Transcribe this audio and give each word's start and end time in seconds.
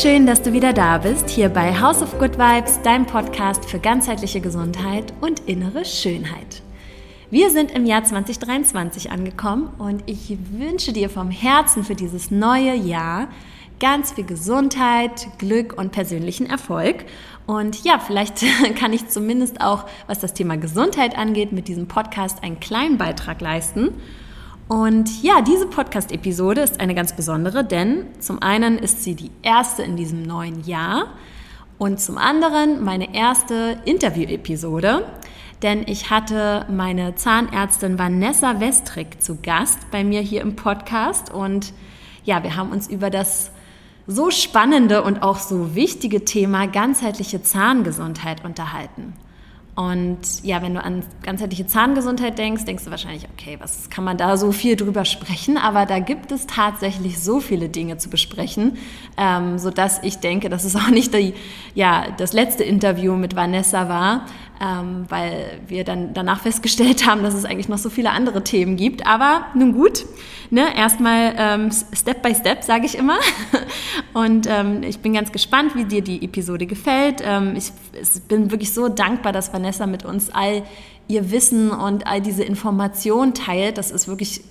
schön, 0.00 0.26
dass 0.26 0.42
du 0.42 0.52
wieder 0.52 0.72
da 0.72 0.98
bist, 0.98 1.30
hier 1.30 1.48
bei 1.48 1.80
House 1.80 2.02
of 2.02 2.18
Good 2.18 2.36
Vibes, 2.36 2.82
deinem 2.82 3.06
Podcast 3.06 3.64
für 3.64 3.78
ganzheitliche 3.78 4.40
Gesundheit 4.40 5.12
und 5.20 5.40
innere 5.46 5.84
Schönheit. 5.84 6.62
Wir 7.30 7.50
sind 7.50 7.70
im 7.70 7.86
Jahr 7.86 8.02
2023 8.02 9.12
angekommen 9.12 9.72
und 9.78 10.02
ich 10.06 10.36
wünsche 10.50 10.92
dir 10.92 11.08
vom 11.08 11.30
Herzen 11.30 11.84
für 11.84 11.94
dieses 11.94 12.32
neue 12.32 12.74
Jahr 12.74 13.28
ganz 13.78 14.12
viel 14.12 14.24
Gesundheit, 14.24 15.28
Glück 15.38 15.78
und 15.78 15.92
persönlichen 15.92 16.46
Erfolg. 16.46 17.04
Und 17.46 17.84
ja, 17.84 18.00
vielleicht 18.00 18.44
kann 18.76 18.92
ich 18.92 19.08
zumindest 19.08 19.60
auch, 19.60 19.84
was 20.08 20.18
das 20.18 20.34
Thema 20.34 20.56
Gesundheit 20.56 21.16
angeht, 21.16 21.52
mit 21.52 21.68
diesem 21.68 21.86
Podcast 21.86 22.42
einen 22.42 22.58
kleinen 22.58 22.98
Beitrag 22.98 23.40
leisten. 23.40 23.90
Und 24.68 25.22
ja, 25.22 25.42
diese 25.42 25.66
Podcast-Episode 25.66 26.62
ist 26.62 26.80
eine 26.80 26.94
ganz 26.94 27.14
besondere, 27.14 27.64
denn 27.64 28.06
zum 28.18 28.40
einen 28.40 28.78
ist 28.78 29.02
sie 29.02 29.14
die 29.14 29.30
erste 29.42 29.82
in 29.82 29.96
diesem 29.96 30.22
neuen 30.22 30.64
Jahr 30.64 31.08
und 31.76 32.00
zum 32.00 32.16
anderen 32.16 32.82
meine 32.82 33.14
erste 33.14 33.78
Interview-Episode, 33.84 35.06
denn 35.62 35.84
ich 35.86 36.08
hatte 36.08 36.66
meine 36.70 37.14
Zahnärztin 37.14 37.98
Vanessa 37.98 38.58
Westrick 38.60 39.20
zu 39.20 39.36
Gast 39.42 39.90
bei 39.90 40.02
mir 40.02 40.22
hier 40.22 40.40
im 40.40 40.56
Podcast 40.56 41.32
und 41.32 41.74
ja, 42.24 42.42
wir 42.42 42.56
haben 42.56 42.70
uns 42.70 42.88
über 42.88 43.10
das 43.10 43.50
so 44.06 44.30
spannende 44.30 45.02
und 45.02 45.22
auch 45.22 45.38
so 45.38 45.74
wichtige 45.74 46.24
Thema 46.24 46.66
ganzheitliche 46.66 47.42
Zahngesundheit 47.42 48.44
unterhalten. 48.44 49.14
Und 49.76 50.20
ja, 50.44 50.62
wenn 50.62 50.74
du 50.74 50.82
an 50.82 51.02
ganzheitliche 51.22 51.66
Zahngesundheit 51.66 52.38
denkst, 52.38 52.64
denkst 52.64 52.84
du 52.84 52.90
wahrscheinlich, 52.90 53.26
okay, 53.32 53.56
was 53.60 53.90
kann 53.90 54.04
man 54.04 54.16
da 54.16 54.36
so 54.36 54.52
viel 54.52 54.76
drüber 54.76 55.04
sprechen? 55.04 55.58
Aber 55.58 55.84
da 55.84 55.98
gibt 55.98 56.30
es 56.30 56.46
tatsächlich 56.46 57.20
so 57.20 57.40
viele 57.40 57.68
Dinge 57.68 57.98
zu 57.98 58.08
besprechen, 58.08 58.78
ähm, 59.16 59.58
sodass 59.58 60.00
ich 60.04 60.18
denke, 60.18 60.48
dass 60.48 60.62
es 60.62 60.76
auch 60.76 60.90
nicht 60.90 61.12
die, 61.12 61.34
ja, 61.74 62.06
das 62.18 62.32
letzte 62.32 62.62
Interview 62.62 63.16
mit 63.16 63.34
Vanessa 63.34 63.88
war, 63.88 64.26
ähm, 64.64 65.04
weil 65.08 65.60
wir 65.66 65.84
dann 65.84 66.14
danach 66.14 66.40
festgestellt 66.40 67.06
haben, 67.06 67.22
dass 67.22 67.34
es 67.34 67.44
eigentlich 67.44 67.68
noch 67.68 67.78
so 67.78 67.90
viele 67.90 68.10
andere 68.10 68.42
Themen 68.42 68.76
gibt. 68.76 69.06
Aber 69.06 69.46
nun 69.54 69.72
gut, 69.72 70.06
ne, 70.50 70.76
erstmal 70.76 71.34
ähm, 71.36 71.70
Step 71.92 72.22
by 72.22 72.34
Step, 72.34 72.62
sage 72.64 72.86
ich 72.86 72.96
immer. 72.96 73.18
Und 74.14 74.46
ähm, 74.48 74.82
ich 74.82 75.00
bin 75.00 75.12
ganz 75.12 75.32
gespannt, 75.32 75.74
wie 75.74 75.84
dir 75.84 76.02
die 76.02 76.24
Episode 76.24 76.66
gefällt. 76.66 77.22
Ähm, 77.22 77.54
ich, 77.56 77.72
bin 78.28 78.50
wirklich 78.50 78.72
so 78.72 78.88
dankbar, 78.88 79.32
dass 79.32 79.52
Vanessa 79.52 79.86
mit 79.86 80.04
uns 80.04 80.30
all 80.30 80.62
ihr 81.06 81.30
Wissen 81.30 81.70
und 81.70 82.06
all 82.06 82.22
diese 82.22 82.44
Informationen 82.44 83.34
teilt. 83.34 83.76
Das 83.76 83.90
ist 83.90 84.08
wirklich 84.08 84.42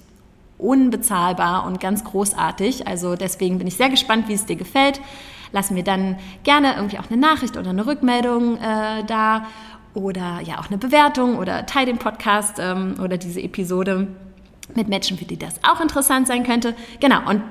unbezahlbar 0.59 1.65
und 1.65 1.79
ganz 1.79 2.03
großartig. 2.03 2.87
Also 2.87 3.15
deswegen 3.15 3.57
bin 3.57 3.67
ich 3.67 3.75
sehr 3.75 3.89
gespannt, 3.89 4.27
wie 4.27 4.33
es 4.33 4.45
dir 4.45 4.55
gefällt. 4.55 5.01
Lass 5.51 5.69
mir 5.71 5.83
dann 5.83 6.17
gerne 6.43 6.75
irgendwie 6.75 6.97
auch 6.97 7.09
eine 7.09 7.19
Nachricht 7.19 7.57
oder 7.57 7.69
eine 7.69 7.85
Rückmeldung 7.85 8.57
äh, 8.57 9.03
da 9.05 9.45
oder 9.93 10.39
ja 10.43 10.59
auch 10.59 10.67
eine 10.67 10.77
Bewertung 10.77 11.37
oder 11.37 11.65
teile 11.65 11.87
den 11.87 11.97
Podcast 11.97 12.57
ähm, 12.59 12.95
oder 13.01 13.17
diese 13.17 13.41
Episode 13.41 14.07
mit 14.75 14.87
Menschen, 14.87 15.17
für 15.17 15.25
die 15.25 15.37
das 15.37 15.59
auch 15.63 15.81
interessant 15.81 16.27
sein 16.27 16.43
könnte. 16.43 16.75
Genau, 16.99 17.29
und 17.29 17.43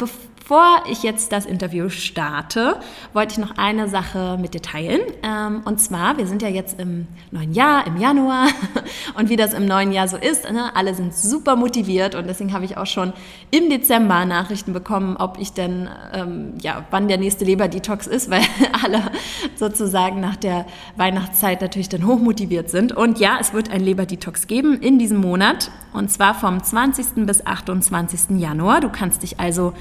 bevor 0.43 0.83
ich 0.91 1.05
jetzt 1.05 1.31
das 1.31 1.47
Interview 1.47 1.89
starte, 1.89 2.77
wollte 3.13 3.33
ich 3.33 3.39
noch 3.39 3.57
eine 3.59 3.89
Sache 3.89 4.37
mit 4.41 4.55
dir 4.55 4.61
teilen. 4.61 5.01
Ähm, 5.23 5.63
und 5.65 5.81
zwar, 5.81 6.19
wir 6.19 6.27
sind 6.27 6.43
ja 6.43 6.49
jetzt 6.49 6.81
im 6.81 7.07
neuen 7.31 7.53
Jahr, 7.53 7.87
im 7.87 7.97
Januar. 7.97 8.49
Und 9.17 9.29
wie 9.29 9.37
das 9.37 9.55
im 9.55 9.67
neuen 9.67 9.93
Jahr 9.93 10.09
so 10.09 10.17
ist, 10.17 10.51
ne, 10.51 10.75
alle 10.75 10.95
sind 10.95 11.15
super 11.15 11.55
motiviert. 11.55 12.17
Und 12.17 12.27
deswegen 12.27 12.53
habe 12.53 12.65
ich 12.65 12.77
auch 12.77 12.87
schon 12.87 13.13
im 13.53 13.71
Dezember 13.71 14.25
Nachrichten 14.25 14.73
bekommen, 14.73 15.17
ob 15.17 15.39
ich 15.39 15.53
denn, 15.53 15.89
ähm, 16.13 16.55
ja, 16.61 16.85
wann 16.91 17.07
der 17.07 17.19
nächste 17.19 17.45
Leber-Detox 17.45 18.09
ist, 18.09 18.29
weil 18.29 18.43
alle 18.85 19.13
sozusagen 19.55 20.21
nach 20.21 20.37
der 20.37 20.67
Weihnachtszeit 20.97 21.63
natürlich 21.63 21.89
dann 21.89 22.05
hochmotiviert 22.05 22.69
sind. 22.69 22.93
Und 22.93 23.21
ja, 23.21 23.39
es 23.41 23.53
wird 23.53 23.71
ein 23.71 23.81
Leber-Detox 23.81 24.49
geben 24.49 24.81
in 24.81 24.99
diesem 24.99 25.19
Monat. 25.19 25.71
Und 25.93 26.11
zwar 26.11 26.35
vom 26.35 26.63
20. 26.63 27.27
bis 27.27 27.47
28. 27.47 28.39
Januar. 28.41 28.81
Du 28.81 28.89
kannst 28.89 29.23
dich 29.23 29.39
also 29.39 29.73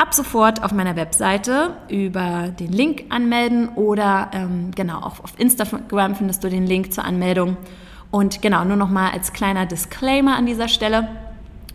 ab 0.00 0.14
sofort 0.14 0.62
auf 0.64 0.72
meiner 0.72 0.96
Webseite 0.96 1.76
über 1.88 2.48
den 2.48 2.72
Link 2.72 3.04
anmelden 3.10 3.68
oder 3.68 4.30
ähm, 4.32 4.70
genau, 4.74 4.98
auch 4.98 5.22
auf 5.22 5.34
Instagram 5.36 6.14
findest 6.14 6.42
du 6.42 6.48
den 6.48 6.66
Link 6.66 6.94
zur 6.94 7.04
Anmeldung. 7.04 7.58
Und 8.10 8.40
genau, 8.40 8.64
nur 8.64 8.76
nochmal 8.76 9.12
als 9.12 9.34
kleiner 9.34 9.66
Disclaimer 9.66 10.36
an 10.36 10.46
dieser 10.46 10.68
Stelle 10.68 11.08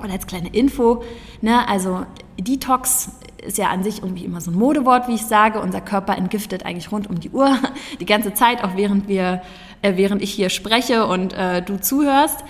oder 0.04 0.12
als 0.14 0.26
kleine 0.26 0.50
Info. 0.50 1.04
Ne, 1.42 1.68
also 1.70 2.04
Detox 2.40 3.12
ist 3.46 3.60
ja 3.60 3.70
an 3.70 3.84
sich 3.84 4.02
irgendwie 4.02 4.26
immer 4.26 4.42
so 4.42 4.50
ein 4.50 4.58
Modewort, 4.58 5.08
wie 5.08 5.14
ich 5.14 5.26
sage. 5.28 5.62
Unser 5.62 5.82
Körper 5.82 6.18
entgiftet 6.18 6.66
eigentlich 6.66 6.92
rund 6.92 7.08
um 7.08 7.20
die 7.20 7.30
Uhr, 7.30 7.56
die 8.00 8.08
ganze 8.08 8.34
Zeit, 8.34 8.64
auch 8.64 8.76
während 8.76 9.08
wir, 9.08 9.44
äh, 9.84 9.98
während 9.98 10.24
ich 10.24 10.34
hier 10.34 10.50
spreche 10.50 11.06
und 11.06 11.34
äh, 11.34 11.62
du 11.62 11.80
zuhörst. 11.80 12.44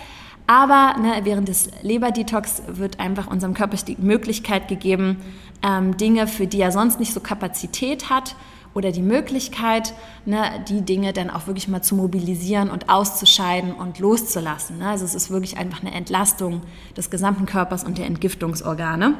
Aber 0.47 0.95
ne, 0.99 1.21
während 1.23 1.47
des 1.47 1.69
Leberdetox 1.81 2.63
wird 2.67 2.99
einfach 2.99 3.27
unserem 3.27 3.53
Körper 3.53 3.77
die 3.77 3.97
Möglichkeit 3.99 4.67
gegeben, 4.67 5.17
ähm, 5.63 5.97
Dinge, 5.97 6.27
für 6.27 6.45
die 6.45 6.61
er 6.61 6.71
sonst 6.71 6.99
nicht 6.99 7.13
so 7.13 7.19
Kapazität 7.19 8.09
hat, 8.09 8.35
oder 8.75 8.91
die 8.91 9.01
Möglichkeit, 9.01 9.93
ne, 10.25 10.63
die 10.67 10.81
Dinge 10.81 11.13
dann 11.13 11.29
auch 11.29 11.47
wirklich 11.47 11.69
mal 11.69 11.81
zu 11.81 11.95
mobilisieren 11.95 12.69
und 12.69 12.89
auszuscheiden 12.89 13.73
und 13.73 13.99
loszulassen. 13.99 14.79
Ne? 14.79 14.89
Also 14.89 15.05
es 15.05 15.15
ist 15.15 15.31
wirklich 15.31 15.57
einfach 15.57 15.81
eine 15.81 15.93
Entlastung 15.93 16.61
des 16.95 17.09
gesamten 17.09 17.45
Körpers 17.45 17.85
und 17.85 17.97
der 17.97 18.05
Entgiftungsorgane. 18.05 19.13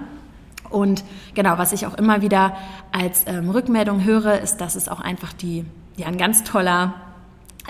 Und 0.70 1.06
genau, 1.36 1.58
was 1.58 1.72
ich 1.72 1.86
auch 1.88 1.94
immer 1.94 2.22
wieder 2.22 2.58
als 2.92 3.24
ähm, 3.28 3.50
Rückmeldung 3.50 4.04
höre, 4.04 4.42
ist, 4.42 4.58
dass 4.58 4.76
es 4.76 4.90
auch 4.90 5.00
einfach 5.00 5.32
die, 5.32 5.64
ja, 5.96 6.08
ein 6.08 6.18
ganz 6.18 6.44
toller, 6.44 6.96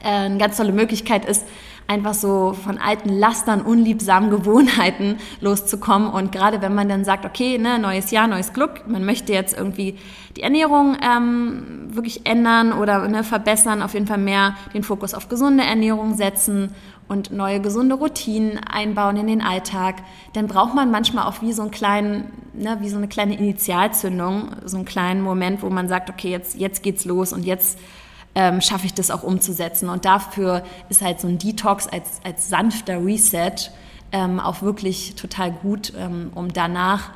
äh, 0.02 0.08
eine 0.08 0.40
ganz 0.40 0.58
tolle 0.58 0.72
Möglichkeit 0.72 1.24
ist, 1.26 1.46
einfach 1.88 2.14
so 2.14 2.54
von 2.54 2.78
alten 2.78 3.10
Lastern, 3.10 3.62
unliebsamen 3.62 4.30
Gewohnheiten 4.30 5.18
loszukommen. 5.42 6.10
Und 6.10 6.32
gerade 6.32 6.62
wenn 6.62 6.74
man 6.74 6.90
dann 6.90 7.06
sagt, 7.06 7.26
okay, 7.26 7.58
ne, 7.58 7.80
neues 7.80 8.12
Jahr, 8.12 8.28
neues 8.28 8.54
Glück, 8.54 8.88
man 8.88 9.06
möchte 9.06 9.34
jetzt 9.34 9.58
irgendwie 9.58 9.98
die 10.36 10.42
Ernährung 10.42 10.98
ähm, 11.02 11.88
wirklich 11.90 12.26
ändern 12.26 12.74
oder 12.74 13.08
ne, 13.08 13.24
verbessern, 13.24 13.82
auf 13.82 13.94
jeden 13.94 14.08
Fall 14.08 14.18
mehr 14.18 14.56
den 14.74 14.84
Fokus 14.84 15.14
auf 15.14 15.30
gesunde 15.30 15.64
Ernährung 15.64 16.16
setzen 16.16 16.74
und 17.08 17.32
neue 17.32 17.62
gesunde 17.62 17.96
Routinen 17.96 18.58
einbauen 18.58 19.18
in 19.18 19.28
den 19.28 19.42
Alltag, 19.42 19.98
dann 20.34 20.48
braucht 20.48 20.74
man 20.74 20.90
manchmal 20.90 21.28
auch 21.28 21.42
wie 21.42 21.54
so 21.54 21.62
einen 21.62 21.72
kleinen, 21.72 22.32
ne, 22.54 22.78
wie 22.82 22.90
so 22.90 22.98
eine 22.98 23.08
kleine 23.08 23.38
Initialzündung, 23.38 24.50
so 24.66 24.78
einen 24.78 24.86
kleinen 24.86 25.22
Moment, 25.22 25.62
wo 25.62 25.70
man 25.70 25.88
sagt, 25.88 26.10
okay, 26.10 26.32
jetzt, 26.32 26.56
jetzt 26.56 26.82
geht's 26.82 27.06
los 27.06 27.32
und 27.32 27.46
jetzt 27.46 27.78
ähm, 28.36 28.62
schaffe 28.62 28.86
ich 28.86 28.94
das 28.94 29.10
auch 29.10 29.24
umzusetzen. 29.24 29.90
Und 29.90 30.06
dafür 30.06 30.64
ist 30.90 31.02
halt 31.02 31.20
so 31.20 31.28
ein 31.28 31.38
Detox 31.38 31.88
als, 31.88 32.20
als 32.24 32.50
sanfter 32.50 33.04
Reset 33.04 33.72
ähm, 34.12 34.40
auch 34.40 34.62
wirklich 34.62 35.16
total 35.16 35.52
gut, 35.52 35.94
ähm, 35.98 36.32
um 36.36 36.54
danach 36.54 37.12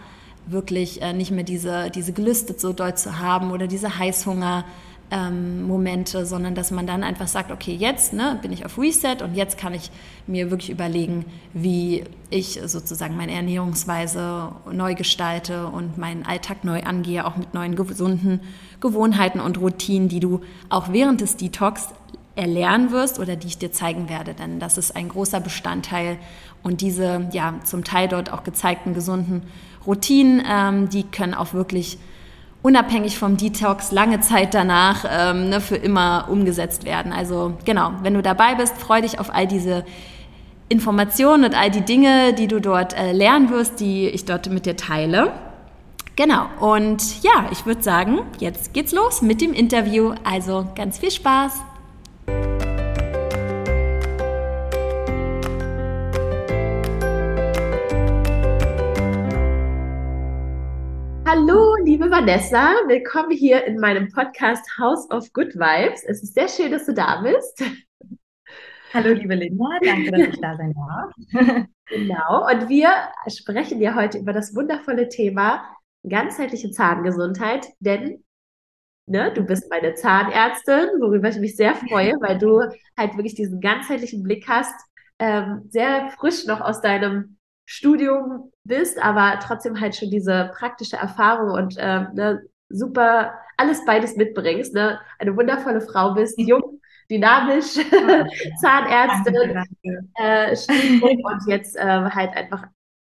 wirklich 0.48 1.02
äh, 1.02 1.14
nicht 1.14 1.32
mehr 1.32 1.44
diese, 1.44 1.92
diese 1.92 2.14
Gelüste 2.14 2.56
so 2.58 2.74
doll 2.74 2.96
zu 2.96 3.20
haben 3.20 3.52
oder 3.52 3.68
diese 3.68 4.00
Heißhunger 4.00 4.64
ähm, 5.12 5.68
Momente, 5.68 6.26
sondern 6.26 6.56
dass 6.56 6.72
man 6.72 6.86
dann 6.86 7.04
einfach 7.04 7.28
sagt, 7.28 7.52
okay, 7.52 7.74
jetzt 7.74 8.14
ne, 8.14 8.38
bin 8.42 8.52
ich 8.52 8.66
auf 8.66 8.78
Reset 8.78 9.18
und 9.24 9.36
jetzt 9.36 9.58
kann 9.58 9.74
ich 9.74 9.92
mir 10.28 10.52
wirklich 10.52 10.70
überlegen, 10.70 11.26
wie 11.54 12.04
ich 12.30 12.60
sozusagen 12.66 13.18
meine 13.18 13.34
Ernährungsweise 13.34 14.52
neu 14.72 14.96
gestalte 14.96 15.68
und 15.68 15.98
meinen 15.98 16.26
Alltag 16.26 16.64
neu 16.64 16.84
angehe, 16.84 17.26
auch 17.26 17.38
mit 17.38 17.54
neuen 17.54 17.76
gesunden 17.76 18.42
Gewohnheiten 18.82 19.40
und 19.40 19.60
Routinen, 19.60 20.10
die 20.10 20.20
du 20.20 20.42
auch 20.70 20.92
während 20.92 21.22
des 21.22 21.38
Detox 21.38 21.90
erlernen 22.36 22.92
wirst 22.92 23.20
oder 23.20 23.36
die 23.36 23.48
ich 23.48 23.58
dir 23.58 23.72
zeigen 23.72 24.08
werde, 24.08 24.34
denn 24.34 24.60
das 24.60 24.78
ist 24.78 24.96
ein 24.96 25.10
großer 25.10 25.42
Bestandteil 25.42 26.18
und 26.64 26.82
diese 26.82 27.28
ja 27.34 27.56
zum 27.66 27.84
Teil 27.84 28.08
dort 28.08 28.32
auch 28.32 28.44
gezeigten 28.44 28.94
gesunden 28.94 29.42
Routinen, 29.86 30.44
ähm, 30.48 30.90
die 30.90 31.04
können 31.04 31.34
auch 31.34 31.54
wirklich 31.54 31.98
unabhängig 32.62 33.18
vom 33.18 33.38
Detox 33.38 33.92
lange 33.92 34.20
Zeit 34.20 34.54
danach 34.54 35.06
ähm, 35.10 35.50
ne, 35.50 35.62
für 35.62 35.78
immer 35.78 36.28
umgesetzt 36.30 36.86
werden. 36.86 37.14
Also 37.14 37.54
genau, 37.66 37.92
wenn 38.02 38.14
du 38.14 38.22
dabei 38.22 38.56
bist, 38.56 38.78
freu 38.78 39.02
dich 39.02 39.20
auf 39.20 39.34
all 39.34 39.48
diese 39.48 39.86
Informationen 40.68 41.46
und 41.46 41.56
all 41.56 41.72
die 41.72 41.82
Dinge, 41.82 42.34
die 42.34 42.48
du 42.48 42.60
dort 42.60 42.94
äh, 42.94 43.12
lernen 43.12 43.50
wirst, 43.50 43.80
die 43.80 44.08
ich 44.08 44.26
dort 44.26 44.50
mit 44.50 44.66
dir 44.66 44.76
teile. 44.76 45.32
Genau, 46.16 46.48
und 46.60 47.24
ja, 47.24 47.48
ich 47.52 47.66
würde 47.66 47.82
sagen, 47.82 48.20
jetzt 48.40 48.74
geht's 48.74 48.92
los 48.92 49.22
mit 49.22 49.40
dem 49.40 49.54
Interview. 49.54 50.14
Also 50.26 50.68
ganz 50.76 51.00
viel 51.00 51.12
Spaß! 51.12 51.69
Hallo, 61.32 61.76
liebe 61.84 62.10
Vanessa, 62.10 62.74
willkommen 62.88 63.30
hier 63.30 63.64
in 63.66 63.80
meinem 63.80 64.12
Podcast 64.12 64.66
House 64.80 65.08
of 65.12 65.32
Good 65.32 65.54
Vibes. 65.54 66.04
Es 66.04 66.24
ist 66.24 66.34
sehr 66.34 66.48
schön, 66.48 66.72
dass 66.72 66.88
du 66.88 66.94
da 66.96 67.22
bist. 67.22 67.64
Hallo, 68.96 69.14
liebe 69.14 69.36
Linda, 69.36 69.78
danke, 69.80 70.10
dass 70.10 70.22
ich 70.22 70.42
da 70.42 70.58
sein 70.58 70.74
darf. 70.74 71.14
genau, 71.86 72.50
und 72.50 72.68
wir 72.68 72.90
sprechen 73.28 73.80
ja 73.80 73.94
heute 73.94 74.18
über 74.18 74.34
das 74.34 74.56
wundervolle 74.56 75.08
Thema 75.08 75.64
ganzheitliche 76.02 76.72
Zahngesundheit, 76.72 77.68
denn 77.80 78.24
ne, 79.06 79.32
du 79.32 79.44
bist 79.44 79.70
meine 79.70 79.94
Zahnärztin, 79.94 81.00
worüber 81.00 81.30
ich 81.30 81.38
mich 81.38 81.56
sehr 81.56 81.76
freue, 81.76 82.14
weil 82.22 82.40
du 82.40 82.62
halt 82.98 83.18
wirklich 83.18 83.36
diesen 83.36 83.62
ganzheitlichen 83.62 84.24
Blick 84.24 84.50
hast, 84.50 84.74
ähm, 85.20 85.68
sehr 85.70 86.10
frisch 86.18 86.48
noch 86.48 86.60
aus 86.60 86.82
deinem 86.82 87.38
Studium 87.72 88.52
bist, 88.64 88.98
aber 88.98 89.40
trotzdem 89.40 89.80
halt 89.80 89.96
schon 89.96 90.10
diese 90.10 90.50
praktische 90.58 90.98
Erfahrung 90.98 91.52
und 91.52 91.76
ähm, 91.78 92.08
ne, 92.16 92.42
super 92.68 93.36
alles 93.58 93.86
beides 93.86 94.16
mitbringst, 94.16 94.74
ne? 94.74 95.00
Eine 95.20 95.38
wundervolle 95.38 95.80
Frau 95.80 96.16
bist, 96.16 96.34
jung, 96.40 96.82
dynamisch, 97.12 97.76
Zahnärztin, 98.60 99.64
äh, 100.16 100.56
und 101.22 101.48
jetzt 101.48 101.76
äh, 101.76 102.10
halt 102.10 102.36
einfach 102.36 102.66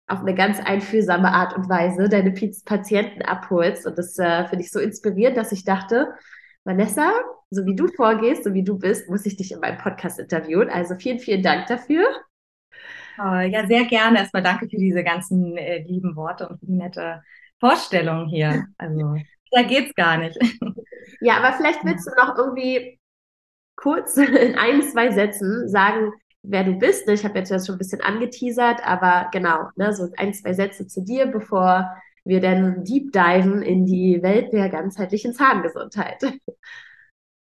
auf 0.09 0.21
eine 0.21 0.35
ganz 0.35 0.61
einfühlsame 0.61 1.33
Art 1.33 1.57
und 1.57 1.71
Weise 1.71 2.11
deine 2.11 2.35
Patienten 2.67 3.23
abholst. 3.23 3.87
Und 3.87 3.97
das 3.97 4.19
äh, 4.19 4.47
finde 4.47 4.63
ich 4.63 4.71
so 4.71 4.79
inspirierend, 4.79 5.39
dass 5.39 5.53
ich 5.53 5.65
dachte, 5.65 6.13
Vanessa, 6.65 7.13
so 7.49 7.65
wie 7.65 7.77
du 7.77 7.89
vorgehst, 7.89 8.45
so 8.45 8.53
wie 8.53 8.65
du 8.65 8.79
bist, 8.79 9.09
muss 9.09 9.25
ich 9.25 9.39
dich 9.39 9.53
in 9.53 9.61
meinem 9.61 9.79
Podcast 9.79 10.19
interviewen. 10.19 10.69
Also 10.69 10.97
vielen, 10.97 11.19
vielen 11.19 11.43
Dank 11.43 11.67
dafür. 11.69 12.05
Oh, 13.23 13.41
ja, 13.41 13.67
sehr 13.67 13.85
gerne. 13.85 14.19
Erstmal 14.19 14.43
danke 14.43 14.69
für 14.69 14.77
diese 14.79 15.05
ganzen 15.05 15.57
äh, 15.57 15.83
lieben 15.83 16.17
Worte 16.17 16.49
und 16.49 16.59
für 16.59 16.67
die 16.67 16.73
nette 16.73 17.23
Vorstellung 17.59 18.29
hier. 18.29 18.67
Also, 18.79 19.17
da 19.53 19.63
geht's 19.63 19.95
gar 19.95 20.17
nicht. 20.19 20.39
Ja, 21.23 21.39
aber 21.39 21.55
vielleicht 21.55 21.85
willst 21.85 22.07
du 22.07 22.13
noch 22.17 22.37
irgendwie 22.39 22.99
kurz 23.77 24.17
in 24.17 24.55
ein, 24.55 24.83
zwei 24.83 25.11
Sätzen 25.11 25.69
sagen, 25.69 26.13
wer 26.43 26.65
du 26.65 26.75
bist. 26.75 27.09
Ich 27.09 27.25
habe 27.25 27.39
jetzt 27.39 27.51
schon 27.67 27.75
ein 27.75 27.79
bisschen 27.79 28.01
angeteasert, 28.01 28.81
aber 28.87 29.29
genau, 29.33 29.69
ne, 29.77 29.93
so 29.93 30.09
ein, 30.17 30.33
zwei 30.33 30.55
Sätze 30.55 30.87
zu 30.87 31.03
dir, 31.03 31.27
bevor 31.27 31.91
wir 32.25 32.41
dann 32.41 32.85
deep 32.85 33.13
diven 33.13 33.61
in 33.63 33.85
die 33.87 34.23
Welt 34.23 34.53
der 34.53 34.69
ganzheitlichen 34.71 35.35
Zahngesundheit. 35.35 36.23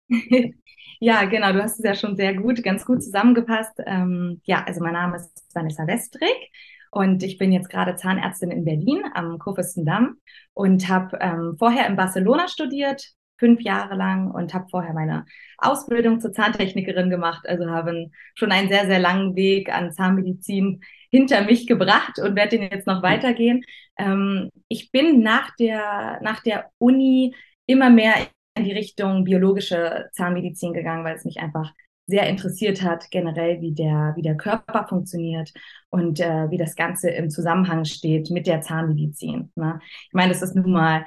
Ja, 0.99 1.23
genau, 1.25 1.53
du 1.53 1.61
hast 1.63 1.79
es 1.79 1.85
ja 1.85 1.95
schon 1.95 2.17
sehr 2.17 2.33
gut, 2.33 2.61
ganz 2.63 2.85
gut 2.85 3.01
zusammengepasst. 3.03 3.79
Ähm, 3.85 4.41
ja, 4.43 4.63
also 4.65 4.81
mein 4.81 4.93
Name 4.93 5.15
ist 5.17 5.45
Vanessa 5.53 5.87
Westrig 5.87 6.51
und 6.91 7.23
ich 7.23 7.37
bin 7.37 7.53
jetzt 7.53 7.69
gerade 7.69 7.95
Zahnärztin 7.95 8.51
in 8.51 8.65
Berlin 8.65 9.03
am 9.13 9.39
Kurfürstendamm 9.39 10.17
und 10.53 10.89
habe 10.89 11.17
ähm, 11.21 11.55
vorher 11.57 11.87
in 11.87 11.95
Barcelona 11.95 12.47
studiert, 12.49 13.11
fünf 13.37 13.61
Jahre 13.61 13.95
lang 13.95 14.31
und 14.31 14.53
habe 14.53 14.67
vorher 14.69 14.93
meine 14.93 15.25
Ausbildung 15.57 16.19
zur 16.19 16.33
Zahntechnikerin 16.33 17.09
gemacht. 17.09 17.47
Also 17.47 17.69
habe 17.69 18.07
schon 18.35 18.51
einen 18.51 18.67
sehr, 18.67 18.85
sehr 18.85 18.99
langen 18.99 19.35
Weg 19.37 19.73
an 19.73 19.93
Zahnmedizin 19.93 20.81
hinter 21.09 21.43
mich 21.45 21.65
gebracht 21.65 22.19
und 22.19 22.35
werde 22.35 22.57
den 22.57 22.69
jetzt 22.71 22.87
noch 22.87 23.01
weitergehen. 23.03 23.63
Ähm, 23.97 24.49
ich 24.67 24.91
bin 24.91 25.21
nach 25.21 25.55
der, 25.55 26.19
nach 26.21 26.41
der 26.43 26.69
Uni 26.77 27.33
immer 27.65 27.89
mehr 27.89 28.15
in 28.59 28.65
die 28.65 28.73
Richtung 28.73 29.23
biologische 29.23 30.09
Zahnmedizin 30.13 30.73
gegangen, 30.73 31.03
weil 31.03 31.15
es 31.15 31.25
mich 31.25 31.39
einfach 31.39 31.73
sehr 32.05 32.27
interessiert 32.27 32.81
hat, 32.81 33.11
generell, 33.11 33.61
wie 33.61 33.71
der, 33.71 34.13
wie 34.15 34.23
der 34.23 34.35
Körper 34.35 34.87
funktioniert 34.87 35.51
und 35.89 36.19
äh, 36.19 36.49
wie 36.49 36.57
das 36.57 36.75
Ganze 36.75 37.09
im 37.11 37.29
Zusammenhang 37.29 37.85
steht 37.85 38.31
mit 38.31 38.47
der 38.47 38.61
Zahnmedizin. 38.61 39.51
Ne? 39.55 39.79
Ich 40.07 40.13
meine, 40.13 40.33
das 40.33 40.41
ist 40.41 40.55
nun 40.55 40.71
mal 40.71 41.05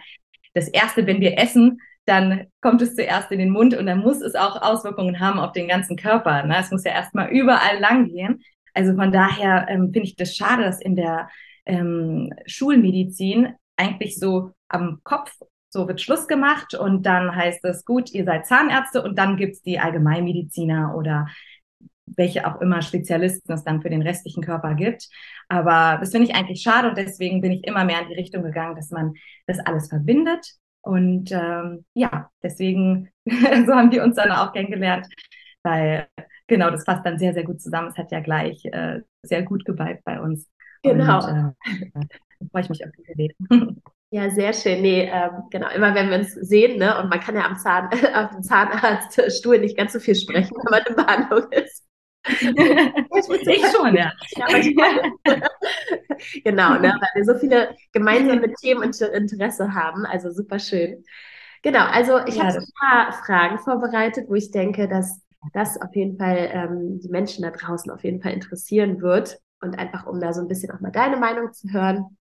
das 0.54 0.68
Erste, 0.68 1.06
wenn 1.06 1.20
wir 1.20 1.38
essen, 1.38 1.80
dann 2.04 2.46
kommt 2.60 2.82
es 2.82 2.94
zuerst 2.94 3.30
in 3.32 3.38
den 3.38 3.50
Mund 3.50 3.76
und 3.76 3.86
dann 3.86 4.00
muss 4.00 4.20
es 4.20 4.34
auch 4.34 4.60
Auswirkungen 4.60 5.20
haben 5.20 5.38
auf 5.38 5.52
den 5.52 5.68
ganzen 5.68 5.96
Körper. 5.96 6.44
Ne? 6.44 6.56
Es 6.58 6.70
muss 6.70 6.84
ja 6.84 6.92
erstmal 6.92 7.30
überall 7.30 7.78
lang 7.80 8.08
gehen. 8.08 8.42
Also 8.74 8.94
von 8.94 9.12
daher 9.12 9.66
ähm, 9.68 9.92
finde 9.92 10.08
ich 10.08 10.16
das 10.16 10.34
schade, 10.34 10.62
dass 10.62 10.80
in 10.80 10.96
der 10.96 11.28
ähm, 11.66 12.32
Schulmedizin 12.46 13.54
eigentlich 13.76 14.18
so 14.18 14.50
am 14.68 15.00
Kopf 15.04 15.32
so 15.72 15.88
wird 15.88 16.00
Schluss 16.00 16.28
gemacht 16.28 16.74
und 16.74 17.06
dann 17.06 17.34
heißt 17.34 17.64
es, 17.64 17.84
gut, 17.84 18.12
ihr 18.12 18.24
seid 18.24 18.46
Zahnärzte 18.46 19.02
und 19.02 19.18
dann 19.18 19.36
gibt's 19.36 19.62
die 19.62 19.78
Allgemeinmediziner 19.78 20.94
oder 20.96 21.28
welche 22.06 22.46
auch 22.46 22.60
immer 22.60 22.82
Spezialisten 22.82 23.52
es 23.52 23.64
dann 23.64 23.80
für 23.80 23.88
den 23.88 24.02
restlichen 24.02 24.42
Körper 24.42 24.74
gibt. 24.74 25.08
Aber 25.48 25.98
das 25.98 26.10
finde 26.10 26.28
ich 26.28 26.34
eigentlich 26.34 26.60
schade 26.62 26.88
und 26.88 26.98
deswegen 26.98 27.40
bin 27.40 27.52
ich 27.52 27.64
immer 27.64 27.84
mehr 27.84 28.02
in 28.02 28.08
die 28.08 28.14
Richtung 28.14 28.42
gegangen, 28.42 28.76
dass 28.76 28.90
man 28.90 29.14
das 29.46 29.58
alles 29.60 29.88
verbindet 29.88 30.46
und 30.82 31.30
ähm, 31.30 31.84
ja, 31.94 32.30
deswegen, 32.42 33.08
so 33.26 33.72
haben 33.72 33.92
wir 33.92 34.02
uns 34.02 34.16
dann 34.16 34.32
auch 34.32 34.52
kennengelernt, 34.52 35.06
weil 35.62 36.08
genau, 36.48 36.70
das 36.70 36.84
passt 36.84 37.06
dann 37.06 37.18
sehr, 37.18 37.34
sehr 37.34 37.44
gut 37.44 37.60
zusammen. 37.60 37.88
Es 37.88 37.96
hat 37.96 38.10
ja 38.10 38.20
gleich 38.20 38.64
äh, 38.66 39.00
sehr 39.22 39.42
gut 39.42 39.64
geweibt 39.64 40.04
bei 40.04 40.20
uns. 40.20 40.48
Genau. 40.82 41.24
Und, 41.24 41.54
äh, 41.94 42.46
freue 42.50 42.62
ich 42.62 42.68
mich 42.68 42.84
auf 42.84 42.90
diese 42.98 43.16
Rede. 43.16 43.34
Ja, 44.14 44.28
sehr 44.28 44.52
schön. 44.52 44.82
Nee, 44.82 45.08
ähm, 45.10 45.44
genau, 45.50 45.70
immer 45.70 45.94
wenn 45.94 46.10
wir 46.10 46.18
uns 46.18 46.34
sehen, 46.34 46.78
ne, 46.78 47.00
und 47.00 47.08
man 47.08 47.18
kann 47.18 47.34
ja 47.34 47.46
am 47.46 47.56
Zahn, 47.56 47.88
auf 48.14 48.30
dem 48.30 48.42
Zahnarztstuhl 48.42 49.58
nicht 49.58 49.74
ganz 49.74 49.94
so 49.94 50.00
viel 50.00 50.14
sprechen, 50.14 50.54
wenn 50.54 50.70
man 50.70 50.82
in 50.86 50.96
Behandlung 50.96 51.50
ist. 51.52 51.86
ich 52.24 53.66
schon, 53.74 53.96
ja. 53.96 54.12
genau, 56.44 56.74
ne, 56.74 56.94
weil 57.00 57.08
wir 57.14 57.24
so 57.24 57.36
viele 57.40 57.74
gemeinsame 57.92 58.52
Themen 58.52 58.82
und 58.82 59.00
Interesse 59.00 59.72
haben. 59.72 60.04
Also 60.04 60.30
super 60.30 60.58
schön. 60.58 61.02
Genau, 61.62 61.86
also 61.86 62.18
ich 62.26 62.36
ja, 62.36 62.44
habe 62.44 62.58
ein 62.58 62.68
paar 62.78 63.12
Fragen 63.24 63.58
vorbereitet, 63.60 64.26
wo 64.28 64.34
ich 64.34 64.50
denke, 64.50 64.88
dass 64.88 65.22
das 65.54 65.80
auf 65.80 65.96
jeden 65.96 66.18
Fall 66.18 66.50
ähm, 66.52 67.00
die 67.00 67.08
Menschen 67.08 67.44
da 67.44 67.50
draußen 67.50 67.90
auf 67.90 68.04
jeden 68.04 68.20
Fall 68.20 68.34
interessieren 68.34 69.00
wird. 69.00 69.38
Und 69.62 69.78
einfach, 69.78 70.06
um 70.06 70.20
da 70.20 70.34
so 70.34 70.42
ein 70.42 70.48
bisschen 70.48 70.70
auch 70.70 70.80
mal 70.80 70.92
deine 70.92 71.16
Meinung 71.16 71.54
zu 71.54 71.72
hören. 71.72 72.18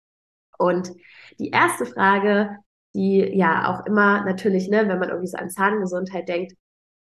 Und 0.57 0.91
die 1.39 1.49
erste 1.49 1.85
Frage, 1.85 2.57
die 2.93 3.19
ja 3.19 3.73
auch 3.73 3.85
immer 3.85 4.23
natürlich, 4.25 4.69
ne, 4.69 4.87
wenn 4.87 4.99
man 4.99 5.09
irgendwie 5.09 5.27
so 5.27 5.37
an 5.37 5.49
Zahngesundheit 5.49 6.27
denkt, 6.29 6.53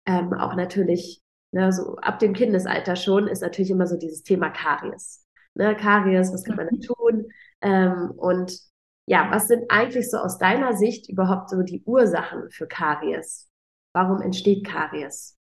ähm, 0.06 0.32
auch 0.34 0.54
natürlich 0.54 1.20
ne, 1.52 1.72
so 1.72 1.96
ab 1.96 2.18
dem 2.18 2.32
Kindesalter 2.34 2.96
schon, 2.96 3.28
ist 3.28 3.42
natürlich 3.42 3.70
immer 3.70 3.86
so 3.86 3.96
dieses 3.96 4.22
Thema 4.22 4.50
Karies. 4.50 5.24
Ne, 5.54 5.76
Karies, 5.76 6.32
was 6.32 6.44
kann 6.44 6.56
man 6.56 6.66
da 6.66 6.76
mhm. 6.76 6.80
tun? 6.80 7.24
Ähm, 7.60 8.10
und 8.16 8.58
ja, 9.06 9.30
was 9.30 9.48
sind 9.48 9.70
eigentlich 9.70 10.10
so 10.10 10.18
aus 10.18 10.38
deiner 10.38 10.74
Sicht 10.74 11.08
überhaupt 11.08 11.50
so 11.50 11.62
die 11.62 11.82
Ursachen 11.84 12.50
für 12.50 12.66
Karies? 12.66 13.48
Warum 13.92 14.20
entsteht 14.20 14.66
Karies? 14.66 15.36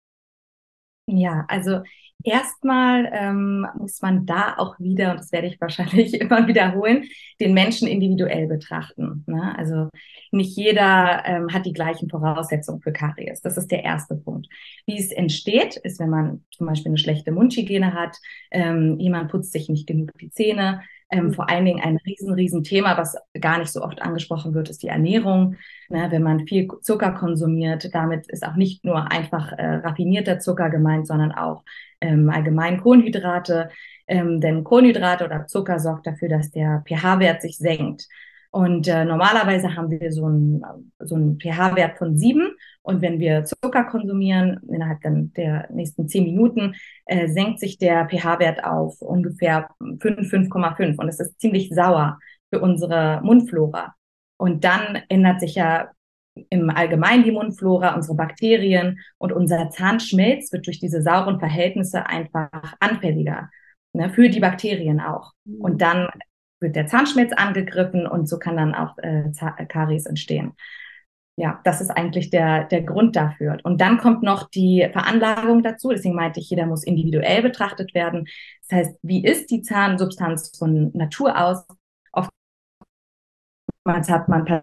Ja, 1.07 1.45
also 1.49 1.83
Erstmal 2.23 3.11
ähm, 3.13 3.67
muss 3.79 4.03
man 4.03 4.27
da 4.27 4.55
auch 4.59 4.79
wieder, 4.79 5.13
und 5.13 5.21
das 5.21 5.33
werde 5.33 5.47
ich 5.47 5.61
wahrscheinlich 5.61 6.15
immer 6.21 6.47
wiederholen, 6.47 7.05
den 7.41 7.55
Menschen 7.55 7.89
individuell 7.89 8.47
betrachten. 8.47 9.25
Ne? 9.27 9.55
Also 9.57 9.89
nicht 10.31 10.57
jeder 10.57 11.23
ähm, 11.25 11.53
hat 11.53 11.67
die 11.67 11.73
gleichen 11.73 12.09
Voraussetzungen 12.09 12.81
für 12.81 12.93
Karies. 12.93 13.41
Das 13.41 13.57
ist 13.57 13.71
der 13.71 13.85
erste 13.85 14.17
Punkt. 14.17 14.49
Wie 14.87 14.99
es 14.99 15.13
entsteht, 15.13 15.77
ist, 15.77 15.99
wenn 16.01 16.11
man 16.11 16.45
zum 16.51 16.67
Beispiel 16.67 16.91
eine 16.91 16.99
schlechte 16.99 17.33
Mundhygiene 17.33 17.95
hat, 17.95 18.17
ähm, 18.51 18.99
jemand 18.99 19.31
putzt 19.31 19.53
sich 19.53 19.69
nicht 19.69 19.87
genug 19.87 20.13
die 20.21 20.31
Zähne, 20.31 20.83
ähm, 21.11 21.27
mhm. 21.27 21.35
vor 21.35 21.51
allen 21.51 21.65
Dingen 21.65 21.83
ein 21.83 21.97
riesen, 21.99 22.33
riesen 22.33 22.63
Thema, 22.63 22.97
was 22.97 23.17
gar 23.41 23.59
nicht 23.59 23.73
so 23.73 23.83
oft 23.83 24.01
angesprochen 24.03 24.55
wird, 24.55 24.71
ist 24.71 24.83
die 24.83 24.89
Ernährung. 24.89 25.57
Ne, 25.89 26.07
wenn 26.11 26.23
man 26.23 26.47
viel 26.47 26.69
Zucker 26.83 27.13
konsumiert, 27.13 27.93
damit 27.95 28.29
ist 28.29 28.47
auch 28.47 28.55
nicht 28.55 28.85
nur 28.85 29.11
einfach 29.11 29.53
äh, 29.53 29.77
raffinierter 29.77 30.39
Zucker 30.39 30.71
gemeint, 30.71 31.07
sondern 31.07 31.33
auch 31.33 31.65
ähm, 32.01 32.31
allgemein 32.31 32.81
Kohlenhydrate. 32.81 33.71
Ähm, 34.07 34.41
denn 34.41 34.65
Kohlenhydrate 34.65 35.25
oder 35.25 35.47
Zucker 35.47 35.79
sorgt 35.79 36.07
dafür, 36.07 36.29
dass 36.29 36.51
der 36.51 36.85
pH-Wert 36.87 37.43
sich 37.43 37.59
senkt. 37.59 38.09
Und 38.53 38.89
äh, 38.89 39.05
normalerweise 39.05 39.77
haben 39.77 39.91
wir 39.91 40.11
so 40.11 40.27
einen 40.27 40.63
so 40.99 41.15
einen 41.15 41.39
pH-Wert 41.39 41.99
von 41.99 42.17
sieben. 42.17 42.51
Und 42.83 43.01
wenn 43.01 43.21
wir 43.21 43.45
Zucker 43.45 43.85
konsumieren, 43.85 44.61
innerhalb 44.69 45.01
dann 45.03 45.33
der 45.35 45.69
nächsten 45.73 46.09
zehn 46.09 46.25
Minuten, 46.25 46.75
äh, 47.07 47.29
senkt 47.29 47.61
sich 47.61 47.79
der 47.79 48.09
pH-Wert 48.09 48.65
auf 48.65 49.01
ungefähr 49.01 49.69
5, 49.79 50.29
5,5. 50.29 50.99
Und 50.99 51.07
das 51.07 51.21
ist 51.21 51.41
ziemlich 51.41 51.71
sauer 51.73 52.19
für 52.53 52.61
unsere 52.61 53.21
Mundflora. 53.23 53.95
Und 54.37 54.65
dann 54.65 54.99
ändert 55.09 55.41
sich 55.41 55.55
ja 55.55 55.91
im 56.49 56.71
Allgemeinen 56.71 57.25
die 57.25 57.33
Mundflora, 57.33 57.95
unsere 57.95 58.17
Bakterien 58.17 58.99
und 59.19 59.33
unser 59.33 59.71
Zahnschmelz 59.71 60.53
wird 60.53 60.67
durch 60.67 60.81
diese 60.81 61.03
sauren 61.03 61.39
Verhältnisse 61.39 62.07
einfach 62.07 62.75
anfälliger. 62.81 63.51
Ne, 63.93 64.09
für 64.11 64.29
die 64.29 64.41
Bakterien 64.41 65.01
auch. 65.01 65.33
Mhm. 65.45 65.61
Und 65.61 65.83
dann 65.83 66.09
wird 66.61 66.77
der 66.77 66.87
Zahnschmelz 66.87 67.33
angegriffen 67.33 68.07
und 68.07 68.29
so 68.29 68.39
kann 68.39 68.57
dann 68.57 68.75
auch 68.75 68.97
äh, 68.99 69.31
Karies 69.67 70.07
entstehen. 70.07 70.53
Ja, 71.37 71.61
das 71.65 71.81
ist 71.81 71.91
eigentlich 71.91 72.29
der, 72.29 72.65
der 72.65 72.83
Grund 72.83 73.17
dafür. 73.17 73.57
Und 73.63 73.81
dann 73.81 73.99
kommt 73.99 74.23
noch 74.23 74.51
die 74.51 74.87
Veranlagung 74.93 75.63
dazu. 75.63 75.89
Deswegen 75.89 76.15
meinte 76.15 76.39
ich, 76.39 76.51
jeder 76.51 76.67
muss 76.67 76.85
individuell 76.85 77.41
betrachtet 77.43 77.95
werden. 77.95 78.29
Das 78.69 78.79
heißt, 78.79 78.99
wie 79.03 79.25
ist 79.25 79.51
die 79.51 79.63
Zahnsubstanz 79.63 80.53
von 80.59 80.91
Natur 80.93 81.39
aus? 81.41 81.67
Oftmals 82.13 84.11
hat 84.11 84.29
man 84.29 84.63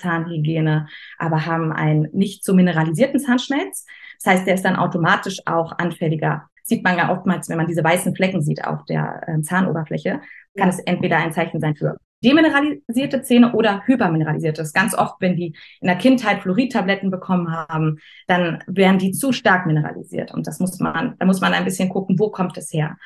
Zahnhygiene, 0.00 0.86
aber 1.18 1.46
haben 1.46 1.72
einen 1.72 2.08
nicht 2.12 2.44
so 2.44 2.54
mineralisierten 2.54 3.18
Zahnschmelz. 3.18 3.86
Das 4.22 4.34
heißt, 4.34 4.46
der 4.46 4.54
ist 4.54 4.64
dann 4.64 4.76
automatisch 4.76 5.40
auch 5.46 5.72
anfälliger 5.78 6.48
sieht 6.70 6.84
man 6.84 6.96
ja 6.96 7.12
oftmals, 7.12 7.48
wenn 7.50 7.58
man 7.58 7.66
diese 7.66 7.84
weißen 7.84 8.14
Flecken 8.14 8.42
sieht 8.42 8.64
auf 8.64 8.84
der 8.86 9.28
äh, 9.28 9.42
Zahnoberfläche, 9.42 10.20
kann 10.56 10.68
es 10.68 10.78
entweder 10.80 11.18
ein 11.18 11.32
Zeichen 11.32 11.60
sein 11.60 11.76
für 11.76 11.96
demineralisierte 12.22 13.22
Zähne 13.22 13.52
oder 13.54 13.82
hypermineralisierte. 13.86 14.64
Ganz 14.74 14.94
oft, 14.94 15.16
wenn 15.20 15.36
die 15.36 15.54
in 15.80 15.86
der 15.86 15.96
Kindheit 15.96 16.42
Fluoridtabletten 16.42 17.10
bekommen 17.10 17.50
haben, 17.50 17.98
dann 18.26 18.62
werden 18.66 18.98
die 18.98 19.12
zu 19.12 19.32
stark 19.32 19.66
mineralisiert. 19.66 20.32
Und 20.32 20.46
das 20.46 20.60
muss 20.60 20.78
man, 20.80 21.14
da 21.18 21.26
muss 21.26 21.40
man 21.40 21.54
ein 21.54 21.64
bisschen 21.64 21.88
gucken, 21.88 22.18
wo 22.18 22.30
kommt 22.30 22.56
es 22.58 22.72
her. 22.72 22.96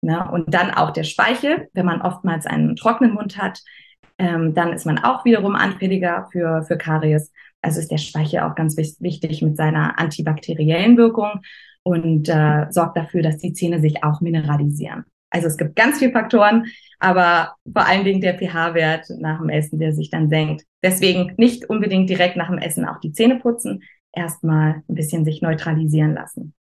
Ne? 0.00 0.28
Und 0.30 0.52
dann 0.52 0.70
auch 0.70 0.90
der 0.90 1.04
Speichel, 1.04 1.68
wenn 1.72 1.86
man 1.86 2.02
oftmals 2.02 2.46
einen 2.46 2.76
trockenen 2.76 3.14
Mund 3.14 3.38
hat, 3.38 3.60
ähm, 4.18 4.54
dann 4.54 4.72
ist 4.72 4.86
man 4.86 4.98
auch 4.98 5.24
wiederum 5.24 5.54
anfälliger 5.54 6.28
für, 6.32 6.62
für 6.62 6.76
Karies. 6.76 7.32
Also 7.62 7.80
ist 7.80 7.90
der 7.90 7.98
Speichel 7.98 8.40
auch 8.40 8.54
ganz 8.54 8.76
wichtig 8.76 9.42
mit 9.42 9.56
seiner 9.56 9.98
antibakteriellen 9.98 10.96
Wirkung 10.96 11.40
und 11.82 12.28
äh, 12.28 12.66
sorgt 12.70 12.96
dafür, 12.96 13.22
dass 13.22 13.38
die 13.38 13.52
Zähne 13.52 13.80
sich 13.80 14.02
auch 14.02 14.20
mineralisieren. 14.20 15.04
Also 15.36 15.48
es 15.48 15.58
gibt 15.58 15.76
ganz 15.76 15.98
viele 15.98 16.12
Faktoren, 16.12 16.64
aber 16.98 17.54
vor 17.70 17.86
allen 17.86 18.04
Dingen 18.04 18.22
der 18.22 18.38
pH-Wert 18.38 19.06
nach 19.18 19.38
dem 19.38 19.50
Essen, 19.50 19.78
der 19.78 19.92
sich 19.92 20.08
dann 20.08 20.30
senkt. 20.30 20.64
Deswegen 20.82 21.34
nicht 21.36 21.68
unbedingt 21.68 22.08
direkt 22.08 22.36
nach 22.36 22.48
dem 22.48 22.58
Essen 22.58 22.86
auch 22.86 23.00
die 23.00 23.12
Zähne 23.12 23.38
putzen, 23.38 23.82
erstmal 24.12 24.82
ein 24.88 24.94
bisschen 24.94 25.26
sich 25.26 25.42
neutralisieren 25.42 26.14
lassen. 26.14 26.54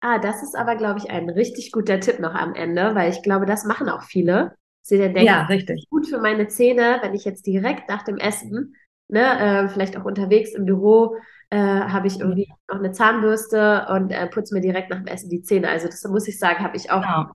Ah, 0.00 0.18
das 0.18 0.42
ist 0.42 0.56
aber, 0.56 0.76
glaube 0.76 1.00
ich, 1.00 1.10
ein 1.10 1.28
richtig 1.28 1.70
guter 1.70 2.00
Tipp 2.00 2.18
noch 2.18 2.34
am 2.34 2.54
Ende, 2.54 2.94
weil 2.94 3.10
ich 3.10 3.22
glaube, 3.22 3.44
das 3.44 3.66
machen 3.66 3.90
auch 3.90 4.02
viele. 4.02 4.54
Sie 4.80 4.98
dann 4.98 5.12
denken, 5.14 5.26
ja, 5.26 5.44
richtig. 5.44 5.86
gut 5.90 6.06
für 6.06 6.18
meine 6.18 6.48
Zähne, 6.48 6.98
wenn 7.02 7.14
ich 7.14 7.24
jetzt 7.24 7.46
direkt 7.46 7.88
nach 7.88 8.04
dem 8.04 8.16
Essen, 8.16 8.74
ne, 9.08 9.64
äh, 9.64 9.68
vielleicht 9.68 9.98
auch 9.98 10.04
unterwegs 10.04 10.54
im 10.54 10.64
Büro, 10.64 11.16
äh, 11.50 11.56
habe 11.58 12.06
ich 12.06 12.20
irgendwie 12.20 12.48
noch 12.68 12.78
eine 12.78 12.92
Zahnbürste 12.92 13.86
und 13.90 14.10
äh, 14.10 14.26
putze 14.26 14.54
mir 14.54 14.60
direkt 14.60 14.90
nach 14.90 14.98
dem 14.98 15.06
Essen 15.06 15.30
die 15.30 15.42
Zähne. 15.42 15.68
Also 15.68 15.86
das 15.88 16.04
muss 16.04 16.28
ich 16.28 16.38
sagen, 16.38 16.62
habe 16.62 16.76
ich 16.76 16.90
auch 16.90 17.02
genau. 17.02 17.30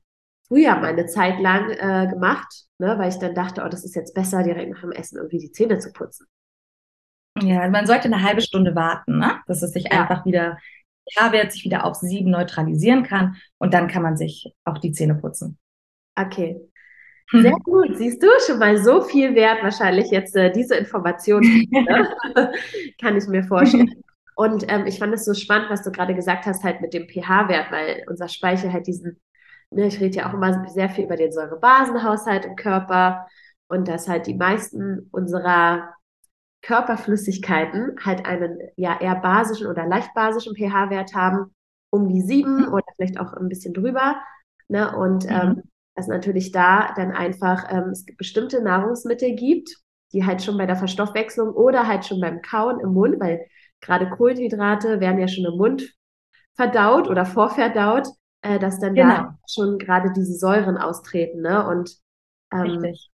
Früher 0.49 0.75
mal 0.75 0.87
eine 0.87 1.05
Zeit 1.05 1.39
lang 1.39 1.69
äh, 1.69 2.07
gemacht, 2.07 2.65
ne, 2.79 2.97
weil 2.97 3.09
ich 3.09 3.19
dann 3.19 3.33
dachte, 3.33 3.63
oh, 3.65 3.69
das 3.69 3.85
ist 3.85 3.95
jetzt 3.95 4.13
besser, 4.13 4.43
direkt 4.43 4.71
nach 4.71 4.81
dem 4.81 4.91
Essen 4.91 5.17
irgendwie 5.17 5.39
die 5.39 5.51
Zähne 5.51 5.79
zu 5.79 5.93
putzen. 5.93 6.27
Ja, 7.41 7.69
man 7.69 7.85
sollte 7.85 8.05
eine 8.05 8.23
halbe 8.23 8.41
Stunde 8.41 8.75
warten, 8.75 9.19
ne? 9.19 9.39
dass 9.47 9.61
es 9.61 9.71
sich 9.71 9.85
ja. 9.85 10.01
einfach 10.01 10.25
wieder 10.25 10.57
pH-Wert 11.09 11.53
sich 11.53 11.63
wieder 11.63 11.85
auf 11.85 11.95
sieben 11.95 12.31
neutralisieren 12.31 13.03
kann 13.03 13.37
und 13.59 13.73
dann 13.73 13.87
kann 13.87 14.03
man 14.03 14.17
sich 14.17 14.53
auch 14.65 14.77
die 14.77 14.91
Zähne 14.91 15.15
putzen. 15.15 15.57
Okay. 16.15 16.59
Sehr 17.31 17.55
gut, 17.63 17.95
siehst 17.95 18.23
du 18.23 18.27
schon 18.45 18.57
mal 18.57 18.77
so 18.83 19.03
viel 19.03 19.35
wert 19.35 19.61
wahrscheinlich 19.61 20.09
jetzt 20.09 20.35
äh, 20.35 20.51
diese 20.51 20.75
Information, 20.75 21.41
ne? 21.41 22.09
kann 22.99 23.15
ich 23.15 23.27
mir 23.27 23.43
vorstellen. 23.43 23.93
Und 24.35 24.65
ähm, 24.67 24.87
ich 24.87 24.97
fand 24.97 25.13
es 25.13 25.25
so 25.25 25.33
spannend, 25.33 25.69
was 25.69 25.83
du 25.83 25.91
gerade 25.91 26.15
gesagt 26.15 26.45
hast, 26.45 26.63
halt 26.63 26.81
mit 26.81 26.93
dem 26.93 27.07
pH-Wert, 27.07 27.71
weil 27.71 28.03
unser 28.07 28.29
Speichel 28.29 28.73
halt 28.73 28.87
diesen, 28.87 29.19
ne, 29.71 29.87
ich 29.87 29.99
rede 29.99 30.17
ja 30.17 30.29
auch 30.29 30.33
immer 30.33 30.67
sehr 30.69 30.89
viel 30.89 31.05
über 31.05 31.15
den 31.15 31.31
Säurebasenhaushalt 31.31 32.45
im 32.45 32.55
Körper 32.55 33.27
und 33.67 33.87
dass 33.87 34.07
halt 34.07 34.27
die 34.27 34.35
meisten 34.35 35.09
unserer 35.11 35.93
Körperflüssigkeiten 36.61 37.95
halt 38.03 38.25
einen 38.25 38.57
ja 38.75 38.99
eher 38.99 39.15
basischen 39.15 39.67
oder 39.67 39.85
leicht 39.85 40.13
basischen 40.13 40.55
pH-Wert 40.55 41.15
haben, 41.15 41.53
um 41.89 42.09
die 42.09 42.21
sieben 42.21 42.67
mhm. 42.67 42.73
oder 42.73 42.85
vielleicht 42.95 43.19
auch 43.19 43.33
ein 43.33 43.47
bisschen 43.47 43.73
drüber. 43.73 44.15
Ne? 44.67 44.95
Und 44.95 45.25
mhm. 45.25 45.31
ähm, 45.31 45.63
dass 45.95 46.07
natürlich 46.07 46.51
da 46.51 46.93
dann 46.95 47.11
einfach 47.11 47.65
ähm, 47.69 47.89
es 47.89 48.05
bestimmte 48.17 48.61
Nahrungsmittel 48.61 49.35
gibt, 49.35 49.75
die 50.13 50.25
halt 50.25 50.41
schon 50.41 50.57
bei 50.57 50.65
der 50.65 50.75
Verstoffwechslung 50.75 51.49
oder 51.49 51.87
halt 51.87 52.05
schon 52.05 52.19
beim 52.19 52.41
Kauen 52.41 52.79
im 52.79 52.93
Mund, 52.93 53.19
weil 53.19 53.45
gerade 53.81 54.09
Kohlenhydrate 54.09 54.99
werden 54.99 55.19
ja 55.19 55.27
schon 55.27 55.45
im 55.45 55.57
Mund 55.57 55.93
verdaut 56.55 57.07
oder 57.07 57.25
vorverdaut, 57.25 58.07
äh, 58.41 58.59
dass 58.59 58.79
dann 58.79 58.95
genau. 58.95 59.09
da 59.09 59.39
schon 59.47 59.77
gerade 59.77 60.11
diese 60.13 60.33
Säuren 60.33 60.77
austreten. 60.77 61.41
Ne? 61.41 61.65
Und 61.67 61.97
ähm, 62.51 62.61
Richtig. 62.61 63.11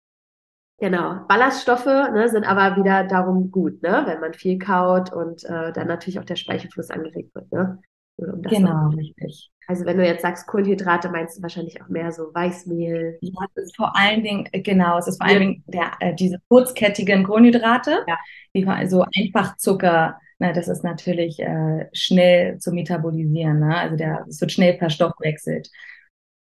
Genau, 0.79 1.25
Ballaststoffe 1.29 1.87
ne, 1.87 2.29
sind 2.29 2.45
aber 2.45 2.77
wieder 2.77 3.05
darum 3.05 3.51
gut, 3.53 3.81
ne, 3.83 4.03
wenn 4.07 4.21
man 4.21 4.35
viel 4.35 4.59
kaut 4.59 5.13
und 5.13 5.45
äh, 5.45 5.73
dann 5.73 5.87
natürlich 5.87 6.19
auch 6.19 6.25
der 6.25 6.35
Speichelfluss 6.35 6.91
angeregt 6.91 7.33
wird. 7.35 7.51
Ne? 7.53 7.81
Um 8.17 8.43
genau, 8.43 8.89
richtig. 8.89 9.51
Also 9.67 9.85
wenn 9.87 9.97
du 9.97 10.05
jetzt 10.05 10.23
sagst 10.23 10.47
Kohlenhydrate, 10.47 11.09
meinst 11.09 11.39
du 11.39 11.43
wahrscheinlich 11.43 11.81
auch 11.83 11.89
mehr 11.89 12.13
so 12.13 12.35
Weißmehl. 12.35 13.19
Ja, 13.21 13.47
es 13.55 13.65
ist 13.65 13.77
vor 13.77 13.97
allen 13.97 14.23
Dingen, 14.23 14.49
äh, 14.53 14.61
genau, 14.61 14.99
es 14.99 15.07
ist 15.07 15.19
vor 15.19 15.27
allen 15.27 15.41
Dingen 15.41 15.65
der, 15.67 15.93
äh, 16.01 16.15
diese 16.15 16.39
kurzkettigen 16.49 17.25
Kohlenhydrate, 17.25 18.05
ja. 18.07 18.19
die 18.55 18.67
so 18.87 19.05
Einfachzucker, 19.17 20.19
na, 20.39 20.53
das 20.53 20.69
ist 20.69 20.85
natürlich 20.85 21.41
äh, 21.41 21.89
schnell 21.93 22.59
zu 22.59 22.73
metabolisieren, 22.73 23.61
ne? 23.61 23.77
also 23.77 23.97
der, 23.97 24.27
es 24.29 24.41
wird 24.41 24.53
schnell 24.53 24.77
verstoffwechselt. 24.79 25.71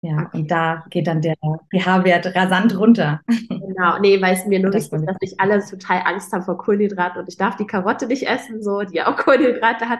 Ja, 0.01 0.27
okay. 0.27 0.37
und 0.37 0.51
da 0.51 0.85
geht 0.89 1.07
dann 1.07 1.21
der 1.21 1.35
pH-Wert 1.73 2.35
rasant 2.35 2.77
runter. 2.77 3.21
Genau, 3.67 3.99
nee, 3.99 4.21
weil 4.21 4.33
es 4.33 4.45
mir 4.45 4.59
nur 4.59 4.73
wichtig 4.73 4.93
ist, 4.93 5.07
dass 5.07 5.17
nicht 5.21 5.39
alle 5.39 5.63
total 5.65 6.01
Angst 6.05 6.31
haben 6.31 6.43
vor 6.43 6.57
Kohlenhydraten 6.57 7.21
und 7.21 7.27
ich 7.27 7.37
darf 7.37 7.57
die 7.57 7.67
Karotte 7.67 8.07
nicht 8.07 8.27
essen, 8.27 8.63
so, 8.63 8.81
die 8.81 9.01
auch 9.01 9.15
Kohlenhydrate 9.17 9.89
hat. 9.89 9.99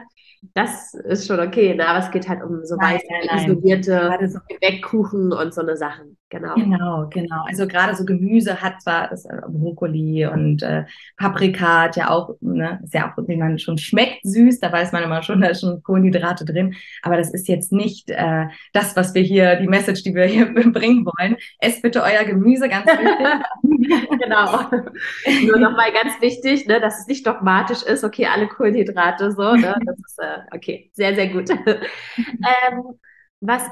Das 0.54 0.94
ist 0.94 1.28
schon 1.28 1.40
okay, 1.40 1.74
ne? 1.74 1.88
aber 1.88 2.00
es 2.00 2.12
geht 2.12 2.30
halt 2.30 2.44
um 2.44 2.64
so 2.64 2.76
weiße, 2.76 3.04
isolierte 3.36 4.30
so 4.30 4.40
Gebäckkuchen 4.48 5.34
und 5.34 5.54
so 5.54 5.62
eine 5.62 5.76
Sachen. 5.76 6.18
Genau. 6.30 6.56
Genau, 6.56 7.08
genau. 7.10 7.44
Also 7.48 7.68
gerade 7.68 7.96
so 7.96 8.04
Gemüse 8.04 8.62
hat 8.62 8.82
zwar 8.82 9.08
das 9.08 9.24
äh, 9.26 9.40
Brokkoli 9.48 10.28
und 10.28 10.62
äh, 10.62 10.84
Paprika 11.16 11.84
hat 11.84 11.96
ja 11.96 12.10
auch, 12.10 12.36
ne, 12.42 12.82
ist 12.84 12.94
ja 12.94 13.10
auch, 13.10 13.28
wie 13.28 13.38
man 13.38 13.58
schon 13.60 13.78
schmeckt, 13.78 14.20
süß, 14.24 14.60
da 14.60 14.70
weiß 14.70 14.92
man 14.92 15.04
immer 15.04 15.24
schon, 15.24 15.40
da 15.40 15.48
ist 15.48 15.62
schon 15.62 15.82
Kohlenhydrate 15.84 16.44
drin. 16.44 16.76
Aber 17.02 17.16
das 17.16 17.34
ist 17.34 17.48
jetzt 17.48 17.72
nicht 17.72 18.10
äh, 18.10 18.48
das, 18.74 18.98
was 18.98 19.14
wir 19.14 19.22
hier, 19.22 19.56
die 19.56 19.68
Message, 19.68 20.04
die 20.04 20.14
wir 20.14 20.26
hier 20.26 20.54
bringen 20.72 21.06
wollen. 21.06 21.38
Esst 21.60 21.82
bitte 21.82 22.04
euer 22.04 22.26
Gemüse, 22.26 22.68
ganz 22.68 22.88
wichtig. 22.88 23.28
genau. 24.20 24.70
Nur 25.46 25.60
nochmal 25.60 25.92
ganz 25.94 26.20
wichtig, 26.22 26.68
ne, 26.68 26.80
dass 26.80 27.00
es 27.00 27.08
nicht 27.08 27.26
dogmatisch 27.26 27.84
ist, 27.84 28.04
okay, 28.04 28.28
alle 28.28 28.48
Kohlenhydrate 28.48 29.32
so, 29.32 29.54
ne? 29.56 29.76
Das 29.86 29.98
ist 29.98 30.20
äh, 30.20 30.40
okay, 30.56 30.92
sehr, 30.94 31.16
sehr 31.16 31.30
gut. 31.30 31.50
ähm, 31.50 33.00
was 33.40 33.64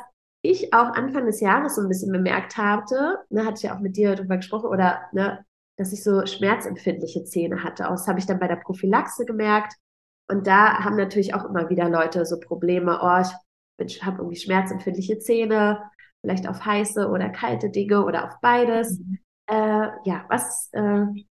ich 0.41 0.73
auch 0.73 0.93
Anfang 0.93 1.25
des 1.25 1.41
Jahres 1.41 1.75
so 1.75 1.81
ein 1.81 1.87
bisschen 1.87 2.11
bemerkt 2.11 2.57
hatte, 2.57 3.19
ne, 3.29 3.45
hatte 3.45 3.57
ich 3.57 3.63
ja 3.63 3.75
auch 3.75 3.79
mit 3.81 3.97
dir 3.97 4.15
darüber 4.15 4.37
gesprochen, 4.37 4.69
oder 4.69 5.01
ne, 5.11 5.43
dass 5.77 5.91
ich 5.91 6.03
so 6.03 6.25
schmerzempfindliche 6.25 7.23
Zähne 7.25 7.63
hatte. 7.63 7.87
Auch 7.87 7.95
das 7.95 8.07
habe 8.07 8.19
ich 8.19 8.25
dann 8.25 8.39
bei 8.39 8.47
der 8.47 8.57
Prophylaxe 8.57 9.25
gemerkt. 9.25 9.73
Und 10.27 10.47
da 10.47 10.83
haben 10.83 10.95
natürlich 10.95 11.33
auch 11.35 11.45
immer 11.45 11.69
wieder 11.69 11.89
Leute 11.89 12.25
so 12.25 12.39
Probleme, 12.39 12.99
oh, 13.01 13.21
ich 13.77 14.03
habe 14.03 14.17
irgendwie 14.19 14.37
schmerzempfindliche 14.37 15.19
Zähne, 15.19 15.83
vielleicht 16.21 16.47
auf 16.47 16.65
heiße 16.65 17.07
oder 17.09 17.29
kalte 17.29 17.69
Dinge 17.69 18.03
oder 18.03 18.25
auf 18.25 18.39
beides. 18.41 18.99
Mhm. 18.99 19.19
Äh, 19.47 19.87
ja, 20.05 20.25
was 20.29 20.69
äh, 20.73 20.79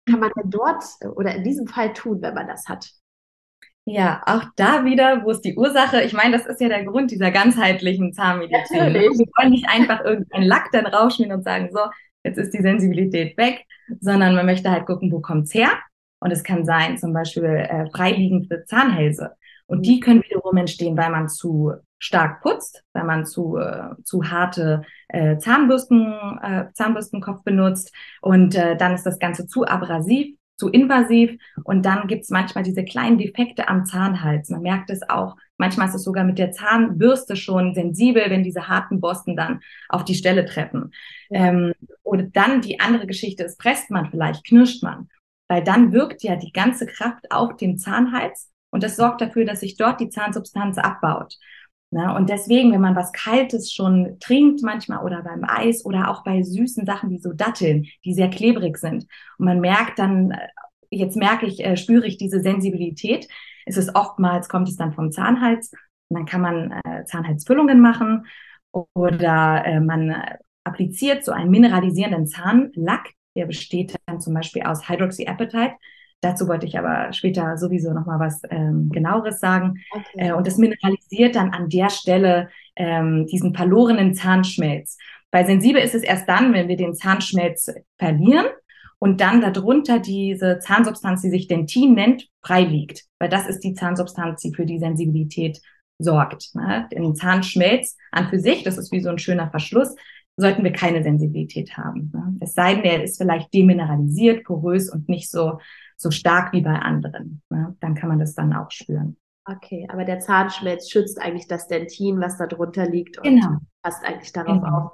kann 0.08 0.20
man 0.20 0.30
denn 0.36 0.50
dort 0.50 0.84
oder 1.16 1.34
in 1.34 1.44
diesem 1.44 1.66
Fall 1.66 1.92
tun, 1.92 2.22
wenn 2.22 2.34
man 2.34 2.46
das 2.46 2.66
hat? 2.68 2.88
Ja, 3.88 4.22
auch 4.26 4.42
da 4.56 4.84
wieder, 4.84 5.24
wo 5.24 5.30
ist 5.30 5.42
die 5.42 5.56
Ursache? 5.56 6.02
Ich 6.02 6.12
meine, 6.12 6.36
das 6.36 6.46
ist 6.46 6.60
ja 6.60 6.68
der 6.68 6.84
Grund 6.84 7.12
dieser 7.12 7.30
ganzheitlichen 7.30 8.12
Zahnmedizin. 8.12 8.78
Ne? 8.78 8.86
Natürlich. 8.86 9.18
Wir 9.18 9.26
wollen 9.38 9.50
nicht 9.50 9.68
einfach 9.68 10.04
irgendeinen 10.04 10.44
Lack 10.44 10.72
dann 10.72 10.86
rausschmieren 10.86 11.36
und 11.36 11.44
sagen, 11.44 11.68
so, 11.72 11.80
jetzt 12.24 12.36
ist 12.36 12.52
die 12.52 12.62
Sensibilität 12.62 13.36
weg, 13.38 13.64
sondern 14.00 14.34
man 14.34 14.46
möchte 14.46 14.72
halt 14.72 14.86
gucken, 14.86 15.12
wo 15.12 15.20
kommt's 15.20 15.54
her? 15.54 15.70
Und 16.18 16.32
es 16.32 16.42
kann 16.42 16.64
sein, 16.64 16.98
zum 16.98 17.12
Beispiel 17.12 17.44
äh, 17.44 17.88
freiliegende 17.90 18.64
Zahnhälse. 18.64 19.36
Und 19.66 19.84
die 19.84 20.00
können 20.00 20.22
wiederum 20.22 20.56
entstehen, 20.56 20.96
weil 20.96 21.10
man 21.10 21.28
zu 21.28 21.72
stark 21.98 22.42
putzt, 22.42 22.84
weil 22.92 23.04
man 23.04 23.24
zu, 23.26 23.56
äh, 23.56 23.90
zu 24.04 24.30
harte 24.30 24.82
äh, 25.08 25.38
Zahnbürsten, 25.38 26.14
äh, 26.42 26.66
Zahnbürstenkopf 26.74 27.42
benutzt. 27.42 27.92
Und 28.20 28.54
äh, 28.54 28.76
dann 28.76 28.94
ist 28.94 29.04
das 29.04 29.18
Ganze 29.18 29.46
zu 29.46 29.64
abrasiv 29.64 30.36
zu 30.56 30.68
invasiv 30.68 31.38
und 31.64 31.84
dann 31.84 32.08
gibt's 32.08 32.30
manchmal 32.30 32.64
diese 32.64 32.84
kleinen 32.84 33.18
Defekte 33.18 33.68
am 33.68 33.84
Zahnhals. 33.84 34.48
Man 34.48 34.62
merkt 34.62 34.90
es 34.90 35.08
auch, 35.08 35.36
manchmal 35.58 35.88
ist 35.88 35.94
es 35.94 36.04
sogar 36.04 36.24
mit 36.24 36.38
der 36.38 36.52
Zahnbürste 36.52 37.36
schon 37.36 37.74
sensibel, 37.74 38.24
wenn 38.28 38.42
diese 38.42 38.68
harten 38.68 39.00
Borsten 39.00 39.36
dann 39.36 39.60
auf 39.88 40.04
die 40.04 40.14
Stelle 40.14 40.44
treffen. 40.46 40.92
Ja. 41.28 41.46
Ähm, 41.46 41.72
oder 42.02 42.24
dann 42.24 42.62
die 42.62 42.80
andere 42.80 43.06
Geschichte 43.06 43.44
ist, 43.44 43.58
presst 43.58 43.90
man 43.90 44.10
vielleicht, 44.10 44.46
knirscht 44.46 44.82
man, 44.82 45.08
weil 45.48 45.62
dann 45.62 45.92
wirkt 45.92 46.22
ja 46.22 46.36
die 46.36 46.52
ganze 46.52 46.86
Kraft 46.86 47.30
auf 47.30 47.56
den 47.56 47.78
Zahnhals 47.78 48.50
und 48.70 48.82
das 48.82 48.96
sorgt 48.96 49.20
dafür, 49.20 49.44
dass 49.44 49.60
sich 49.60 49.76
dort 49.76 50.00
die 50.00 50.10
Zahnsubstanz 50.10 50.78
abbaut. 50.78 51.36
Ne? 51.90 52.14
Und 52.14 52.28
deswegen, 52.28 52.72
wenn 52.72 52.80
man 52.80 52.96
was 52.96 53.12
Kaltes 53.12 53.72
schon 53.72 54.18
trinkt 54.20 54.62
manchmal 54.62 55.04
oder 55.04 55.22
beim 55.22 55.44
Eis 55.44 55.84
oder 55.84 56.10
auch 56.10 56.24
bei 56.24 56.42
süßen 56.42 56.84
Sachen 56.84 57.10
wie 57.10 57.18
so 57.18 57.32
Datteln, 57.32 57.86
die 58.04 58.12
sehr 58.14 58.28
klebrig 58.28 58.78
sind 58.78 59.06
und 59.38 59.46
man 59.46 59.60
merkt 59.60 59.98
dann, 59.98 60.32
äh, 60.32 60.48
jetzt 60.90 61.16
merke 61.16 61.46
ich, 61.46 61.64
äh, 61.64 61.76
spüre 61.76 62.06
ich 62.06 62.16
diese 62.18 62.40
Sensibilität, 62.40 63.28
ist 63.66 63.78
es 63.78 63.94
oftmals, 63.94 64.48
kommt 64.48 64.68
es 64.68 64.76
dann 64.76 64.92
vom 64.94 65.12
Zahnhals 65.12 65.72
und 66.08 66.18
dann 66.18 66.26
kann 66.26 66.40
man 66.40 66.72
äh, 66.84 67.04
Zahnhalsfüllungen 67.04 67.80
machen 67.80 68.26
oder 68.72 69.64
äh, 69.64 69.80
man 69.80 70.14
appliziert 70.64 71.24
so 71.24 71.32
einen 71.32 71.50
mineralisierenden 71.50 72.26
Zahnlack, 72.26 73.12
der 73.36 73.46
besteht 73.46 73.94
dann 74.06 74.20
zum 74.20 74.34
Beispiel 74.34 74.62
aus 74.62 74.88
Hydroxyapatite. 74.88 75.74
Dazu 76.26 76.48
wollte 76.48 76.66
ich 76.66 76.76
aber 76.76 77.12
später 77.12 77.56
sowieso 77.56 77.92
noch 77.92 78.04
mal 78.04 78.18
was 78.18 78.42
ähm, 78.50 78.90
genaueres 78.90 79.38
sagen. 79.38 79.74
Okay. 79.92 80.28
Äh, 80.28 80.32
und 80.32 80.44
das 80.44 80.58
mineralisiert 80.58 81.36
dann 81.36 81.50
an 81.50 81.68
der 81.68 81.88
Stelle 81.88 82.48
ähm, 82.74 83.26
diesen 83.26 83.54
verlorenen 83.54 84.12
Zahnschmelz. 84.12 84.98
Bei 85.30 85.44
Sensibel 85.44 85.80
ist 85.80 85.94
es 85.94 86.02
erst 86.02 86.28
dann, 86.28 86.52
wenn 86.52 86.66
wir 86.66 86.76
den 86.76 86.94
Zahnschmelz 86.94 87.72
verlieren 87.96 88.46
und 88.98 89.20
dann 89.20 89.40
darunter 89.40 90.00
diese 90.00 90.58
Zahnsubstanz, 90.58 91.22
die 91.22 91.30
sich 91.30 91.46
Dentin 91.46 91.94
nennt, 91.94 92.26
frei 92.42 92.64
liegt. 92.64 93.04
Weil 93.20 93.28
das 93.28 93.46
ist 93.46 93.60
die 93.60 93.74
Zahnsubstanz, 93.74 94.40
die 94.42 94.52
für 94.52 94.66
die 94.66 94.80
Sensibilität 94.80 95.60
sorgt. 95.98 96.56
Ne? 96.56 96.88
Den 96.92 97.14
Zahnschmelz 97.14 97.96
an 98.10 98.30
für 98.30 98.40
sich, 98.40 98.64
das 98.64 98.78
ist 98.78 98.90
wie 98.90 99.00
so 99.00 99.10
ein 99.10 99.18
schöner 99.18 99.48
Verschluss, 99.48 99.94
sollten 100.36 100.64
wir 100.64 100.72
keine 100.72 101.04
Sensibilität 101.04 101.76
haben. 101.76 102.10
Ne? 102.12 102.36
Es 102.40 102.54
sei 102.54 102.74
denn, 102.74 102.84
er 102.84 103.04
ist 103.04 103.18
vielleicht 103.18 103.54
demineralisiert, 103.54 104.42
porös 104.44 104.90
und 104.90 105.08
nicht 105.08 105.30
so, 105.30 105.60
so 105.96 106.10
stark 106.10 106.52
wie 106.52 106.60
bei 106.60 106.78
anderen. 106.78 107.42
Ne? 107.50 107.76
Dann 107.80 107.94
kann 107.94 108.08
man 108.08 108.18
das 108.18 108.34
dann 108.34 108.52
auch 108.52 108.70
spüren. 108.70 109.16
Okay, 109.48 109.86
aber 109.90 110.04
der 110.04 110.20
Zahnschmelz 110.20 110.90
schützt 110.90 111.20
eigentlich 111.20 111.46
das 111.46 111.68
Dentin, 111.68 112.20
was 112.20 112.36
da 112.36 112.46
drunter 112.46 112.88
liegt 112.88 113.18
und 113.18 113.24
genau. 113.24 113.58
passt 113.82 114.04
eigentlich 114.04 114.32
darauf 114.32 114.60
genau. 114.60 114.76
auf. 114.76 114.92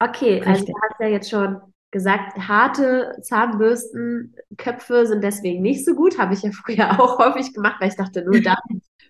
Okay, 0.00 0.34
Richtig. 0.34 0.46
also 0.46 0.66
du 0.66 0.72
hast 0.82 1.00
ja 1.00 1.06
jetzt 1.06 1.30
schon 1.30 1.60
gesagt, 1.92 2.36
harte 2.36 3.16
Zahnbürstenköpfe 3.22 5.06
sind 5.06 5.22
deswegen 5.22 5.62
nicht 5.62 5.84
so 5.84 5.94
gut. 5.94 6.18
Habe 6.18 6.34
ich 6.34 6.42
ja 6.42 6.50
früher 6.64 7.00
auch 7.00 7.18
häufig 7.18 7.54
gemacht, 7.54 7.76
weil 7.80 7.88
ich 7.88 7.96
dachte, 7.96 8.24
nur 8.24 8.40
da 8.40 8.56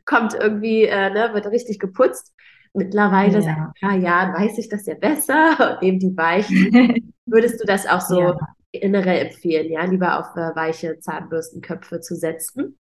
kommt 0.04 0.34
irgendwie, 0.34 0.84
äh, 0.84 1.10
ne, 1.10 1.30
wird 1.32 1.46
richtig 1.46 1.78
geputzt. 1.78 2.34
Mittlerweile, 2.74 3.36
ja. 3.36 3.40
seit 3.40 3.56
ein 3.56 3.72
paar 3.80 3.96
Jahren, 3.96 4.34
weiß 4.34 4.58
ich 4.58 4.68
das 4.68 4.84
ja 4.84 4.94
besser 4.94 5.56
und 5.72 5.82
nehme 5.82 5.98
die 5.98 6.16
weichen. 6.16 7.14
Würdest 7.26 7.60
du 7.60 7.66
das 7.66 7.86
auch 7.86 8.02
so 8.02 8.20
ja. 8.20 8.38
Generell 8.80 9.26
empfehlen, 9.26 9.70
ja, 9.70 9.84
lieber 9.84 10.18
auf 10.18 10.36
äh, 10.36 10.54
weiche 10.54 10.98
Zahnbürstenköpfe 10.98 12.00
zu 12.00 12.16
setzen? 12.16 12.78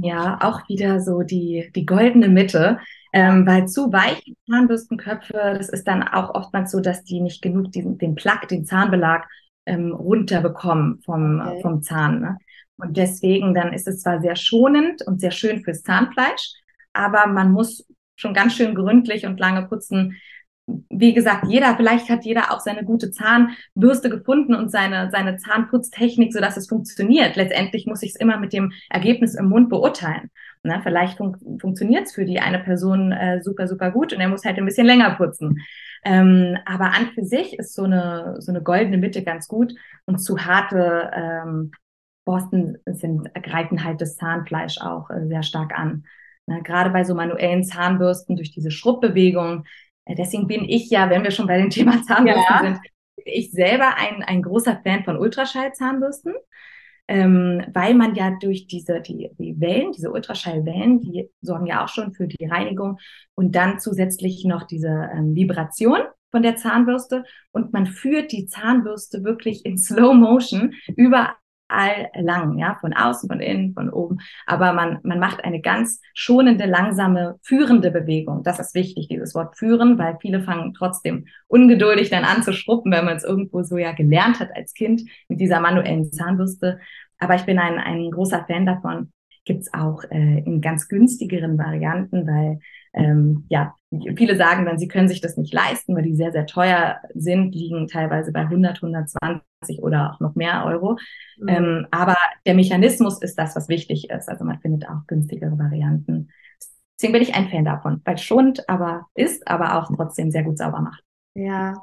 Ja, 0.00 0.38
auch 0.42 0.68
wieder 0.68 1.00
so 1.00 1.22
die, 1.22 1.70
die 1.74 1.86
goldene 1.86 2.28
Mitte. 2.28 2.78
Ähm, 3.12 3.46
weil 3.46 3.68
zu 3.68 3.92
weiche 3.92 4.32
Zahnbürstenköpfe, 4.48 5.54
das 5.58 5.68
ist 5.68 5.86
dann 5.86 6.02
auch 6.02 6.34
oftmals 6.34 6.70
so, 6.70 6.80
dass 6.80 7.04
die 7.04 7.20
nicht 7.20 7.42
genug 7.42 7.70
diesen, 7.72 7.98
den 7.98 8.14
Plack, 8.14 8.48
den 8.48 8.64
Zahnbelag 8.64 9.26
ähm, 9.66 9.92
runterbekommen 9.92 11.00
vom, 11.04 11.40
okay. 11.40 11.60
vom 11.60 11.82
Zahn. 11.82 12.20
Ne? 12.20 12.38
Und 12.76 12.96
deswegen 12.96 13.54
dann 13.54 13.72
ist 13.72 13.86
es 13.86 14.00
zwar 14.00 14.20
sehr 14.20 14.36
schonend 14.36 15.02
und 15.06 15.20
sehr 15.20 15.30
schön 15.30 15.62
fürs 15.62 15.82
Zahnfleisch, 15.82 16.54
aber 16.92 17.26
man 17.26 17.52
muss 17.52 17.86
schon 18.16 18.34
ganz 18.34 18.54
schön 18.54 18.74
gründlich 18.74 19.26
und 19.26 19.38
lange 19.38 19.66
putzen, 19.68 20.16
wie 20.66 21.12
gesagt, 21.12 21.46
jeder, 21.48 21.76
vielleicht 21.76 22.08
hat 22.08 22.24
jeder 22.24 22.52
auch 22.52 22.60
seine 22.60 22.84
gute 22.84 23.10
Zahnbürste 23.10 24.08
gefunden 24.08 24.54
und 24.54 24.70
seine, 24.70 25.10
seine 25.10 25.36
Zahnputztechnik, 25.36 26.32
sodass 26.32 26.56
es 26.56 26.68
funktioniert. 26.68 27.36
Letztendlich 27.36 27.86
muss 27.86 28.02
ich 28.02 28.10
es 28.10 28.16
immer 28.16 28.38
mit 28.38 28.52
dem 28.52 28.72
Ergebnis 28.88 29.34
im 29.34 29.48
Mund 29.48 29.68
beurteilen. 29.68 30.30
Ne? 30.62 30.80
Vielleicht 30.82 31.18
fun 31.18 31.36
funktioniert 31.60 32.06
es 32.06 32.14
für 32.14 32.24
die 32.24 32.38
eine 32.38 32.60
Person 32.60 33.10
äh, 33.10 33.42
super, 33.42 33.66
super 33.66 33.90
gut 33.90 34.12
und 34.12 34.20
er 34.20 34.28
muss 34.28 34.44
halt 34.44 34.58
ein 34.58 34.64
bisschen 34.64 34.86
länger 34.86 35.16
putzen. 35.16 35.60
Ähm, 36.04 36.56
aber 36.64 36.92
an 36.92 37.08
für 37.14 37.24
sich 37.24 37.58
ist 37.58 37.74
so 37.74 37.84
eine, 37.84 38.36
so 38.38 38.52
eine 38.52 38.62
goldene 38.62 38.98
Mitte 38.98 39.22
ganz 39.24 39.48
gut 39.48 39.74
und 40.04 40.18
zu 40.18 40.38
harte 40.38 41.10
ähm, 41.14 41.72
Borsten 42.24 42.78
sind, 42.86 43.32
greifen 43.34 43.82
halt 43.82 44.00
das 44.00 44.16
Zahnfleisch 44.16 44.78
auch 44.80 45.10
äh, 45.10 45.26
sehr 45.26 45.42
stark 45.42 45.76
an. 45.76 46.04
Ne? 46.46 46.62
Gerade 46.62 46.90
bei 46.90 47.02
so 47.02 47.14
manuellen 47.14 47.64
Zahnbürsten 47.64 48.36
durch 48.36 48.52
diese 48.52 48.70
Schrubbbewegung 48.70 49.64
deswegen 50.08 50.46
bin 50.46 50.64
ich 50.68 50.90
ja, 50.90 51.10
wenn 51.10 51.24
wir 51.24 51.30
schon 51.30 51.46
bei 51.46 51.58
dem 51.58 51.70
Thema 51.70 52.02
Zahnbürsten 52.02 52.44
ja. 52.48 52.62
sind, 52.62 52.80
ich 53.24 53.50
selber 53.52 53.96
ein, 53.96 54.22
ein 54.22 54.42
großer 54.42 54.80
Fan 54.82 55.04
von 55.04 55.16
Ultraschallzahnbürsten, 55.16 56.34
ähm, 57.08 57.64
weil 57.72 57.94
man 57.94 58.14
ja 58.14 58.36
durch 58.40 58.66
diese 58.66 59.00
die, 59.00 59.30
die 59.38 59.60
Wellen, 59.60 59.92
diese 59.92 60.10
Ultraschallwellen, 60.10 61.00
die 61.00 61.28
sorgen 61.40 61.66
ja 61.66 61.84
auch 61.84 61.88
schon 61.88 62.12
für 62.14 62.26
die 62.26 62.46
Reinigung 62.46 62.98
und 63.34 63.54
dann 63.54 63.80
zusätzlich 63.80 64.44
noch 64.44 64.64
diese 64.64 65.10
ähm, 65.14 65.34
Vibration 65.34 66.00
von 66.30 66.42
der 66.42 66.56
Zahnbürste 66.56 67.24
und 67.52 67.72
man 67.72 67.86
führt 67.86 68.32
die 68.32 68.46
Zahnbürste 68.46 69.22
wirklich 69.24 69.66
in 69.66 69.76
Slow 69.76 70.14
Motion 70.14 70.74
über 70.96 71.36
lang, 72.14 72.58
ja, 72.58 72.76
von 72.80 72.92
außen, 72.92 73.28
von 73.28 73.40
innen, 73.40 73.74
von 73.74 73.90
oben. 73.90 74.18
Aber 74.46 74.72
man, 74.72 74.98
man 75.02 75.18
macht 75.18 75.44
eine 75.44 75.60
ganz 75.60 76.00
schonende, 76.14 76.66
langsame, 76.66 77.38
führende 77.42 77.90
Bewegung. 77.90 78.42
Das 78.42 78.58
ist 78.58 78.74
wichtig, 78.74 79.08
dieses 79.08 79.34
Wort 79.34 79.56
führen, 79.56 79.98
weil 79.98 80.16
viele 80.20 80.42
fangen 80.42 80.74
trotzdem 80.74 81.26
ungeduldig 81.48 82.10
dann 82.10 82.24
an 82.24 82.42
zu 82.42 82.52
schruppen, 82.52 82.92
wenn 82.92 83.04
man 83.04 83.16
es 83.16 83.24
irgendwo 83.24 83.62
so 83.62 83.78
ja 83.78 83.92
gelernt 83.92 84.40
hat 84.40 84.50
als 84.54 84.74
Kind 84.74 85.02
mit 85.28 85.40
dieser 85.40 85.60
manuellen 85.60 86.12
Zahnbürste. 86.12 86.78
Aber 87.18 87.34
ich 87.34 87.44
bin 87.44 87.58
ein, 87.58 87.78
ein 87.78 88.10
großer 88.10 88.44
Fan 88.46 88.66
davon. 88.66 89.12
Gibt's 89.44 89.72
auch 89.72 90.04
äh, 90.04 90.38
in 90.44 90.60
ganz 90.60 90.88
günstigeren 90.88 91.58
Varianten, 91.58 92.26
weil 92.26 92.60
ähm, 92.94 93.44
ja, 93.48 93.74
viele 94.16 94.36
sagen 94.36 94.64
dann, 94.64 94.78
sie 94.78 94.88
können 94.88 95.08
sich 95.08 95.20
das 95.20 95.36
nicht 95.36 95.52
leisten, 95.52 95.94
weil 95.94 96.02
die 96.02 96.14
sehr, 96.14 96.32
sehr 96.32 96.46
teuer 96.46 96.98
sind, 97.14 97.54
liegen 97.54 97.88
teilweise 97.88 98.32
bei 98.32 98.40
100, 98.40 98.82
120 98.82 99.42
oder 99.80 100.12
auch 100.12 100.20
noch 100.20 100.34
mehr 100.34 100.64
Euro. 100.66 100.98
Mhm. 101.38 101.48
Ähm, 101.48 101.86
aber 101.90 102.16
der 102.46 102.54
Mechanismus 102.54 103.20
ist 103.20 103.38
das, 103.38 103.54
was 103.56 103.68
wichtig 103.68 104.10
ist. 104.10 104.28
Also 104.28 104.44
man 104.44 104.60
findet 104.60 104.88
auch 104.88 105.06
günstigere 105.06 105.58
Varianten. 105.58 106.30
Deswegen 106.96 107.12
bin 107.12 107.22
ich 107.22 107.34
ein 107.34 107.48
Fan 107.48 107.64
davon, 107.64 108.00
weil 108.04 108.14
es 108.14 108.22
schont, 108.22 108.68
aber 108.68 109.06
ist, 109.14 109.46
aber 109.48 109.78
auch 109.78 109.94
trotzdem 109.94 110.30
sehr 110.30 110.44
gut 110.44 110.58
sauber 110.58 110.80
macht. 110.80 111.02
Ja, 111.34 111.74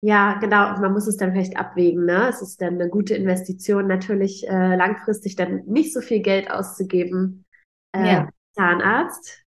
ja, 0.00 0.34
genau. 0.38 0.78
Man 0.78 0.92
muss 0.92 1.06
es 1.08 1.16
dann 1.16 1.32
vielleicht 1.32 1.56
abwägen. 1.56 2.04
Ne? 2.04 2.28
Es 2.28 2.40
ist 2.40 2.60
dann 2.60 2.74
eine 2.74 2.88
gute 2.88 3.14
Investition, 3.14 3.86
natürlich 3.88 4.48
äh, 4.48 4.76
langfristig 4.76 5.34
dann 5.34 5.64
nicht 5.66 5.92
so 5.92 6.00
viel 6.00 6.20
Geld 6.20 6.50
auszugeben. 6.50 7.44
Äh, 7.92 8.06
ja. 8.06 8.28
Zahnarzt, 8.54 9.44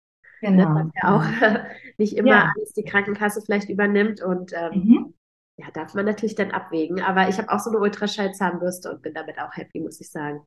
genau. 0.50 0.74
was 0.74 0.86
ja 1.02 1.16
auch 1.16 1.64
nicht 1.98 2.16
immer 2.16 2.28
ja. 2.28 2.52
alles 2.54 2.72
die 2.72 2.84
Krankenkasse 2.84 3.42
vielleicht 3.42 3.68
übernimmt 3.68 4.22
und 4.22 4.52
ähm, 4.52 4.82
mhm. 4.84 5.14
ja, 5.56 5.66
darf 5.72 5.94
man 5.94 6.04
natürlich 6.04 6.34
dann 6.34 6.50
abwägen. 6.50 7.00
Aber 7.00 7.28
ich 7.28 7.38
habe 7.38 7.50
auch 7.50 7.60
so 7.60 7.70
eine 7.70 7.78
Ultraschallzahnbürste 7.78 8.90
und 8.90 9.02
bin 9.02 9.14
damit 9.14 9.38
auch 9.38 9.56
happy, 9.56 9.80
muss 9.80 10.00
ich 10.00 10.10
sagen. 10.10 10.42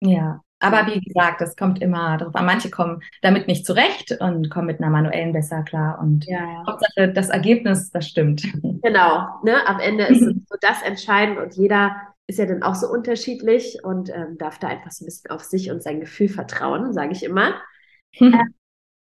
Ja, 0.00 0.42
aber 0.58 0.86
wie 0.86 1.00
gesagt, 1.00 1.40
das 1.40 1.56
kommt 1.56 1.82
immer 1.82 2.16
darauf 2.16 2.34
an. 2.34 2.46
Manche 2.46 2.70
kommen 2.70 3.02
damit 3.22 3.46
nicht 3.46 3.66
zurecht 3.66 4.16
und 4.20 4.50
kommen 4.50 4.66
mit 4.66 4.80
einer 4.80 4.90
manuellen 4.90 5.32
besser 5.32 5.62
klar. 5.62 5.98
Und 6.00 6.26
ja. 6.26 6.64
Hauptsache 6.66 7.12
das 7.12 7.28
Ergebnis, 7.28 7.90
das 7.90 8.06
stimmt. 8.06 8.42
Genau, 8.82 9.26
ne? 9.42 9.66
Am 9.66 9.80
Ende 9.80 10.04
ist 10.04 10.22
es 10.22 10.34
so 10.48 10.56
das 10.60 10.82
entscheidend 10.82 11.38
und 11.38 11.54
jeder 11.54 11.96
ist 12.28 12.38
ja 12.38 12.46
dann 12.46 12.62
auch 12.62 12.74
so 12.74 12.88
unterschiedlich 12.88 13.78
und 13.82 14.10
ähm, 14.10 14.38
darf 14.38 14.58
da 14.58 14.68
einfach 14.68 14.92
so 14.92 15.04
ein 15.04 15.06
bisschen 15.06 15.30
auf 15.30 15.42
sich 15.42 15.70
und 15.70 15.82
sein 15.82 16.00
Gefühl 16.00 16.28
vertrauen, 16.28 16.92
sage 16.92 17.12
ich 17.12 17.24
immer. 17.24 17.60
ähm, 18.20 18.54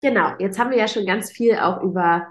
Genau, 0.02 0.34
jetzt 0.40 0.58
haben 0.58 0.72
wir 0.72 0.78
ja 0.78 0.88
schon 0.88 1.06
ganz 1.06 1.32
viel 1.32 1.58
auch 1.58 1.82
über 1.84 2.28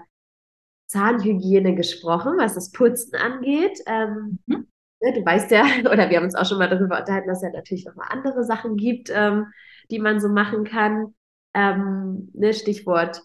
Zahnhygiene 0.87 1.75
gesprochen, 1.75 2.33
was 2.37 2.55
das 2.55 2.71
Putzen 2.71 3.15
angeht. 3.15 3.79
Ähm, 3.85 4.39
mhm. 4.47 4.67
ne, 5.01 5.13
du 5.13 5.25
weißt 5.25 5.51
ja, 5.51 5.63
oder 5.91 6.09
wir 6.09 6.17
haben 6.17 6.25
uns 6.25 6.35
auch 6.35 6.45
schon 6.45 6.57
mal 6.57 6.69
darüber 6.69 6.99
unterhalten, 6.99 7.27
dass 7.27 7.39
es 7.39 7.43
ja 7.43 7.51
natürlich 7.51 7.85
noch 7.85 7.95
mal 7.95 8.07
andere 8.09 8.43
Sachen 8.43 8.75
gibt, 8.75 9.09
ähm, 9.13 9.47
die 9.91 9.99
man 9.99 10.19
so 10.19 10.29
machen 10.29 10.63
kann. 10.63 11.13
Ähm, 11.53 12.29
ne, 12.33 12.53
Stichwort, 12.53 13.21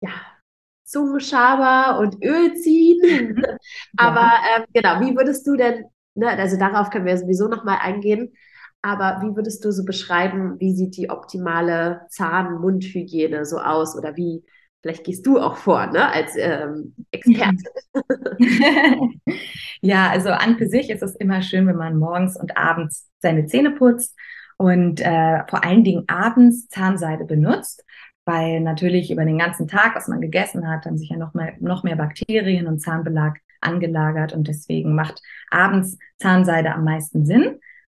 ja, 0.00 0.10
Zungenschaber 0.84 1.98
und 1.98 2.24
Öl 2.24 2.54
ziehen. 2.54 3.44
Aber 3.96 4.30
ähm, 4.56 4.64
genau, 4.72 5.00
wie 5.00 5.16
würdest 5.16 5.46
du 5.46 5.56
denn, 5.56 5.84
ne, 6.14 6.28
also 6.28 6.56
darauf 6.56 6.90
können 6.90 7.06
wir 7.06 7.18
sowieso 7.18 7.48
noch 7.48 7.64
mal 7.64 7.78
eingehen, 7.78 8.32
aber 8.88 9.20
wie 9.20 9.36
würdest 9.36 9.62
du 9.66 9.70
so 9.70 9.84
beschreiben, 9.84 10.58
wie 10.60 10.72
sieht 10.72 10.96
die 10.96 11.10
optimale 11.10 12.06
Zahn-Mundhygiene 12.08 13.44
so 13.44 13.58
aus? 13.58 13.94
Oder 13.94 14.16
wie, 14.16 14.42
vielleicht 14.80 15.04
gehst 15.04 15.26
du 15.26 15.38
auch 15.38 15.56
vor, 15.58 15.88
ne, 15.88 16.10
als 16.10 16.34
ähm, 16.38 16.94
Experte. 17.10 17.64
ja, 19.82 20.08
also 20.08 20.30
an 20.30 20.56
für 20.56 20.68
sich 20.68 20.88
ist 20.88 21.02
es 21.02 21.14
immer 21.16 21.42
schön, 21.42 21.66
wenn 21.66 21.76
man 21.76 21.98
morgens 21.98 22.40
und 22.40 22.56
abends 22.56 23.06
seine 23.18 23.44
Zähne 23.44 23.72
putzt 23.72 24.16
und 24.56 25.02
äh, 25.02 25.44
vor 25.50 25.64
allen 25.64 25.84
Dingen 25.84 26.04
abends 26.06 26.68
Zahnseide 26.68 27.26
benutzt, 27.26 27.84
weil 28.24 28.60
natürlich 28.60 29.10
über 29.10 29.26
den 29.26 29.36
ganzen 29.36 29.68
Tag, 29.68 29.96
was 29.96 30.08
man 30.08 30.22
gegessen 30.22 30.66
hat, 30.66 30.86
haben 30.86 30.96
sich 30.96 31.10
ja 31.10 31.18
noch 31.18 31.34
mehr, 31.34 31.52
noch 31.60 31.82
mehr 31.82 31.96
Bakterien 31.96 32.66
und 32.66 32.80
Zahnbelag 32.80 33.34
angelagert 33.60 34.32
und 34.32 34.48
deswegen 34.48 34.94
macht 34.94 35.20
abends 35.50 35.98
Zahnseide 36.16 36.72
am 36.72 36.84
meisten 36.84 37.26
Sinn. 37.26 37.58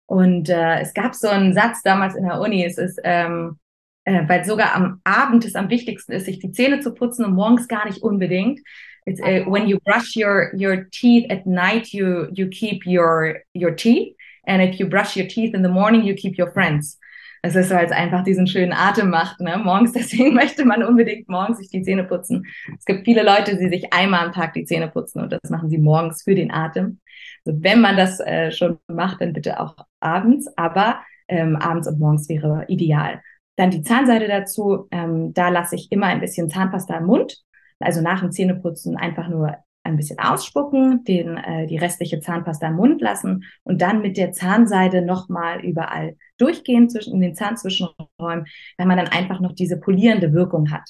Und 0.09 0.49
äh, 0.49 0.79
es 0.79 0.95
gab 0.95 1.13
so 1.13 1.27
einen 1.27 1.53
Satz 1.53 1.83
damals 1.83 2.15
in 2.15 2.23
der 2.23 2.41
Uni, 2.41 2.65
es 2.65 2.79
ist, 2.79 2.99
ähm, 3.03 3.59
äh, 4.05 4.27
weil 4.27 4.43
sogar 4.43 4.73
am 4.73 5.01
Abend 5.03 5.45
es 5.45 5.53
am 5.53 5.69
wichtigsten 5.69 6.13
ist, 6.13 6.25
sich 6.25 6.39
die 6.39 6.51
Zähne 6.51 6.79
zu 6.79 6.95
putzen 6.95 7.23
und 7.25 7.35
morgens 7.35 7.67
gar 7.67 7.85
nicht 7.85 8.01
unbedingt. 8.01 8.59
It's, 9.05 9.21
uh, 9.21 9.45
when 9.45 9.67
you 9.67 9.77
brush 9.85 10.15
your 10.15 10.51
your 10.55 10.89
teeth 10.89 11.29
at 11.31 11.45
night, 11.45 11.93
you 11.93 12.27
you 12.33 12.47
keep 12.49 12.87
your 12.87 13.41
your 13.53 13.75
teeth, 13.75 14.15
and 14.47 14.63
if 14.63 14.79
you 14.79 14.87
brush 14.87 15.15
your 15.15 15.27
teeth 15.27 15.53
in 15.53 15.61
the 15.61 15.69
morning, 15.69 16.03
you 16.03 16.15
keep 16.15 16.39
your 16.39 16.51
friends. 16.51 16.97
Es 17.41 17.55
ist, 17.55 17.71
weil 17.71 17.85
es 17.85 17.91
einfach 17.91 18.23
diesen 18.23 18.47
schönen 18.47 18.73
Atem 18.73 19.09
macht, 19.09 19.39
ne? 19.39 19.57
Morgens, 19.57 19.91
deswegen 19.93 20.33
möchte 20.33 20.65
man 20.65 20.83
unbedingt 20.83 21.29
morgens 21.29 21.57
sich 21.57 21.69
die 21.69 21.81
Zähne 21.81 22.03
putzen. 22.03 22.45
Es 22.77 22.85
gibt 22.85 23.05
viele 23.05 23.23
Leute, 23.23 23.57
die 23.57 23.69
sich 23.69 23.93
einmal 23.93 24.25
am 24.25 24.33
Tag 24.33 24.53
die 24.53 24.65
Zähne 24.65 24.89
putzen 24.89 25.21
und 25.21 25.31
das 25.31 25.49
machen 25.49 25.69
sie 25.69 25.77
morgens 25.77 26.23
für 26.23 26.35
den 26.35 26.51
Atem. 26.51 26.99
Also 27.45 27.63
wenn 27.63 27.81
man 27.81 27.97
das 27.97 28.19
äh, 28.19 28.51
schon 28.51 28.79
macht, 28.87 29.21
dann 29.21 29.33
bitte 29.33 29.59
auch 29.59 29.75
abends, 29.99 30.47
aber 30.57 31.01
ähm, 31.27 31.55
abends 31.55 31.87
und 31.87 31.99
morgens 31.99 32.27
wäre 32.29 32.65
ideal. 32.67 33.21
Dann 33.55 33.71
die 33.71 33.83
Zahnseide 33.83 34.27
dazu, 34.27 34.87
ähm, 34.91 35.33
da 35.33 35.49
lasse 35.49 35.75
ich 35.75 35.91
immer 35.91 36.07
ein 36.07 36.21
bisschen 36.21 36.49
Zahnpasta 36.49 36.97
im 36.97 37.05
Mund, 37.05 37.41
also 37.79 38.01
nach 38.01 38.21
dem 38.21 38.31
Zähneputzen 38.31 38.97
einfach 38.97 39.27
nur 39.27 39.57
ein 39.83 39.97
bisschen 39.97 40.19
ausspucken, 40.19 41.03
den, 41.03 41.37
äh, 41.37 41.67
die 41.67 41.77
restliche 41.77 42.19
Zahnpasta 42.19 42.67
im 42.67 42.75
Mund 42.75 43.01
lassen 43.01 43.45
und 43.63 43.81
dann 43.81 44.01
mit 44.01 44.17
der 44.17 44.31
Zahnseide 44.31 45.01
nochmal 45.01 45.61
überall 45.61 46.17
durchgehen 46.37 46.89
zwischen 46.89 47.13
in 47.13 47.21
den 47.21 47.35
Zahnzwischenräumen, 47.35 48.45
weil 48.77 48.87
man 48.87 48.97
dann 48.97 49.07
einfach 49.07 49.39
noch 49.39 49.53
diese 49.53 49.79
polierende 49.79 50.33
Wirkung 50.33 50.71
hat. 50.71 50.89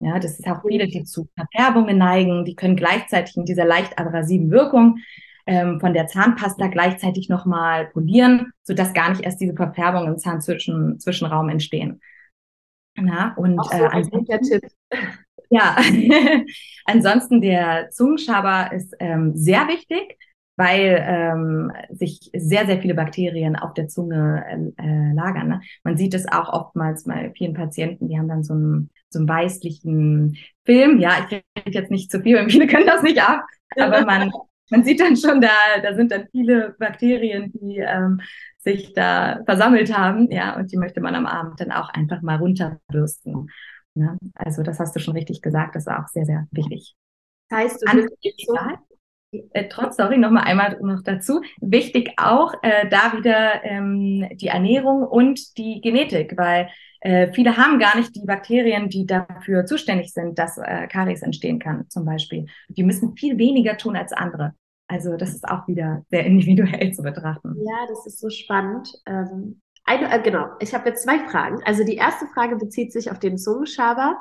Ja, 0.00 0.18
das 0.18 0.38
ist 0.38 0.46
auch 0.46 0.62
viele, 0.66 0.86
die 0.86 1.04
zu 1.04 1.28
Verfärbungen 1.36 1.96
neigen, 1.96 2.44
die 2.44 2.56
können 2.56 2.76
gleichzeitig 2.76 3.36
in 3.36 3.44
dieser 3.44 3.64
leicht 3.64 3.98
abrasiven 3.98 4.50
Wirkung 4.50 4.98
ähm, 5.46 5.80
von 5.80 5.94
der 5.94 6.06
Zahnpasta 6.06 6.68
gleichzeitig 6.68 7.28
nochmal 7.28 7.86
polieren, 7.86 8.52
sodass 8.62 8.92
gar 8.92 9.10
nicht 9.10 9.22
erst 9.22 9.40
diese 9.40 9.54
Verfärbungen 9.54 10.14
im 10.14 10.18
Zahnzwischenraum 10.18 11.48
entstehen. 11.48 12.00
Na, 12.96 13.34
und 13.36 13.58
auch 13.58 13.72
so 13.72 13.84
äh, 13.84 13.88
ein 13.88 14.08
guter 14.08 14.40
Tipp. 14.40 14.62
Ja, 15.50 15.76
ansonsten 16.84 17.40
der 17.40 17.90
Zungenschaber 17.90 18.72
ist 18.72 18.94
ähm, 19.00 19.32
sehr 19.34 19.68
wichtig, 19.68 20.18
weil 20.56 21.02
ähm, 21.06 21.72
sich 21.90 22.30
sehr, 22.34 22.66
sehr 22.66 22.80
viele 22.80 22.94
Bakterien 22.94 23.56
auf 23.56 23.74
der 23.74 23.88
Zunge 23.88 24.72
äh, 24.76 25.12
lagern. 25.12 25.48
Ne? 25.48 25.60
Man 25.82 25.96
sieht 25.96 26.14
es 26.14 26.30
auch 26.30 26.52
oftmals 26.52 27.04
bei 27.04 27.32
vielen 27.36 27.54
Patienten, 27.54 28.08
die 28.08 28.18
haben 28.18 28.28
dann 28.28 28.44
so 28.44 28.54
einen, 28.54 28.90
so 29.10 29.18
einen 29.18 29.28
weißlichen 29.28 30.36
Film. 30.64 31.00
Ja, 31.00 31.26
ich 31.28 31.42
rede 31.56 31.78
jetzt 31.78 31.90
nicht 31.90 32.10
zu 32.10 32.20
viel, 32.22 32.36
weil 32.36 32.48
viele 32.50 32.66
können 32.66 32.86
das 32.86 33.02
nicht 33.02 33.20
ab, 33.20 33.44
aber 33.76 34.04
man, 34.04 34.30
man 34.70 34.84
sieht 34.84 35.00
dann 35.00 35.16
schon, 35.16 35.40
da, 35.40 35.48
da 35.82 35.94
sind 35.94 36.12
dann 36.12 36.28
viele 36.30 36.76
Bakterien, 36.78 37.52
die 37.52 37.78
ähm, 37.78 38.20
sich 38.58 38.92
da 38.94 39.40
versammelt 39.44 39.96
haben, 39.96 40.30
ja, 40.30 40.56
und 40.56 40.72
die 40.72 40.78
möchte 40.78 41.00
man 41.00 41.14
am 41.14 41.26
Abend 41.26 41.60
dann 41.60 41.70
auch 41.70 41.90
einfach 41.90 42.22
mal 42.22 42.36
runterbürsten. 42.36 43.50
Ne? 43.94 44.18
Also 44.34 44.62
das 44.62 44.80
hast 44.80 44.94
du 44.94 45.00
schon 45.00 45.14
richtig 45.14 45.42
gesagt, 45.42 45.76
das 45.76 45.86
ist 45.86 45.92
auch 45.92 46.08
sehr, 46.08 46.24
sehr 46.24 46.46
wichtig. 46.50 46.96
Das 47.48 47.58
heißt, 47.58 47.82
du 47.82 48.06
bist 48.22 48.46
so 48.46 48.56
äh, 49.52 49.68
trotz, 49.68 49.96
sorry, 49.96 50.18
nochmal 50.18 50.44
einmal 50.44 50.78
noch 50.80 51.02
dazu. 51.02 51.42
Wichtig 51.60 52.12
auch 52.16 52.54
äh, 52.62 52.88
da 52.88 53.16
wieder 53.16 53.64
ähm, 53.64 54.28
die 54.34 54.48
Ernährung 54.48 55.02
und 55.04 55.56
die 55.58 55.80
Genetik, 55.80 56.36
weil 56.36 56.68
äh, 57.00 57.32
viele 57.32 57.56
haben 57.56 57.78
gar 57.78 57.96
nicht 57.96 58.14
die 58.16 58.24
Bakterien, 58.24 58.88
die 58.88 59.06
dafür 59.06 59.66
zuständig 59.66 60.12
sind, 60.12 60.38
dass 60.38 60.58
äh, 60.58 60.86
Karies 60.88 61.22
entstehen 61.22 61.58
kann, 61.58 61.88
zum 61.88 62.04
Beispiel. 62.04 62.46
Die 62.68 62.82
müssen 62.82 63.16
viel 63.16 63.38
weniger 63.38 63.76
tun 63.76 63.96
als 63.96 64.12
andere. 64.12 64.54
Also 64.86 65.16
das 65.16 65.34
ist 65.34 65.48
auch 65.48 65.66
wieder 65.68 66.04
sehr 66.10 66.24
individuell 66.26 66.92
zu 66.92 67.02
betrachten. 67.02 67.56
Ja, 67.58 67.86
das 67.88 68.06
ist 68.06 68.20
so 68.20 68.30
spannend. 68.30 68.88
Ähm, 69.06 69.60
eine, 69.84 70.12
äh, 70.12 70.22
genau, 70.22 70.48
ich 70.60 70.74
habe 70.74 70.88
jetzt 70.88 71.04
zwei 71.04 71.18
Fragen. 71.28 71.62
Also 71.64 71.84
die 71.84 71.96
erste 71.96 72.26
Frage 72.26 72.56
bezieht 72.56 72.92
sich 72.92 73.10
auf 73.10 73.18
den 73.18 73.38
Zungenschaber, 73.38 74.20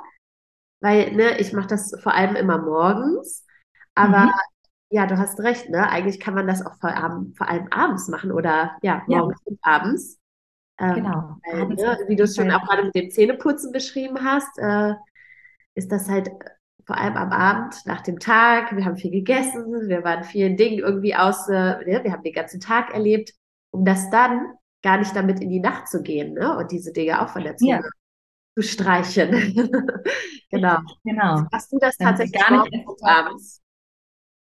weil 0.81 1.13
ne, 1.13 1.39
ich 1.39 1.53
mache 1.53 1.67
das 1.67 1.95
vor 2.01 2.13
allem 2.13 2.35
immer 2.35 2.57
morgens. 2.57 3.45
Aber 3.95 4.25
mhm. 4.25 4.31
ja, 4.89 5.05
du 5.05 5.17
hast 5.17 5.39
recht, 5.39 5.69
ne? 5.69 5.89
Eigentlich 5.89 6.19
kann 6.19 6.33
man 6.33 6.47
das 6.47 6.65
auch 6.65 6.75
vor, 6.79 6.91
um, 6.91 7.33
vor 7.35 7.47
allem 7.47 7.67
abends 7.71 8.07
machen 8.09 8.31
oder 8.31 8.77
ja, 8.81 9.03
morgens 9.07 9.39
ja. 9.45 9.51
und 9.51 9.59
abends. 9.61 10.19
Ähm, 10.79 10.95
genau. 10.95 11.37
Weil, 11.49 11.67
ne, 11.67 11.99
wie 12.07 12.15
du 12.15 12.23
es 12.23 12.35
schon 12.35 12.51
auch 12.51 12.63
gerade 12.67 12.83
mit 12.83 12.95
dem 12.95 13.09
Zähneputzen 13.11 13.71
beschrieben 13.71 14.23
hast, 14.23 14.57
äh, 14.57 14.95
ist 15.75 15.91
das 15.91 16.09
halt 16.09 16.29
vor 16.85 16.97
allem 16.97 17.15
am 17.15 17.31
Abend 17.31 17.75
nach 17.85 18.01
dem 18.01 18.19
Tag. 18.19 18.75
Wir 18.75 18.83
haben 18.83 18.97
viel 18.97 19.11
gegessen, 19.11 19.87
wir 19.87 20.03
waren 20.03 20.23
vielen 20.23 20.57
Dingen 20.57 20.79
irgendwie 20.79 21.15
aus, 21.15 21.47
äh, 21.47 21.77
ne, 21.85 22.01
wir 22.03 22.11
haben 22.11 22.23
den 22.23 22.33
ganzen 22.33 22.59
Tag 22.59 22.93
erlebt, 22.93 23.33
um 23.71 23.85
das 23.85 24.09
dann 24.09 24.57
gar 24.83 24.97
nicht 24.97 25.15
damit 25.15 25.39
in 25.39 25.49
die 25.49 25.59
Nacht 25.59 25.87
zu 25.87 26.03
gehen 26.03 26.33
ne? 26.33 26.57
und 26.57 26.71
diese 26.71 26.93
Dinge 26.93 27.21
auch 27.21 27.29
von 27.29 27.43
der 27.43 27.57
Zunge 27.57 27.81
ja. 27.81 27.81
zu 28.55 28.61
streichen. 28.61 29.31
genau. 30.51 30.77
genau. 31.03 31.45
Hast 31.51 31.71
du 31.71 31.79
das 31.79 31.97
tatsächlich 31.97 32.39
gar 32.39 32.63
nicht 32.63 32.85
abends? 33.01 33.61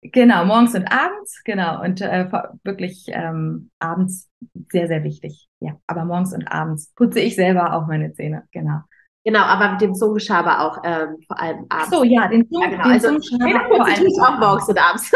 Genau, 0.02 0.46
morgens 0.46 0.76
und 0.76 0.86
abends, 0.86 1.42
genau. 1.44 1.82
Und 1.82 2.02
äh, 2.02 2.30
wirklich 2.64 3.06
ähm, 3.08 3.72
abends 3.80 4.30
sehr, 4.72 4.88
sehr 4.88 5.04
wichtig. 5.04 5.48
Ja, 5.60 5.80
aber 5.88 6.06
morgens 6.06 6.34
und 6.34 6.48
abends 6.48 6.94
putze 6.94 7.20
ich 7.22 7.36
selber 7.36 7.74
auch 7.74 7.88
meine 7.88 8.14
Zähne, 8.14 8.48
genau. 8.52 8.82
Genau, 9.26 9.40
aber 9.40 9.72
mit 9.72 9.82
dem 9.82 9.96
Zungenschaber 9.96 10.62
auch 10.62 10.78
ähm, 10.84 11.18
vor 11.28 11.40
allem 11.42 11.66
abends. 11.68 11.68
Ach 11.70 11.92
so, 11.92 12.04
ja, 12.04 12.28
den, 12.28 12.48
Zung, 12.48 12.62
ja, 12.62 12.70
genau. 12.70 12.84
den 12.84 12.92
also, 12.92 13.08
Zungenschaber 13.08 13.68
vor 13.68 13.86
allem. 13.86 14.06
Ich 14.06 14.22
auch 14.22 14.38
morgens 14.38 14.70
und 14.70 14.78
abends. 14.78 15.12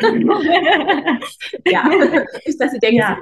ja, 1.66 1.84
nicht, 2.44 2.60
dass 2.60 2.72
Sie 2.72 2.78
denken, 2.80 2.96
ja. 2.96 3.16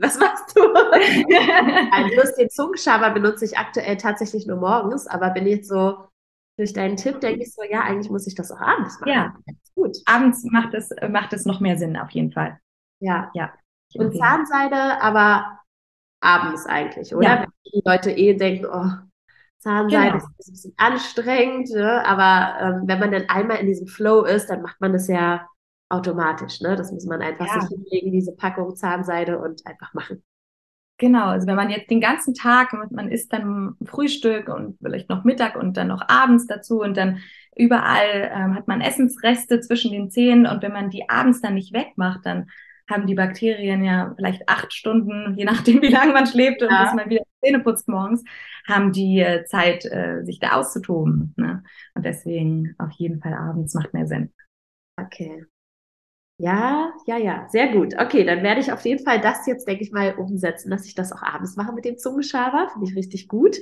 was 0.00 0.18
machst 0.18 0.56
du? 0.56 0.62
also, 1.92 2.10
bloß 2.12 2.34
den 2.34 2.50
Zungenschaber 2.50 3.10
benutze 3.10 3.44
ich 3.44 3.56
aktuell 3.56 3.96
tatsächlich 3.96 4.48
nur 4.48 4.56
morgens, 4.56 5.06
aber 5.06 5.30
bin 5.30 5.46
jetzt 5.46 5.68
so 5.68 6.08
durch 6.56 6.72
deinen 6.72 6.96
Tipp 6.96 7.20
denke 7.20 7.44
ich 7.44 7.54
so, 7.54 7.62
ja, 7.62 7.82
eigentlich 7.82 8.10
muss 8.10 8.26
ich 8.26 8.34
das 8.34 8.50
auch 8.50 8.60
abends 8.60 8.98
machen. 8.98 9.12
Ja, 9.12 9.36
gut. 9.76 9.96
Abends 10.06 10.42
macht 10.50 10.74
es, 10.74 10.90
macht 11.08 11.32
es 11.32 11.46
noch 11.46 11.60
mehr 11.60 11.78
Sinn 11.78 11.96
auf 11.96 12.10
jeden 12.10 12.32
Fall. 12.32 12.58
Ja. 12.98 13.30
ja. 13.32 13.52
Und 13.94 14.18
Zahnseide, 14.18 15.00
aber 15.00 15.60
abends 16.20 16.66
eigentlich, 16.66 17.14
oder? 17.14 17.28
Ja. 17.28 17.40
Wenn 17.42 17.72
die 17.72 17.82
Leute 17.84 18.10
eh 18.10 18.34
denken, 18.34 18.66
oh, 18.66 19.07
Zahnseide 19.58 20.18
genau. 20.18 20.24
ist 20.38 20.48
ein 20.48 20.52
bisschen 20.52 20.74
anstrengend, 20.76 21.70
ne? 21.70 22.04
aber 22.06 22.60
ähm, 22.60 22.82
wenn 22.86 23.00
man 23.00 23.12
dann 23.12 23.28
einmal 23.28 23.58
in 23.58 23.66
diesem 23.66 23.86
Flow 23.86 24.24
ist, 24.24 24.48
dann 24.48 24.62
macht 24.62 24.80
man 24.80 24.92
das 24.92 25.08
ja 25.08 25.46
automatisch. 25.88 26.60
Ne? 26.60 26.76
Das 26.76 26.92
muss 26.92 27.06
man 27.06 27.22
einfach 27.22 27.46
ja. 27.46 27.60
sich 27.60 27.70
hinlegen, 27.70 28.12
diese 28.12 28.32
Packung 28.32 28.76
Zahnseide 28.76 29.38
und 29.38 29.66
einfach 29.66 29.94
machen. 29.94 30.22
Genau, 30.98 31.26
also 31.26 31.46
wenn 31.46 31.56
man 31.56 31.70
jetzt 31.70 31.90
den 31.90 32.00
ganzen 32.00 32.34
Tag, 32.34 32.72
man 32.90 33.10
isst 33.10 33.32
dann 33.32 33.76
Frühstück 33.84 34.48
und 34.48 34.78
vielleicht 34.82 35.08
noch 35.08 35.22
Mittag 35.22 35.54
und 35.54 35.76
dann 35.76 35.86
noch 35.86 36.02
abends 36.08 36.46
dazu 36.48 36.80
und 36.80 36.96
dann 36.96 37.20
überall 37.56 38.30
ähm, 38.34 38.54
hat 38.56 38.66
man 38.66 38.80
Essensreste 38.80 39.60
zwischen 39.60 39.92
den 39.92 40.10
Zähnen 40.10 40.46
und 40.46 40.60
wenn 40.60 40.72
man 40.72 40.90
die 40.90 41.08
abends 41.08 41.40
dann 41.40 41.54
nicht 41.54 41.72
wegmacht, 41.72 42.20
dann 42.24 42.50
haben 42.88 43.06
die 43.06 43.14
Bakterien 43.14 43.84
ja 43.84 44.12
vielleicht 44.16 44.48
acht 44.48 44.72
Stunden, 44.72 45.34
je 45.36 45.44
nachdem, 45.44 45.82
wie 45.82 45.88
lange 45.88 46.12
man 46.12 46.26
schläft 46.26 46.62
und 46.62 46.70
ja. 46.70 46.84
bis 46.84 46.94
man 46.94 47.10
wieder 47.10 47.22
Zähne 47.44 47.60
putzt 47.60 47.88
morgens, 47.88 48.24
haben 48.66 48.92
die 48.92 49.20
äh, 49.20 49.44
Zeit, 49.44 49.84
äh, 49.84 50.22
sich 50.24 50.40
da 50.40 50.52
auszutoben. 50.52 51.34
Ne? 51.36 51.62
Und 51.94 52.04
deswegen 52.04 52.74
auf 52.78 52.90
jeden 52.92 53.20
Fall 53.20 53.34
abends 53.34 53.74
macht 53.74 53.94
mehr 53.94 54.06
Sinn. 54.06 54.32
Okay. 55.00 55.44
Ja, 56.40 56.92
ja, 57.06 57.16
ja, 57.16 57.48
sehr 57.48 57.72
gut. 57.72 57.94
Okay, 57.98 58.24
dann 58.24 58.42
werde 58.42 58.60
ich 58.60 58.72
auf 58.72 58.84
jeden 58.84 59.04
Fall 59.04 59.20
das 59.20 59.46
jetzt, 59.46 59.66
denke 59.66 59.82
ich 59.82 59.90
mal, 59.90 60.14
umsetzen, 60.14 60.70
dass 60.70 60.86
ich 60.86 60.94
das 60.94 61.12
auch 61.12 61.22
abends 61.22 61.56
mache 61.56 61.72
mit 61.72 61.84
dem 61.84 61.98
Zungenschaber. 61.98 62.68
Finde 62.72 62.88
ich 62.88 62.96
richtig 62.96 63.26
gut. 63.26 63.56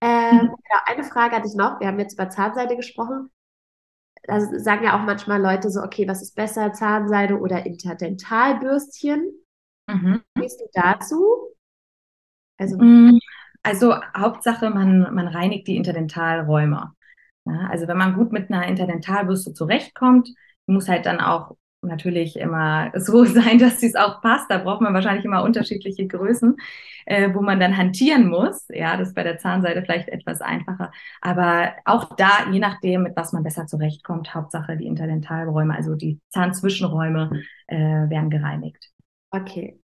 Ähm, 0.00 0.36
mhm. 0.36 0.40
genau, 0.40 0.80
eine 0.86 1.04
Frage 1.04 1.36
hatte 1.36 1.48
ich 1.48 1.54
noch. 1.54 1.80
Wir 1.80 1.86
haben 1.86 1.98
jetzt 1.98 2.14
über 2.14 2.30
Zahnseide 2.30 2.76
gesprochen 2.76 3.30
da 4.26 4.40
sagen 4.40 4.84
ja 4.84 4.98
auch 4.98 5.04
manchmal 5.04 5.40
Leute 5.40 5.70
so, 5.70 5.80
okay, 5.82 6.08
was 6.08 6.22
ist 6.22 6.34
besser, 6.34 6.72
Zahnseide 6.72 7.38
oder 7.38 7.66
Interdentalbürstchen? 7.66 9.32
Mhm. 9.88 10.22
Gehst 10.34 10.60
du 10.60 10.64
dazu? 10.72 11.54
Also, 12.58 12.76
mm, 12.78 13.18
also 13.62 13.94
Hauptsache, 14.16 14.70
man, 14.70 15.14
man 15.14 15.28
reinigt 15.28 15.66
die 15.68 15.76
Interdentalräume. 15.76 16.92
Ja, 17.46 17.66
also 17.70 17.86
wenn 17.88 17.98
man 17.98 18.14
gut 18.14 18.32
mit 18.32 18.50
einer 18.50 18.66
Interdentalbürste 18.66 19.52
zurechtkommt, 19.52 20.30
muss 20.66 20.88
halt 20.88 21.06
dann 21.06 21.20
auch 21.20 21.56
natürlich 21.86 22.36
immer 22.36 22.92
so 22.96 23.24
sein, 23.24 23.58
dass 23.58 23.82
es 23.82 23.94
auch 23.94 24.20
passt. 24.20 24.50
Da 24.50 24.58
braucht 24.58 24.80
man 24.80 24.94
wahrscheinlich 24.94 25.24
immer 25.24 25.42
unterschiedliche 25.42 26.06
Größen, 26.06 26.56
äh, 27.06 27.34
wo 27.34 27.40
man 27.40 27.60
dann 27.60 27.76
hantieren 27.76 28.28
muss. 28.28 28.66
Ja, 28.68 28.96
das 28.96 29.08
ist 29.08 29.14
bei 29.14 29.22
der 29.22 29.38
Zahnseide 29.38 29.82
vielleicht 29.82 30.08
etwas 30.08 30.40
einfacher. 30.40 30.92
Aber 31.20 31.72
auch 31.84 32.16
da, 32.16 32.50
je 32.50 32.60
nachdem, 32.60 33.02
mit 33.02 33.16
was 33.16 33.32
man 33.32 33.42
besser 33.42 33.66
zurechtkommt, 33.66 34.34
Hauptsache 34.34 34.76
die 34.76 34.86
Interdentalräume, 34.86 35.74
also 35.74 35.94
die 35.94 36.20
Zahnzwischenräume, 36.30 37.42
äh, 37.66 37.76
werden 37.76 38.30
gereinigt. 38.30 38.90
Okay. 39.30 39.80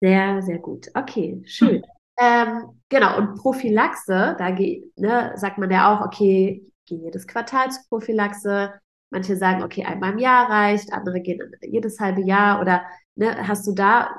Sehr, 0.00 0.42
sehr 0.42 0.58
gut. 0.58 0.88
Okay, 0.94 1.42
schön. 1.44 1.82
Hm. 1.82 1.84
Ähm, 2.18 2.82
genau, 2.88 3.16
und 3.16 3.36
Prophylaxe, 3.36 4.36
da 4.38 4.50
geht, 4.50 4.96
ne, 4.98 5.32
sagt 5.36 5.58
man 5.58 5.70
ja 5.70 5.94
auch, 5.94 6.04
okay, 6.04 6.70
gehe 6.86 6.98
jedes 6.98 7.26
Quartal 7.26 7.70
zur 7.70 7.82
Prophylaxe, 7.88 8.74
Manche 9.10 9.36
sagen, 9.36 9.62
okay, 9.62 9.84
einmal 9.84 10.12
im 10.12 10.18
Jahr 10.18 10.48
reicht, 10.48 10.92
andere 10.92 11.20
gehen 11.20 11.40
jedes 11.62 11.98
halbe 12.00 12.22
Jahr 12.22 12.60
oder 12.60 12.82
ne, 13.16 13.46
hast 13.46 13.66
du 13.66 13.74
da 13.74 14.10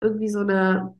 irgendwie 0.00 0.28
so 0.28 0.40
eine, 0.40 0.94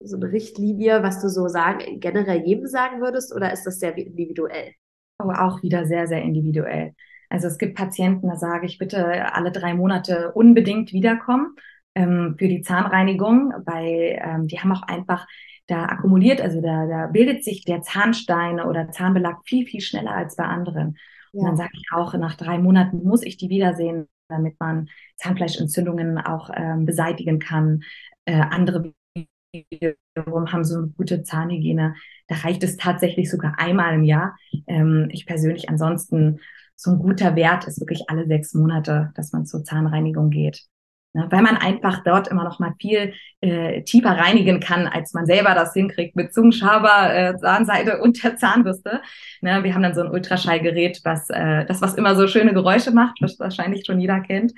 so 0.00 0.16
eine 0.16 0.30
Richtlinie, 0.30 1.02
was 1.02 1.20
du 1.20 1.28
so 1.28 1.48
sagen, 1.48 2.00
generell 2.00 2.44
jedem 2.44 2.66
sagen 2.66 3.00
würdest 3.00 3.34
oder 3.34 3.52
ist 3.52 3.64
das 3.64 3.78
sehr 3.80 3.96
individuell? 3.96 4.74
Oh, 5.18 5.30
auch 5.30 5.62
wieder 5.62 5.86
sehr, 5.86 6.06
sehr 6.06 6.22
individuell. 6.22 6.94
Also 7.28 7.48
es 7.48 7.58
gibt 7.58 7.76
Patienten, 7.76 8.28
da 8.28 8.36
sage 8.36 8.66
ich 8.66 8.78
bitte 8.78 9.34
alle 9.34 9.50
drei 9.50 9.74
Monate 9.74 10.32
unbedingt 10.32 10.92
wiederkommen 10.92 11.56
ähm, 11.94 12.36
für 12.38 12.48
die 12.48 12.62
Zahnreinigung, 12.62 13.52
weil 13.64 14.20
ähm, 14.22 14.46
die 14.46 14.60
haben 14.60 14.72
auch 14.72 14.82
einfach 14.82 15.26
da 15.66 15.86
akkumuliert, 15.86 16.40
also 16.40 16.60
da, 16.60 16.86
da 16.86 17.06
bildet 17.08 17.42
sich 17.42 17.64
der 17.64 17.82
Zahnstein 17.82 18.60
oder 18.60 18.90
Zahnbelag 18.90 19.38
viel, 19.44 19.66
viel 19.66 19.80
schneller 19.80 20.12
als 20.12 20.36
bei 20.36 20.44
anderen. 20.44 20.96
Ja. 21.36 21.44
Dann 21.44 21.56
sage 21.56 21.72
ich 21.74 21.84
auch, 21.92 22.14
nach 22.14 22.34
drei 22.34 22.58
Monaten 22.58 23.04
muss 23.04 23.22
ich 23.22 23.36
die 23.36 23.48
wiedersehen, 23.50 24.08
damit 24.28 24.58
man 24.58 24.88
Zahnfleischentzündungen 25.16 26.18
auch 26.18 26.50
ähm, 26.54 26.86
beseitigen 26.86 27.38
kann. 27.38 27.82
Äh, 28.24 28.40
andere 28.40 28.92
wiederum 29.70 30.52
haben 30.52 30.64
so 30.64 30.78
eine 30.78 30.88
gute 30.88 31.22
Zahnhygiene. 31.22 31.94
Da 32.28 32.34
reicht 32.36 32.62
es 32.62 32.76
tatsächlich 32.76 33.30
sogar 33.30 33.58
einmal 33.58 33.94
im 33.94 34.04
Jahr. 34.04 34.36
Ähm, 34.66 35.08
ich 35.10 35.26
persönlich 35.26 35.68
ansonsten 35.68 36.40
so 36.74 36.90
ein 36.90 36.98
guter 36.98 37.36
Wert 37.36 37.66
ist 37.66 37.80
wirklich 37.80 38.04
alle 38.08 38.26
sechs 38.26 38.52
Monate, 38.54 39.12
dass 39.14 39.32
man 39.32 39.46
zur 39.46 39.64
Zahnreinigung 39.64 40.30
geht. 40.30 40.66
Ne, 41.16 41.26
weil 41.30 41.40
man 41.40 41.56
einfach 41.56 42.04
dort 42.04 42.28
immer 42.28 42.44
noch 42.44 42.58
mal 42.58 42.74
viel 42.78 43.14
äh, 43.40 43.80
tiefer 43.84 44.10
reinigen 44.10 44.60
kann, 44.60 44.86
als 44.86 45.14
man 45.14 45.24
selber 45.24 45.54
das 45.54 45.72
hinkriegt 45.72 46.14
mit 46.14 46.34
Zungenschaber, 46.34 47.14
äh, 47.14 47.38
Zahnseide 47.38 48.02
und 48.02 48.22
der 48.22 48.36
Zahnbürste. 48.36 49.00
Ne, 49.40 49.64
wir 49.64 49.72
haben 49.72 49.82
dann 49.82 49.94
so 49.94 50.02
ein 50.02 50.10
Ultraschallgerät, 50.10 51.00
was 51.04 51.30
äh, 51.30 51.64
das 51.64 51.80
was 51.80 51.94
immer 51.94 52.16
so 52.16 52.28
schöne 52.28 52.52
Geräusche 52.52 52.90
macht, 52.90 53.16
was 53.22 53.38
wahrscheinlich 53.38 53.86
schon 53.86 53.98
jeder 53.98 54.20
kennt. 54.20 54.52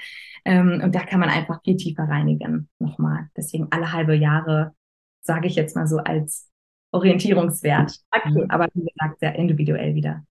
Ähm, 0.44 0.80
und 0.82 0.96
da 0.96 1.04
kann 1.04 1.20
man 1.20 1.28
einfach 1.28 1.62
viel 1.62 1.76
tiefer 1.76 2.08
reinigen 2.08 2.68
nochmal. 2.80 3.28
Deswegen 3.36 3.68
alle 3.70 3.92
halbe 3.92 4.16
Jahre 4.16 4.72
sage 5.20 5.46
ich 5.46 5.54
jetzt 5.54 5.76
mal 5.76 5.86
so 5.86 5.98
als 5.98 6.50
Orientierungswert. 6.90 7.92
Okay. 8.10 8.46
Aber 8.48 8.66
wie 8.74 8.84
gesagt, 8.84 9.20
sehr 9.20 9.36
individuell 9.36 9.94
wieder 9.94 10.24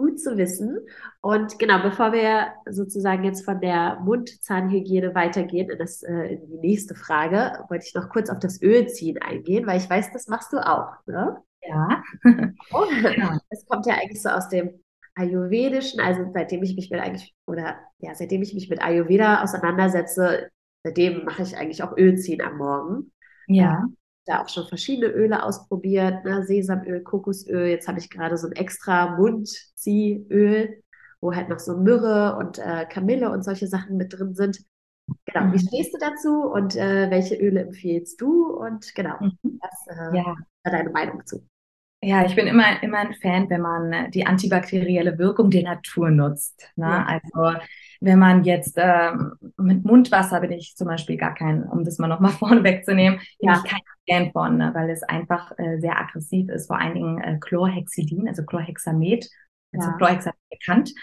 gut 0.00 0.18
zu 0.18 0.38
wissen. 0.38 0.78
Und 1.20 1.58
genau, 1.58 1.82
bevor 1.82 2.12
wir 2.12 2.54
sozusagen 2.68 3.22
jetzt 3.24 3.44
von 3.44 3.60
der 3.60 4.00
Mund-Zahnhygiene 4.00 5.14
weitergehen 5.14 5.68
in, 5.68 5.78
das, 5.78 6.02
äh, 6.02 6.34
in 6.34 6.46
die 6.46 6.68
nächste 6.68 6.94
Frage, 6.94 7.64
wollte 7.68 7.84
ich 7.86 7.94
noch 7.94 8.08
kurz 8.08 8.30
auf 8.30 8.38
das 8.38 8.62
Ölziehen 8.62 9.18
eingehen, 9.18 9.66
weil 9.66 9.78
ich 9.78 9.90
weiß, 9.90 10.10
das 10.12 10.26
machst 10.26 10.52
du 10.54 10.58
auch, 10.58 10.94
ne? 11.06 11.36
Ja. 11.62 12.02
oh, 12.72 12.86
das 13.50 13.66
kommt 13.66 13.84
ja 13.84 13.94
eigentlich 13.94 14.22
so 14.22 14.30
aus 14.30 14.48
dem 14.48 14.80
Ayurvedischen, 15.14 16.00
also 16.00 16.30
seitdem 16.32 16.62
ich 16.62 16.74
mich 16.76 16.90
mit 16.90 17.00
eigentlich, 17.00 17.34
oder 17.46 17.76
ja, 17.98 18.14
seitdem 18.14 18.40
ich 18.40 18.54
mich 18.54 18.70
mit 18.70 18.82
Ayurveda 18.82 19.42
auseinandersetze, 19.42 20.48
seitdem 20.82 21.24
mache 21.24 21.42
ich 21.42 21.58
eigentlich 21.58 21.82
auch 21.82 21.96
Ölziehen 21.98 22.40
am 22.40 22.56
Morgen. 22.56 23.12
Ja 23.48 23.84
da 24.30 24.42
auch 24.42 24.48
schon 24.48 24.66
verschiedene 24.66 25.12
Öle 25.12 25.42
ausprobiert, 25.42 26.24
ne? 26.24 26.44
Sesamöl, 26.44 27.02
Kokosöl. 27.02 27.66
Jetzt 27.66 27.88
habe 27.88 27.98
ich 27.98 28.10
gerade 28.10 28.36
so 28.36 28.46
ein 28.46 28.52
extra 28.52 29.16
Mundziehöl, 29.16 30.82
wo 31.20 31.34
halt 31.34 31.48
noch 31.48 31.58
so 31.58 31.76
Myrrhe 31.76 32.36
und 32.36 32.58
äh, 32.58 32.86
Kamille 32.86 33.30
und 33.30 33.42
solche 33.44 33.66
Sachen 33.66 33.96
mit 33.96 34.16
drin 34.16 34.34
sind. 34.34 34.60
Genau, 35.26 35.52
wie 35.52 35.56
mhm. 35.56 35.66
stehst 35.66 35.92
du 35.92 35.98
dazu 35.98 36.42
und 36.44 36.76
äh, 36.76 37.10
welche 37.10 37.34
Öle 37.34 37.62
empfiehlst 37.62 38.20
du? 38.20 38.46
Und 38.46 38.94
genau, 38.94 39.16
mhm. 39.20 39.60
was 39.60 39.86
äh, 39.88 40.16
ja. 40.16 40.36
deine 40.62 40.90
Meinung 40.90 41.26
zu? 41.26 41.44
Ja, 42.02 42.24
ich 42.24 42.34
bin 42.34 42.46
immer, 42.46 42.82
immer 42.82 42.98
ein 42.98 43.14
Fan, 43.14 43.50
wenn 43.50 43.60
man 43.60 44.10
die 44.12 44.24
antibakterielle 44.24 45.18
Wirkung 45.18 45.50
der 45.50 45.64
Natur 45.64 46.10
nutzt. 46.10 46.72
Ne? 46.76 46.86
Ja. 46.86 47.06
Also 47.06 47.60
wenn 48.00 48.18
man 48.18 48.44
jetzt 48.44 48.74
ähm, 48.76 49.34
mit 49.58 49.84
Mundwasser 49.84 50.40
bin 50.40 50.52
ich 50.52 50.74
zum 50.74 50.88
Beispiel 50.88 51.16
gar 51.16 51.34
kein, 51.34 51.64
um 51.64 51.84
das 51.84 51.98
mal 51.98 52.08
nochmal 52.08 52.32
vorne 52.38 52.64
wegzunehmen, 52.64 53.20
bin 53.38 53.50
ja. 53.50 53.62
ich 53.62 53.70
kein 53.70 53.80
Fan 54.08 54.32
von, 54.32 54.56
ne? 54.56 54.70
weil 54.74 54.90
es 54.90 55.02
einfach 55.02 55.52
äh, 55.58 55.78
sehr 55.78 55.98
aggressiv 55.98 56.48
ist, 56.48 56.66
vor 56.66 56.80
allen 56.80 56.94
Dingen 56.94 57.18
äh, 57.18 57.38
Chlorhexidin, 57.38 58.26
also 58.26 58.44
Chlorhexamet, 58.44 59.28
also 59.72 59.88
ja. 59.88 59.96
Chlorhexamet 59.96 60.36
bekannt. 60.50 60.94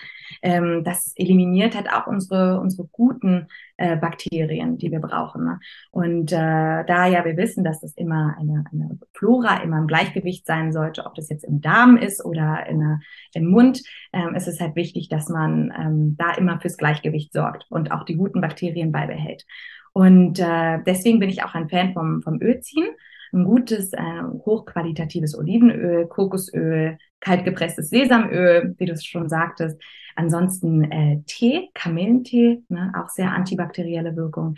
Ähm, 0.42 0.84
das 0.84 1.14
eliminiert 1.16 1.76
halt 1.76 1.90
auch 1.92 2.08
unsere, 2.08 2.60
unsere 2.60 2.88
guten 2.92 3.48
äh, 3.78 3.96
Bakterien, 3.96 4.78
die 4.78 4.92
wir 4.92 5.00
brauchen. 5.00 5.46
Ne? 5.46 5.60
Und 5.92 6.32
äh, 6.32 6.86
da 6.86 7.08
ja 7.08 7.26
wir 7.26 7.38
wissen, 7.38 7.64
dass 7.64 7.82
das 7.82 7.94
immer 7.96 8.36
eine, 8.40 8.66
eine 8.72 9.00
Flora 9.14 9.62
immer 9.64 9.80
im 9.80 9.88
Gleichgewicht 9.88 10.46
sein 10.46 10.74
sollte, 10.74 11.06
ob 11.06 11.16
das 11.16 11.30
jetzt 11.30 11.44
im 11.44 11.62
Darm 11.62 11.98
ist 11.98 12.24
oder 12.24 12.66
in, 12.68 12.80
der, 12.80 13.00
im 13.34 13.48
Mund, 13.48 13.82
ähm, 14.14 14.36
ist 14.36 14.48
es 14.48 14.60
halt 14.60 14.76
wichtig, 14.76 15.10
dass 15.10 15.30
man 15.30 15.74
ähm, 15.78 16.16
da 16.18 16.34
immer 16.34 16.60
fürs 16.60 16.78
Gleichgewicht 16.78 17.34
sorgt 17.34 17.66
und 17.70 17.92
auch 17.92 18.04
die 18.04 18.16
guten 18.16 18.42
Bakterien 18.42 18.92
beibehält. 18.92 19.46
Und 19.94 20.40
äh, 20.40 20.80
deswegen 20.86 21.20
bin 21.20 21.30
ich 21.30 21.44
auch 21.44 21.56
ein 21.56 21.70
Fan 21.70 21.94
vom, 21.94 22.22
vom 22.22 22.40
Ölziehen 22.42 22.88
ein 23.34 23.44
gutes, 23.44 23.94
äh, 23.94 24.22
hochqualitatives 24.46 25.38
Olivenöl, 25.38 26.08
Kokosöl, 26.08 26.98
kaltgepresstes 27.20 27.90
Sesamöl, 27.90 28.76
wie 28.78 28.86
du 28.86 28.94
es 28.94 29.06
schon 29.06 29.30
sagtest. 29.30 29.82
Ansonsten 30.16 30.92
äh, 30.92 31.22
Tee, 31.26 31.70
Kamillentee, 31.74 32.64
ne, 32.70 32.92
auch 32.98 33.10
sehr 33.10 33.32
antibakterielle 33.32 34.16
Wirkung. 34.16 34.56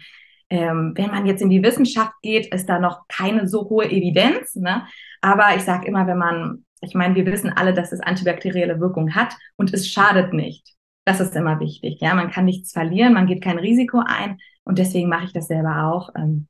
Ähm, 0.49 0.93
wenn 0.95 1.12
man 1.12 1.25
jetzt 1.25 1.41
in 1.41 1.49
die 1.49 1.62
Wissenschaft 1.62 2.13
geht, 2.21 2.53
ist 2.53 2.67
da 2.67 2.79
noch 2.79 3.08
keine 3.08 3.47
so 3.47 3.69
hohe 3.69 3.86
Evidenz. 3.86 4.55
Ne? 4.55 4.84
Aber 5.21 5.55
ich 5.55 5.62
sage 5.62 5.88
immer, 5.88 6.08
wenn 6.08 6.17
man, 6.17 6.65
ich 6.82 6.95
meine, 6.95 7.15
wir 7.15 7.25
wissen 7.25 7.51
alle, 7.53 7.73
dass 7.73 7.91
es 7.91 7.99
antibakterielle 7.99 8.79
Wirkung 8.79 9.13
hat 9.13 9.36
und 9.58 9.73
es 9.73 9.88
schadet 9.88 10.34
nicht. 10.34 10.75
Das 11.05 11.19
ist 11.19 11.36
immer 11.36 11.60
wichtig. 11.60 11.99
Ja, 12.01 12.15
man 12.15 12.32
kann 12.32 12.45
nichts 12.45 12.71
verlieren, 12.71 13.13
man 13.13 13.27
geht 13.27 13.43
kein 13.43 13.60
Risiko 13.60 14.01
ein 14.05 14.38
und 14.63 14.79
deswegen 14.79 15.10
mache 15.10 15.25
ich 15.25 15.34
das 15.34 15.47
selber 15.47 15.86
auch. 15.86 16.10
Ähm, 16.15 16.47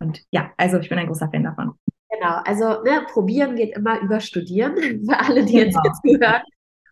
und 0.00 0.22
ja, 0.30 0.52
also 0.56 0.78
ich 0.78 0.88
bin 0.88 0.98
ein 0.98 1.06
großer 1.06 1.30
Fan 1.30 1.44
davon. 1.44 1.74
Genau, 2.10 2.40
also 2.44 2.82
ne, 2.82 3.06
probieren 3.12 3.56
geht 3.56 3.76
immer 3.76 4.00
über 4.00 4.20
studieren, 4.20 4.76
für 5.06 5.18
alle, 5.18 5.44
die 5.44 5.54
genau. 5.54 5.82
jetzt 5.84 6.00
zuhören. 6.02 6.42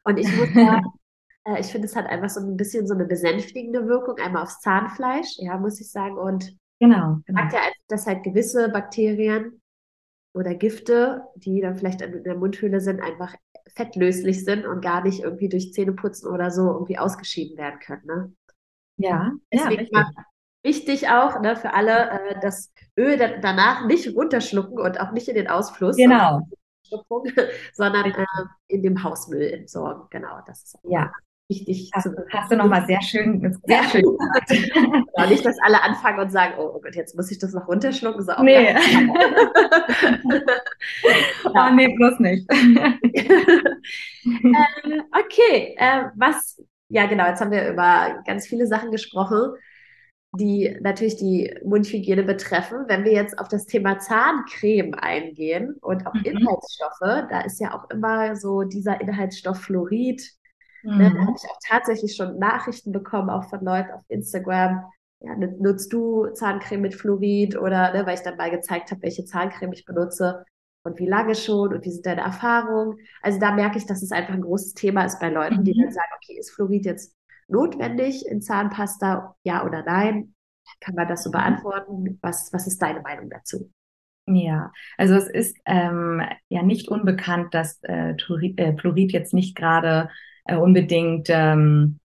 Und 0.04 0.18
ich 0.18 0.36
muss 0.36 0.52
sagen, 0.52 0.86
äh, 1.44 1.60
ich 1.60 1.66
finde, 1.66 1.86
es 1.86 1.96
hat 1.96 2.06
einfach 2.06 2.30
so 2.30 2.40
ein 2.40 2.56
bisschen 2.56 2.86
so 2.86 2.94
eine 2.94 3.06
besänftigende 3.06 3.86
Wirkung, 3.86 4.16
einmal 4.18 4.42
aufs 4.42 4.60
Zahnfleisch, 4.60 5.36
ja, 5.38 5.58
muss 5.58 5.80
ich 5.80 5.90
sagen. 5.90 6.16
Und 6.16 6.56
genau, 6.78 7.18
genau. 7.26 7.40
sagt 7.40 7.52
ja, 7.54 7.60
dass 7.88 8.06
halt 8.06 8.22
gewisse 8.22 8.68
Bakterien 8.68 9.60
oder 10.34 10.54
Gifte, 10.54 11.22
die 11.34 11.60
dann 11.60 11.76
vielleicht 11.76 12.02
in 12.02 12.22
der 12.22 12.36
Mundhöhle 12.36 12.80
sind, 12.80 13.00
einfach 13.00 13.34
fettlöslich 13.74 14.44
sind 14.44 14.66
und 14.66 14.82
gar 14.82 15.02
nicht 15.02 15.20
irgendwie 15.20 15.48
durch 15.48 15.72
Zähneputzen 15.72 16.30
oder 16.30 16.50
so 16.50 16.72
irgendwie 16.72 16.98
ausgeschieden 16.98 17.56
werden 17.56 17.80
können. 17.80 18.06
Ne? 18.06 18.32
Ja, 18.98 19.32
deswegen 19.52 19.86
ja, 19.90 20.10
wichtig 20.66 21.08
auch 21.08 21.40
ne, 21.40 21.56
für 21.56 21.72
alle, 21.72 22.10
äh, 22.10 22.34
das 22.42 22.72
Öl 22.98 23.16
da, 23.16 23.28
danach 23.40 23.86
nicht 23.86 24.14
runterschlucken 24.14 24.78
und 24.78 25.00
auch 25.00 25.12
nicht 25.12 25.28
in 25.28 25.36
den 25.36 25.48
Ausfluss. 25.48 25.96
Genau. 25.96 26.46
Sondern 27.72 28.12
äh, 28.12 28.26
in 28.68 28.82
dem 28.82 29.02
Hausmüll 29.02 29.50
entsorgen. 29.52 30.02
Genau, 30.10 30.40
das 30.46 30.64
ist 30.64 30.78
ja. 30.84 31.10
wichtig. 31.48 31.90
Hast, 31.94 32.10
hast 32.30 32.52
du 32.52 32.56
nochmal 32.56 32.84
sehr 32.86 33.00
schön, 33.00 33.40
sehr 33.64 33.84
schön 33.84 34.02
gesagt. 34.18 34.52
ja, 35.16 35.26
nicht, 35.26 35.44
dass 35.44 35.56
alle 35.62 35.82
anfangen 35.82 36.18
und 36.20 36.30
sagen, 36.30 36.54
oh, 36.58 36.72
oh 36.74 36.80
Gott, 36.80 36.94
jetzt 36.94 37.16
muss 37.16 37.30
ich 37.30 37.38
das 37.38 37.52
noch 37.54 37.66
runterschlucken. 37.68 38.22
So, 38.22 38.32
nee. 38.42 38.74
oh, 41.44 41.70
nee, 41.74 41.94
bloß 41.96 42.20
nicht. 42.20 42.48
äh, 42.52 43.40
okay, 45.12 45.76
äh, 45.78 46.04
was, 46.16 46.62
ja 46.88 47.06
genau, 47.06 47.26
jetzt 47.26 47.40
haben 47.40 47.50
wir 47.50 47.68
über 47.68 48.22
ganz 48.26 48.46
viele 48.46 48.66
Sachen 48.66 48.90
gesprochen 48.92 49.54
die 50.34 50.76
natürlich 50.80 51.16
die 51.16 51.54
Mundhygiene 51.64 52.22
betreffen. 52.22 52.84
Wenn 52.88 53.04
wir 53.04 53.12
jetzt 53.12 53.38
auf 53.38 53.48
das 53.48 53.66
Thema 53.66 53.98
Zahncreme 53.98 54.94
eingehen 54.94 55.76
und 55.80 56.06
auch 56.06 56.14
mhm. 56.14 56.24
Inhaltsstoffe, 56.24 57.28
da 57.30 57.40
ist 57.40 57.60
ja 57.60 57.74
auch 57.74 57.88
immer 57.90 58.36
so 58.36 58.62
dieser 58.62 59.00
Inhaltsstoff 59.00 59.60
Fluorid. 59.60 60.22
Mhm. 60.82 60.98
Da 60.98 61.04
habe 61.04 61.34
ich 61.36 61.50
auch 61.50 61.58
tatsächlich 61.66 62.16
schon 62.16 62.38
Nachrichten 62.38 62.92
bekommen, 62.92 63.30
auch 63.30 63.48
von 63.48 63.64
Leuten 63.64 63.92
auf 63.92 64.02
Instagram. 64.08 64.84
Ja, 65.20 65.34
nutzt 65.36 65.92
du 65.92 66.26
Zahncreme 66.26 66.82
mit 66.82 66.94
Fluorid 66.94 67.56
oder 67.56 67.92
ne, 67.94 68.04
weil 68.04 68.16
ich 68.16 68.22
dann 68.22 68.36
mal 68.36 68.50
gezeigt 68.50 68.90
habe, 68.90 69.02
welche 69.02 69.24
Zahncreme 69.24 69.72
ich 69.72 69.86
benutze 69.86 70.44
und 70.82 70.98
wie 70.98 71.06
lange 71.06 71.34
schon 71.34 71.72
und 71.72 71.84
wie 71.84 71.90
sind 71.90 72.04
deine 72.04 72.20
Erfahrungen. 72.20 72.98
Also 73.22 73.40
da 73.40 73.52
merke 73.52 73.78
ich, 73.78 73.86
dass 73.86 74.02
es 74.02 74.12
einfach 74.12 74.34
ein 74.34 74.42
großes 74.42 74.74
Thema 74.74 75.04
ist 75.04 75.18
bei 75.18 75.30
Leuten, 75.30 75.60
mhm. 75.60 75.64
die 75.64 75.80
dann 75.80 75.92
sagen, 75.92 76.10
okay, 76.16 76.38
ist 76.38 76.50
Fluorid 76.50 76.84
jetzt 76.84 77.16
notwendig 77.48 78.26
in 78.26 78.40
Zahnpasta, 78.40 79.34
ja 79.44 79.64
oder 79.64 79.82
nein? 79.84 80.34
Kann 80.80 80.94
man 80.94 81.08
das 81.08 81.22
so 81.22 81.30
beantworten? 81.30 82.18
Was, 82.22 82.52
was 82.52 82.66
ist 82.66 82.82
deine 82.82 83.00
Meinung 83.00 83.30
dazu? 83.30 83.70
Ja, 84.28 84.72
also 84.98 85.14
es 85.14 85.28
ist 85.28 85.56
ähm, 85.66 86.20
ja 86.48 86.62
nicht 86.62 86.88
unbekannt, 86.88 87.54
dass 87.54 87.78
äh, 87.84 88.10
äh, 88.10 88.76
Fluorid 88.76 89.12
jetzt 89.12 89.32
nicht 89.32 89.54
gerade 89.54 90.08
äh, 90.44 90.56
unbedingt 90.56 91.28
ähm, 91.30 92.00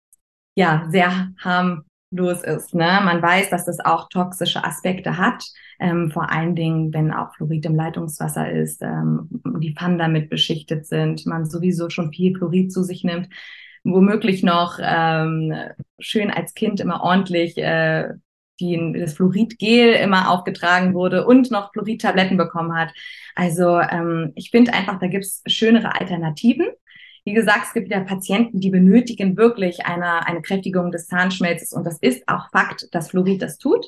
ja 0.55 0.87
sehr 0.89 1.29
harmlos 1.37 2.41
ist. 2.43 2.73
Ne? 2.73 3.01
Man 3.03 3.21
weiß, 3.21 3.51
dass 3.51 3.65
das 3.65 3.79
auch 3.79 4.09
toxische 4.09 4.63
Aspekte 4.63 5.17
hat, 5.17 5.43
ähm, 5.79 6.09
vor 6.09 6.31
allen 6.31 6.55
Dingen, 6.55 6.91
wenn 6.91 7.13
auch 7.13 7.35
Fluorid 7.35 7.67
im 7.67 7.75
Leitungswasser 7.75 8.49
ist, 8.49 8.81
ähm, 8.81 9.29
die 9.59 9.75
Pfannen 9.75 9.99
damit 9.99 10.31
beschichtet 10.31 10.87
sind, 10.87 11.27
man 11.27 11.45
sowieso 11.45 11.91
schon 11.91 12.11
viel 12.11 12.35
Fluorid 12.35 12.71
zu 12.71 12.81
sich 12.81 13.03
nimmt 13.03 13.29
womöglich 13.93 14.43
noch 14.43 14.79
ähm, 14.81 15.53
schön 15.99 16.29
als 16.31 16.53
Kind 16.53 16.79
immer 16.79 17.01
ordentlich 17.01 17.57
äh, 17.57 18.09
die, 18.59 18.93
das 18.97 19.13
Fluoridgel 19.13 19.93
immer 19.93 20.31
aufgetragen 20.31 20.93
wurde 20.93 21.25
und 21.25 21.51
noch 21.51 21.71
Fluoridtabletten 21.73 22.37
bekommen 22.37 22.75
hat. 22.75 22.91
Also 23.35 23.79
ähm, 23.79 24.33
ich 24.35 24.49
finde 24.49 24.73
einfach, 24.73 24.99
da 24.99 25.07
gibt's 25.07 25.43
schönere 25.45 25.99
Alternativen. 25.99 26.67
Wie 27.23 27.33
gesagt, 27.33 27.65
es 27.67 27.73
gibt 27.73 27.91
ja 27.91 27.99
Patienten, 27.99 28.59
die 28.59 28.69
benötigen 28.69 29.37
wirklich 29.37 29.85
eine, 29.85 30.25
eine 30.25 30.41
Kräftigung 30.41 30.91
des 30.91 31.07
Zahnschmelzes 31.07 31.73
und 31.73 31.85
das 31.85 31.99
ist 31.99 32.27
auch 32.27 32.49
Fakt, 32.51 32.87
dass 32.93 33.09
Fluorid 33.09 33.41
das 33.41 33.57
tut. 33.57 33.85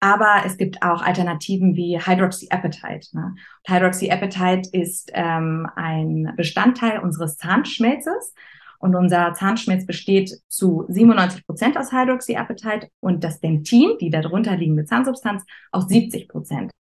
Aber 0.00 0.42
es 0.44 0.56
gibt 0.56 0.82
auch 0.82 1.00
Alternativen 1.00 1.76
wie 1.76 1.96
Hydroxyapatite. 1.96 3.16
Ne? 3.16 3.36
Hydroxyapatite 3.68 4.68
ist 4.72 5.12
ähm, 5.14 5.68
ein 5.76 6.32
Bestandteil 6.36 6.98
unseres 6.98 7.36
Zahnschmelzes 7.36 8.34
und 8.82 8.96
unser 8.96 9.32
Zahnschmelz 9.34 9.86
besteht 9.86 10.30
zu 10.48 10.84
97 10.88 11.46
Prozent 11.46 11.78
aus 11.78 11.92
Hydroxyapatite 11.92 12.88
und 13.00 13.22
das 13.22 13.40
Dentin, 13.40 13.96
die 14.00 14.10
darunter 14.10 14.56
liegende 14.56 14.84
Zahnsubstanz, 14.84 15.44
aus 15.70 15.86
70 15.88 16.28
Prozent. 16.28 16.72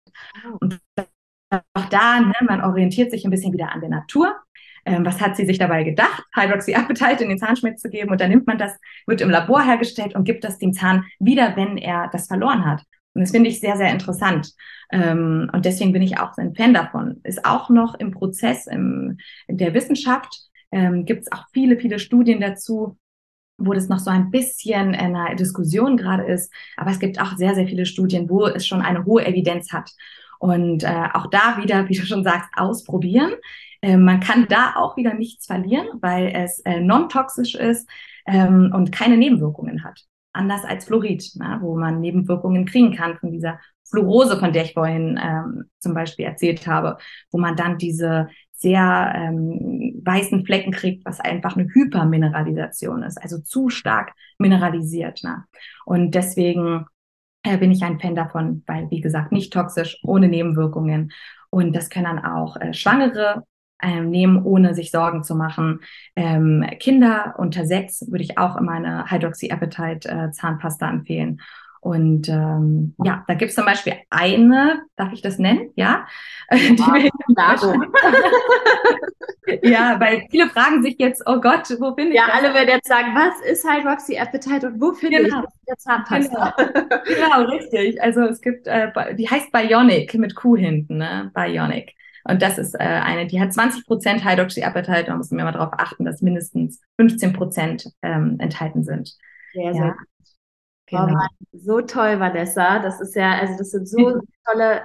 Und 0.60 0.80
auch 1.50 1.84
da, 1.90 2.20
ne, 2.20 2.34
man 2.46 2.62
orientiert 2.64 3.10
sich 3.10 3.24
ein 3.24 3.30
bisschen 3.30 3.52
wieder 3.52 3.72
an 3.72 3.80
der 3.80 3.90
Natur. 3.90 4.34
ähm, 4.86 5.04
was 5.04 5.20
hat 5.20 5.36
sie 5.36 5.44
sich 5.44 5.58
dabei 5.58 5.84
gedacht, 5.84 6.24
Hydroxyapatite 6.34 7.22
in 7.24 7.28
den 7.28 7.38
Zahnschmelz 7.38 7.82
zu 7.82 7.90
geben. 7.90 8.10
Und 8.10 8.20
dann 8.20 8.30
nimmt 8.30 8.46
man 8.46 8.56
das, 8.56 8.72
wird 9.06 9.20
im 9.20 9.28
Labor 9.28 9.62
hergestellt 9.62 10.14
und 10.14 10.24
gibt 10.24 10.42
das 10.42 10.56
dem 10.56 10.72
Zahn 10.72 11.04
wieder, 11.18 11.54
wenn 11.56 11.76
er 11.76 12.08
das 12.10 12.28
verloren 12.28 12.64
hat. 12.64 12.82
Und 13.12 13.20
das 13.20 13.32
finde 13.32 13.50
ich 13.50 13.60
sehr, 13.60 13.76
sehr 13.76 13.90
interessant. 13.90 14.54
Ähm, 14.90 15.50
und 15.52 15.66
deswegen 15.66 15.92
bin 15.92 16.00
ich 16.00 16.18
auch 16.18 16.34
ein 16.38 16.54
Fan 16.54 16.72
davon. 16.72 17.20
Ist 17.24 17.44
auch 17.44 17.68
noch 17.68 17.94
im 17.96 18.10
Prozess 18.12 18.66
im, 18.66 19.18
in 19.48 19.58
der 19.58 19.74
Wissenschaft. 19.74 20.49
Ähm, 20.72 21.04
Gibt 21.04 21.22
es 21.22 21.32
auch 21.32 21.46
viele, 21.52 21.78
viele 21.78 21.98
Studien 21.98 22.40
dazu, 22.40 22.96
wo 23.60 23.72
das 23.72 23.88
noch 23.88 23.98
so 23.98 24.10
ein 24.10 24.30
bisschen 24.30 24.94
in 24.94 25.16
einer 25.16 25.34
Diskussion 25.34 25.96
gerade 25.96 26.24
ist. 26.24 26.52
Aber 26.76 26.90
es 26.90 26.98
gibt 26.98 27.20
auch 27.20 27.36
sehr, 27.36 27.54
sehr 27.54 27.66
viele 27.66 27.86
Studien, 27.86 28.28
wo 28.28 28.46
es 28.46 28.66
schon 28.66 28.80
eine 28.80 29.04
hohe 29.04 29.24
Evidenz 29.26 29.72
hat. 29.72 29.90
Und 30.38 30.82
äh, 30.82 31.08
auch 31.12 31.26
da 31.26 31.58
wieder, 31.62 31.88
wie 31.88 31.94
du 31.94 32.06
schon 32.06 32.24
sagst, 32.24 32.48
ausprobieren. 32.56 33.32
Äh, 33.82 33.98
man 33.98 34.20
kann 34.20 34.46
da 34.48 34.74
auch 34.76 34.96
wieder 34.96 35.14
nichts 35.14 35.46
verlieren, 35.46 35.86
weil 36.00 36.32
es 36.34 36.60
äh, 36.60 36.80
non-toxisch 36.80 37.54
ist 37.54 37.88
ähm, 38.26 38.72
und 38.74 38.92
keine 38.92 39.18
Nebenwirkungen 39.18 39.84
hat. 39.84 40.00
Anders 40.32 40.64
als 40.64 40.86
Fluorid, 40.86 41.28
na, 41.34 41.60
wo 41.60 41.76
man 41.76 42.00
Nebenwirkungen 42.00 42.64
kriegen 42.64 42.94
kann 42.94 43.18
von 43.18 43.32
dieser 43.32 43.58
Fluorose, 43.90 44.38
von 44.38 44.52
der 44.52 44.64
ich 44.64 44.74
vorhin 44.74 45.20
ähm, 45.22 45.64
zum 45.78 45.92
Beispiel 45.92 46.24
erzählt 46.24 46.66
habe, 46.66 46.96
wo 47.32 47.38
man 47.38 47.56
dann 47.56 47.78
diese 47.78 48.28
sehr 48.60 49.12
ähm, 49.16 50.00
weißen 50.04 50.44
Flecken 50.44 50.72
kriegt, 50.72 51.04
was 51.06 51.18
einfach 51.18 51.56
eine 51.56 51.68
Hypermineralisation 51.72 53.02
ist, 53.02 53.20
also 53.20 53.38
zu 53.38 53.70
stark 53.70 54.12
mineralisiert. 54.38 55.22
Ne? 55.24 55.44
Und 55.86 56.14
deswegen 56.14 56.84
äh, 57.42 57.56
bin 57.56 57.72
ich 57.72 57.82
ein 57.82 57.98
Fan 57.98 58.14
davon, 58.14 58.62
weil, 58.66 58.90
wie 58.90 59.00
gesagt, 59.00 59.32
nicht 59.32 59.52
toxisch, 59.52 59.98
ohne 60.02 60.28
Nebenwirkungen. 60.28 61.12
Und 61.48 61.74
das 61.74 61.88
können 61.88 62.04
dann 62.04 62.24
auch 62.24 62.56
äh, 62.56 62.74
Schwangere 62.74 63.44
ähm, 63.82 64.10
nehmen, 64.10 64.42
ohne 64.44 64.74
sich 64.74 64.90
Sorgen 64.90 65.24
zu 65.24 65.34
machen. 65.34 65.80
Ähm, 66.14 66.64
Kinder 66.78 67.36
unter 67.38 67.64
sechs 67.64 68.04
würde 68.10 68.24
ich 68.24 68.36
auch 68.36 68.56
immer 68.56 68.72
eine 68.72 69.10
Hydroxyapatite 69.10 70.08
äh, 70.08 70.84
empfehlen. 70.84 71.40
Und 71.80 72.28
ähm, 72.28 72.94
ja, 73.02 73.24
da 73.26 73.34
gibt 73.34 73.50
es 73.50 73.54
zum 73.54 73.64
Beispiel 73.64 73.94
eine, 74.10 74.82
darf 74.96 75.14
ich 75.14 75.22
das 75.22 75.38
nennen? 75.38 75.70
Ja. 75.76 76.06
ja, 76.50 76.60
ja, 79.62 79.98
weil 79.98 80.26
viele 80.30 80.50
fragen 80.50 80.82
sich 80.82 80.96
jetzt, 80.98 81.22
oh 81.24 81.40
Gott, 81.40 81.70
wo 81.80 81.94
finde 81.94 82.10
ich 82.10 82.16
Ja, 82.16 82.24
alle 82.32 82.52
werden 82.52 82.68
jetzt 82.68 82.88
sagen, 82.88 83.14
was 83.14 83.40
ist 83.50 83.66
Hydroxyapatite 83.66 84.66
und 84.66 84.78
wo 84.80 84.92
finde 84.92 85.22
genau. 85.22 85.42
ich 85.42 85.46
das 85.66 85.78
Zahnpasta? 85.78 86.54
Genau. 86.58 87.02
genau, 87.04 87.44
richtig. 87.50 88.02
Also 88.02 88.24
es 88.24 88.42
gibt, 88.42 88.66
äh, 88.66 89.14
die 89.14 89.30
heißt 89.30 89.50
Bionic 89.50 90.12
mit 90.14 90.34
Q 90.34 90.56
hinten, 90.56 90.98
ne? 90.98 91.30
Bionic. 91.34 91.94
Und 92.24 92.42
das 92.42 92.58
ist 92.58 92.74
äh, 92.74 92.78
eine, 92.78 93.26
die 93.26 93.40
hat 93.40 93.54
20 93.54 93.86
Prozent 93.86 94.22
Hydroxyapatite. 94.22 95.04
Da 95.04 95.16
muss 95.16 95.30
man 95.30 95.40
immer 95.40 95.52
darauf 95.52 95.72
achten, 95.78 96.04
dass 96.04 96.20
mindestens 96.20 96.82
15 96.96 97.32
Prozent 97.32 97.90
ähm, 98.02 98.36
enthalten 98.38 98.84
sind. 98.84 99.16
Sehr, 99.54 99.72
sehr 99.72 99.92
gut. 99.92 100.06
Genau. 100.90 101.06
Oh 101.06 101.40
so 101.52 101.80
toll, 101.80 102.20
Vanessa. 102.20 102.78
Das 102.80 103.00
ist 103.00 103.14
ja, 103.14 103.38
also 103.38 103.56
das 103.58 103.70
sind 103.70 103.88
so 103.88 104.20
tolle 104.44 104.82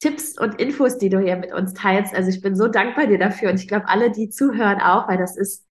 Tipps 0.00 0.38
und 0.38 0.60
Infos, 0.60 0.98
die 0.98 1.08
du 1.08 1.18
hier 1.18 1.36
mit 1.36 1.52
uns 1.52 1.74
teilst. 1.74 2.14
Also 2.14 2.30
ich 2.30 2.40
bin 2.40 2.54
so 2.54 2.68
dankbar 2.68 3.06
dir 3.06 3.18
dafür 3.18 3.50
und 3.50 3.60
ich 3.60 3.68
glaube, 3.68 3.88
alle, 3.88 4.10
die 4.10 4.30
zuhören, 4.30 4.80
auch, 4.80 5.08
weil 5.08 5.18
das 5.18 5.36
ist, 5.36 5.66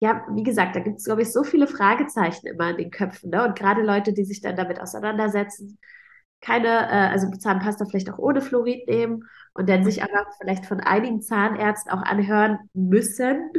ja, 0.00 0.24
wie 0.34 0.42
gesagt, 0.42 0.76
da 0.76 0.80
gibt 0.80 0.98
es, 0.98 1.04
glaube 1.04 1.22
ich, 1.22 1.32
so 1.32 1.44
viele 1.44 1.66
Fragezeichen 1.66 2.46
immer 2.46 2.70
in 2.70 2.76
den 2.76 2.90
Köpfen. 2.90 3.30
Ne? 3.30 3.44
Und 3.44 3.58
gerade 3.58 3.82
Leute, 3.82 4.12
die 4.12 4.24
sich 4.24 4.40
dann 4.40 4.56
damit 4.56 4.80
auseinandersetzen, 4.80 5.78
keine, 6.40 6.68
äh, 6.68 7.10
also 7.10 7.30
Zahnpasta 7.30 7.84
vielleicht 7.86 8.10
auch 8.10 8.18
ohne 8.18 8.40
Fluorid 8.40 8.86
nehmen 8.88 9.24
und 9.54 9.68
dann 9.68 9.84
sich 9.84 10.02
aber 10.02 10.26
vielleicht 10.40 10.66
von 10.66 10.80
einigen 10.80 11.20
Zahnärzten 11.20 11.92
auch 11.92 12.02
anhören 12.02 12.58
müssen, 12.72 13.50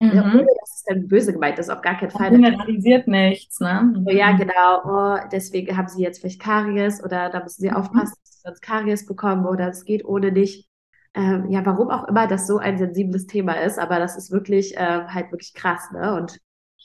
Mhm. 0.00 0.12
Ja, 0.14 0.22
ohne 0.22 0.46
dass 0.60 0.76
es 0.76 0.84
dann 0.86 1.08
böse 1.08 1.32
gemeint 1.32 1.58
ist, 1.58 1.70
auf 1.70 1.82
gar 1.82 1.98
keinen 1.98 2.10
Fall. 2.10 2.30
Generalisiert 2.30 3.08
nichts, 3.08 3.58
ne? 3.60 3.92
Oh, 4.06 4.10
ja, 4.10 4.32
genau. 4.32 4.82
Oh, 4.84 5.28
deswegen 5.32 5.76
haben 5.76 5.88
sie 5.88 6.02
jetzt 6.02 6.20
vielleicht 6.20 6.40
Karies 6.40 7.02
oder 7.02 7.30
da 7.30 7.42
müssen 7.42 7.62
sie 7.62 7.70
mhm. 7.70 7.76
aufpassen, 7.76 8.14
dass 8.22 8.34
sie 8.34 8.40
sonst 8.44 8.62
Karies 8.62 9.06
bekommen 9.06 9.46
oder 9.46 9.68
es 9.68 9.84
geht 9.84 10.04
ohne 10.04 10.30
nicht. 10.30 10.68
Ähm, 11.14 11.50
ja, 11.50 11.64
warum 11.66 11.90
auch 11.90 12.06
immer 12.06 12.28
das 12.28 12.46
so 12.46 12.58
ein 12.58 12.78
sensibles 12.78 13.26
Thema 13.26 13.54
ist, 13.54 13.78
aber 13.78 13.98
das 13.98 14.16
ist 14.16 14.30
wirklich 14.30 14.76
äh, 14.76 15.06
halt 15.08 15.32
wirklich 15.32 15.54
krass, 15.54 15.90
ne? 15.90 16.14
Und 16.14 16.38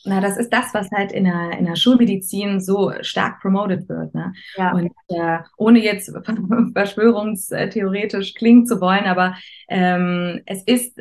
na, 0.06 0.20
das 0.20 0.38
ist 0.38 0.52
das, 0.52 0.74
was 0.74 0.89
halt 0.92 1.12
in 1.12 1.24
der, 1.24 1.58
in 1.58 1.66
der 1.66 1.76
Schulmedizin 1.76 2.60
so 2.60 2.92
stark 3.02 3.42
promoted 3.42 3.88
wird. 3.88 4.13
Ne? 4.13 4.34
Ja. 4.58 4.74
Und 4.74 4.92
äh, 5.08 5.39
ohne 5.58 5.80
jetzt 5.80 6.12
verschwörungstheoretisch 6.74 8.34
klingen 8.34 8.66
zu 8.66 8.82
wollen, 8.82 9.06
aber 9.06 9.36
ähm, 9.70 10.42
es 10.46 10.63
ist 10.63 11.00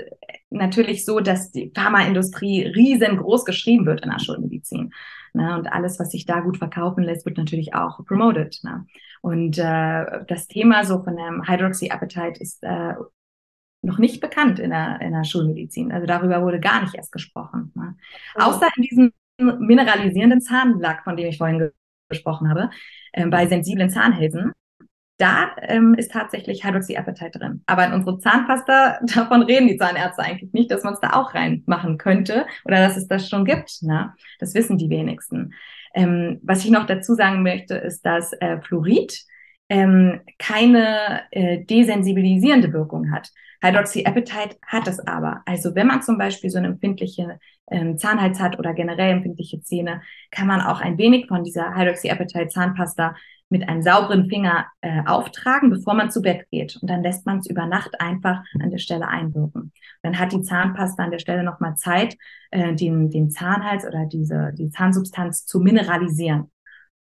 natürlich 0.50 1.04
so, 1.04 1.20
dass 1.20 1.50
die 1.50 1.72
Pharmaindustrie 1.74 2.66
riesengroß 2.66 3.44
geschrieben 3.44 3.86
wird 3.86 4.02
in 4.02 4.10
der 4.10 4.20
Schulmedizin. 4.20 4.92
Ne? 5.34 5.56
Und 5.56 5.72
alles, 5.72 5.98
was 5.98 6.10
sich 6.10 6.24
da 6.24 6.40
gut 6.40 6.58
verkaufen 6.58 7.02
lässt, 7.02 7.24
wird 7.26 7.38
natürlich 7.38 7.74
auch 7.74 8.04
promoted. 8.04 8.60
Ne? 8.62 8.86
Und 9.20 9.58
äh, 9.58 10.24
das 10.28 10.46
Thema 10.46 10.84
so 10.84 11.02
von 11.02 11.16
dem 11.16 11.48
Hydroxyapatite 11.48 12.40
ist 12.40 12.62
äh, 12.62 12.94
noch 13.82 13.98
nicht 13.98 14.20
bekannt 14.20 14.58
in 14.58 14.70
der, 14.70 15.00
in 15.00 15.12
der 15.12 15.24
Schulmedizin. 15.24 15.92
Also 15.92 16.06
darüber 16.06 16.42
wurde 16.42 16.60
gar 16.60 16.82
nicht 16.82 16.94
erst 16.94 17.12
gesprochen. 17.12 17.72
Ne? 17.74 17.96
Oh. 18.36 18.42
Außer 18.42 18.68
in 18.76 18.82
diesem 18.82 19.12
mineralisierenden 19.38 20.40
Zahnlack, 20.40 21.04
von 21.04 21.16
dem 21.16 21.26
ich 21.26 21.38
vorhin 21.38 21.70
gesprochen 22.08 22.48
habe, 22.48 22.70
äh, 23.12 23.26
bei 23.26 23.46
sensiblen 23.46 23.90
Zahnhälsen. 23.90 24.52
Da 25.18 25.54
ähm, 25.62 25.94
ist 25.94 26.12
tatsächlich 26.12 26.64
Hydroxyapatite 26.64 27.38
drin. 27.38 27.62
Aber 27.66 27.86
in 27.86 27.92
unsere 27.92 28.18
Zahnpasta, 28.18 29.00
davon 29.14 29.42
reden 29.42 29.68
die 29.68 29.76
Zahnärzte 29.76 30.22
eigentlich 30.22 30.52
nicht, 30.52 30.70
dass 30.70 30.84
man 30.84 30.94
es 30.94 31.00
da 31.00 31.12
auch 31.12 31.34
reinmachen 31.34 31.98
könnte 31.98 32.46
oder 32.64 32.78
dass 32.78 32.96
es 32.96 33.08
das 33.08 33.28
schon 33.28 33.44
gibt. 33.44 33.82
Ne? 33.82 34.14
Das 34.38 34.54
wissen 34.54 34.78
die 34.78 34.90
wenigsten. 34.90 35.54
Ähm, 35.94 36.40
was 36.42 36.64
ich 36.64 36.70
noch 36.70 36.86
dazu 36.86 37.14
sagen 37.14 37.42
möchte, 37.42 37.74
ist, 37.76 38.04
dass 38.06 38.32
äh, 38.34 38.60
Fluorid 38.62 39.24
ähm, 39.68 40.20
keine 40.38 41.22
äh, 41.30 41.64
desensibilisierende 41.64 42.72
Wirkung 42.72 43.12
hat. 43.12 43.30
Hydroxyapatite 43.62 44.56
hat 44.66 44.88
es 44.88 44.98
aber. 45.06 45.42
Also 45.46 45.74
wenn 45.74 45.86
man 45.86 46.02
zum 46.02 46.18
Beispiel 46.18 46.50
so 46.50 46.58
eine 46.58 46.68
empfindliche 46.68 47.38
ähm, 47.70 47.96
Zahnhals 47.96 48.40
hat 48.40 48.58
oder 48.58 48.74
generell 48.74 49.12
empfindliche 49.12 49.60
Zähne, 49.60 50.02
kann 50.30 50.46
man 50.46 50.60
auch 50.60 50.80
ein 50.80 50.98
wenig 50.98 51.28
von 51.28 51.44
dieser 51.44 51.74
Hydroxyapatite 51.74 52.48
Zahnpasta 52.48 53.14
mit 53.48 53.68
einem 53.68 53.82
sauberen 53.82 54.28
Finger 54.28 54.66
äh, 54.80 55.02
auftragen, 55.04 55.70
bevor 55.70 55.94
man 55.94 56.10
zu 56.10 56.22
Bett 56.22 56.46
geht. 56.50 56.76
Und 56.80 56.88
dann 56.88 57.02
lässt 57.02 57.26
man 57.26 57.38
es 57.38 57.46
über 57.48 57.66
Nacht 57.66 58.00
einfach 58.00 58.42
an 58.60 58.70
der 58.70 58.78
Stelle 58.78 59.06
einwirken. 59.06 59.72
Dann 60.02 60.18
hat 60.18 60.32
die 60.32 60.42
Zahnpasta 60.42 61.04
an 61.04 61.10
der 61.10 61.18
Stelle 61.18 61.44
nochmal 61.44 61.76
Zeit, 61.76 62.16
äh, 62.50 62.74
den, 62.74 63.10
den 63.10 63.30
Zahnhals 63.30 63.86
oder 63.86 64.06
diese, 64.06 64.52
die 64.54 64.70
Zahnsubstanz 64.70 65.46
zu 65.46 65.60
mineralisieren. 65.60 66.50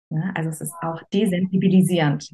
Ja, 0.10 0.32
also 0.34 0.50
es 0.50 0.62
ist 0.62 0.74
auch 0.82 1.04
desensibilisierend. 1.14 2.34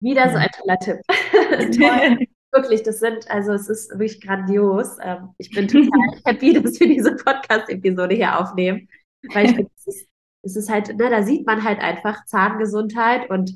Wieder 0.00 0.28
so 0.30 0.36
ein 0.36 0.50
toller 0.50 0.78
Tipp. 0.78 0.98
wirklich, 2.54 2.82
das 2.82 3.00
sind, 3.00 3.30
also 3.30 3.52
es 3.52 3.68
ist 3.68 3.90
wirklich 3.90 4.20
grandios. 4.20 4.96
Ähm, 5.02 5.34
ich 5.38 5.50
bin 5.50 5.68
total 5.68 5.90
happy, 6.24 6.54
dass 6.54 6.80
wir 6.80 6.88
diese 6.88 7.16
Podcast-Episode 7.16 8.14
hier 8.14 8.38
aufnehmen. 8.38 8.88
Weil 9.32 9.46
ich 9.46 9.52
finde, 9.56 9.70
es 9.76 9.86
ist, 9.86 10.08
es 10.42 10.56
ist 10.56 10.70
halt, 10.70 10.96
ne, 10.96 11.10
da 11.10 11.22
sieht 11.22 11.46
man 11.46 11.64
halt 11.64 11.80
einfach 11.80 12.24
Zahngesundheit 12.24 13.28
und 13.30 13.52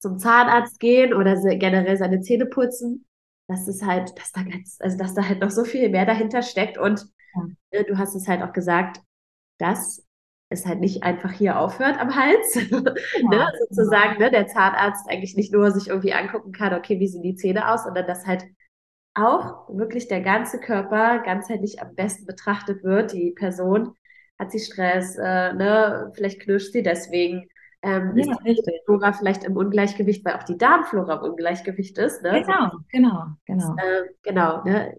zum 0.00 0.18
Zahnarzt 0.18 0.80
gehen 0.80 1.14
oder 1.14 1.34
generell 1.56 1.96
seine 1.96 2.20
Zähne 2.20 2.46
putzen. 2.46 3.06
Das 3.48 3.68
ist 3.68 3.84
halt, 3.84 4.18
dass 4.18 4.32
da 4.32 4.42
ganz, 4.42 4.78
also 4.80 4.98
dass 4.98 5.14
da 5.14 5.26
halt 5.26 5.40
noch 5.40 5.50
so 5.50 5.64
viel 5.64 5.88
mehr 5.88 6.06
dahinter 6.06 6.42
steckt. 6.42 6.76
Und 6.76 7.06
ja. 7.34 7.46
äh, 7.70 7.84
du 7.84 7.96
hast 7.96 8.14
es 8.14 8.28
halt 8.28 8.42
auch 8.42 8.52
gesagt, 8.52 9.00
dass 9.58 10.03
es 10.54 10.66
halt 10.66 10.80
nicht 10.80 11.02
einfach 11.02 11.30
hier 11.30 11.58
aufhört 11.58 11.98
am 12.00 12.14
Hals, 12.14 12.54
ja, 12.70 12.80
ne? 12.80 13.46
Sozusagen, 13.68 14.18
ne? 14.18 14.30
der 14.30 14.46
Zahnarzt 14.46 15.08
eigentlich 15.08 15.36
nicht 15.36 15.52
nur 15.52 15.70
sich 15.70 15.88
irgendwie 15.88 16.14
angucken 16.14 16.52
kann, 16.52 16.74
okay, 16.74 16.98
wie 17.00 17.08
sehen 17.08 17.22
die 17.22 17.36
Zähne 17.36 17.70
aus, 17.70 17.84
sondern 17.84 18.06
dass 18.06 18.26
halt 18.26 18.44
auch 19.14 19.68
wirklich 19.68 20.08
der 20.08 20.20
ganze 20.20 20.58
Körper 20.58 21.20
ganzheitlich 21.20 21.80
am 21.80 21.94
besten 21.94 22.26
betrachtet 22.26 22.82
wird. 22.82 23.12
Die 23.12 23.30
Person 23.30 23.94
hat 24.38 24.50
sie 24.50 24.58
Stress, 24.58 25.16
äh, 25.16 25.52
ne? 25.52 26.10
vielleicht 26.14 26.40
knirscht 26.40 26.72
sie 26.72 26.82
deswegen. 26.82 27.48
Ähm, 27.82 28.16
ja, 28.16 28.32
ist 28.44 28.66
die 28.66 28.80
Flora 28.86 29.12
vielleicht 29.12 29.44
im 29.44 29.56
Ungleichgewicht, 29.56 30.24
weil 30.24 30.34
auch 30.34 30.42
die 30.42 30.56
Darmflora 30.56 31.16
im 31.16 31.32
Ungleichgewicht 31.32 31.98
ist. 31.98 32.22
Ne? 32.22 32.42
Genau, 32.42 32.70
genau, 32.90 33.24
genau. 33.44 33.76
Äh, 33.76 34.08
genau, 34.22 34.64
ne? 34.64 34.96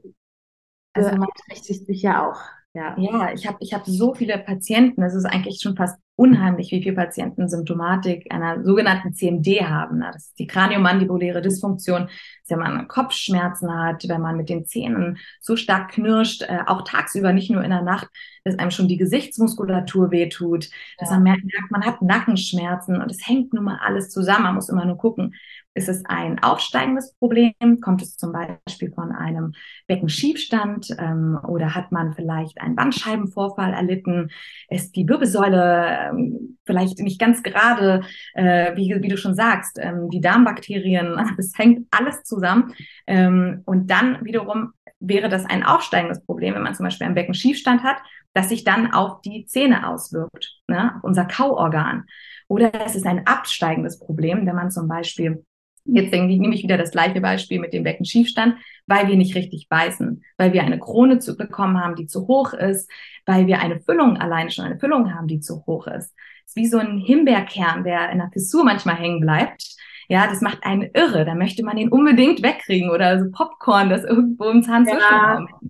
Also 0.93 1.09
man 1.17 1.27
richtig 1.49 1.85
sich 1.85 2.01
ja 2.01 2.29
auch. 2.29 2.39
Ja, 2.75 2.93
ja 2.99 3.31
ich 3.33 3.47
habe 3.47 3.57
ich 3.61 3.73
hab 3.73 3.85
so 3.85 4.13
viele 4.13 4.37
Patienten, 4.37 4.99
das 4.99 5.15
ist 5.15 5.23
eigentlich 5.23 5.61
schon 5.61 5.77
fast 5.77 5.97
unheimlich, 6.17 6.71
wie 6.71 6.83
viele 6.83 6.95
Patienten 6.95 7.47
Symptomatik 7.47 8.27
einer 8.33 8.65
sogenannten 8.65 9.13
CMD 9.13 9.61
haben. 9.61 10.01
Das 10.01 10.27
ist 10.27 10.39
die 10.39 10.47
kraniomandibuläre 10.47 11.41
Dysfunktion, 11.41 12.09
wenn 12.49 12.59
man 12.59 12.87
Kopfschmerzen 12.89 13.73
hat, 13.73 14.07
wenn 14.09 14.21
man 14.21 14.35
mit 14.35 14.49
den 14.49 14.65
Zähnen 14.65 15.17
so 15.39 15.55
stark 15.55 15.91
knirscht, 15.91 16.41
äh, 16.43 16.59
auch 16.67 16.81
tagsüber, 16.83 17.31
nicht 17.31 17.49
nur 17.49 17.63
in 17.63 17.69
der 17.69 17.81
Nacht, 17.81 18.09
dass 18.43 18.59
einem 18.59 18.71
schon 18.71 18.89
die 18.89 18.97
Gesichtsmuskulatur 18.97 20.11
wehtut, 20.11 20.69
dass 20.97 21.09
man 21.11 21.23
merkt, 21.23 21.43
man 21.69 21.85
hat 21.85 22.01
Nackenschmerzen 22.01 23.01
und 23.01 23.09
es 23.09 23.25
hängt 23.25 23.53
nun 23.53 23.63
mal 23.63 23.79
alles 23.81 24.09
zusammen. 24.09 24.43
Man 24.43 24.55
muss 24.55 24.69
immer 24.69 24.85
nur 24.85 24.97
gucken, 24.97 25.33
Ist 25.77 25.89
es 25.89 26.05
ein 26.05 26.41
aufsteigendes 26.41 27.13
Problem? 27.19 27.53
Kommt 27.81 28.01
es 28.01 28.15
zum 28.15 28.31
Beispiel 28.31 28.93
von 28.93 29.11
einem 29.11 29.51
Beckenschiefstand 29.87 30.95
ähm, 30.97 31.37
oder 31.45 31.75
hat 31.75 31.91
man 31.91 32.13
vielleicht 32.13 32.61
einen 32.61 32.77
Bandscheibenvorfall 32.77 33.73
erlitten? 33.73 34.31
Ist 34.69 34.95
die 34.95 35.07
Wirbelsäule 35.07 36.11
ähm, 36.11 36.57
vielleicht 36.65 36.99
nicht 36.99 37.19
ganz 37.19 37.43
gerade, 37.43 38.03
äh, 38.35 38.73
wie, 38.77 38.95
wie, 39.01 39.09
du 39.09 39.17
schon 39.17 39.35
sagst, 39.35 39.77
ähm, 39.77 40.09
die 40.09 40.21
Darmbakterien, 40.21 41.19
das 41.37 41.51
hängt 41.57 41.85
alles 41.91 42.23
zusammen. 42.23 42.73
Ähm, 43.05 43.61
und 43.65 43.91
dann 43.91 44.23
wiederum 44.23 44.71
wäre 45.01 45.27
das 45.27 45.45
ein 45.45 45.63
aufsteigendes 45.63 46.23
Problem, 46.23 46.55
wenn 46.55 46.63
man 46.63 46.73
zum 46.73 46.85
Beispiel 46.85 47.05
einen 47.05 47.15
Beckenschiefstand 47.15 47.83
hat, 47.83 47.97
dass 48.33 48.47
sich 48.47 48.63
dann 48.63 48.93
auf 48.93 49.19
die 49.21 49.45
Zähne 49.45 49.89
auswirkt, 49.89 50.53
ne? 50.69 51.01
unser 51.03 51.25
Kauorgan. 51.25 52.05
Oder 52.47 52.71
es 52.85 52.95
ist 52.95 53.05
ein 53.05 53.27
absteigendes 53.27 53.99
Problem, 53.99 54.45
wenn 54.45 54.55
man 54.55 54.71
zum 54.71 54.87
Beispiel 54.87 55.43
Jetzt 55.85 56.11
denke 56.11 56.33
ich, 56.33 56.39
nehme 56.39 56.55
ich 56.55 56.63
wieder 56.63 56.77
das 56.77 56.91
gleiche 56.91 57.21
Beispiel 57.21 57.59
mit 57.59 57.71
dem 57.71 57.83
Beckenschiefstand, 57.83 58.55
weil 58.87 59.07
wir 59.07 59.15
nicht 59.15 59.35
richtig 59.35 59.69
beißen, 59.69 60.23
weil 60.37 60.51
wir 60.51 60.63
eine 60.63 60.79
Krone 60.79 61.19
zu 61.19 61.37
bekommen 61.37 61.79
haben, 61.79 61.95
die 61.95 62.07
zu 62.07 62.27
hoch 62.27 62.53
ist, 62.53 62.89
weil 63.25 63.45
wir 63.45 63.59
eine 63.59 63.79
Füllung, 63.79 64.17
alleine 64.17 64.49
schon 64.49 64.65
eine 64.65 64.79
Füllung 64.79 65.13
haben, 65.13 65.27
die 65.27 65.39
zu 65.39 65.63
hoch 65.67 65.87
ist. 65.87 66.13
Es 66.45 66.51
ist 66.51 66.55
wie 66.55 66.67
so 66.67 66.79
ein 66.79 66.97
Himbeerkern, 66.97 67.83
der 67.83 68.09
in 68.09 68.17
der 68.17 68.29
Fissur 68.31 68.63
manchmal 68.63 68.95
hängen 68.95 69.21
bleibt. 69.21 69.75
Ja, 70.07 70.27
das 70.27 70.41
macht 70.41 70.63
einen 70.63 70.89
irre. 70.93 71.25
Da 71.25 71.35
möchte 71.35 71.63
man 71.63 71.77
den 71.77 71.89
unbedingt 71.89 72.43
wegkriegen 72.43 72.89
oder 72.89 73.19
so 73.19 73.31
Popcorn, 73.31 73.89
das 73.89 74.03
irgendwo 74.03 74.49
im 74.49 74.63
Zahnzwischenraum. 74.63 75.47
Ja. 75.49 75.69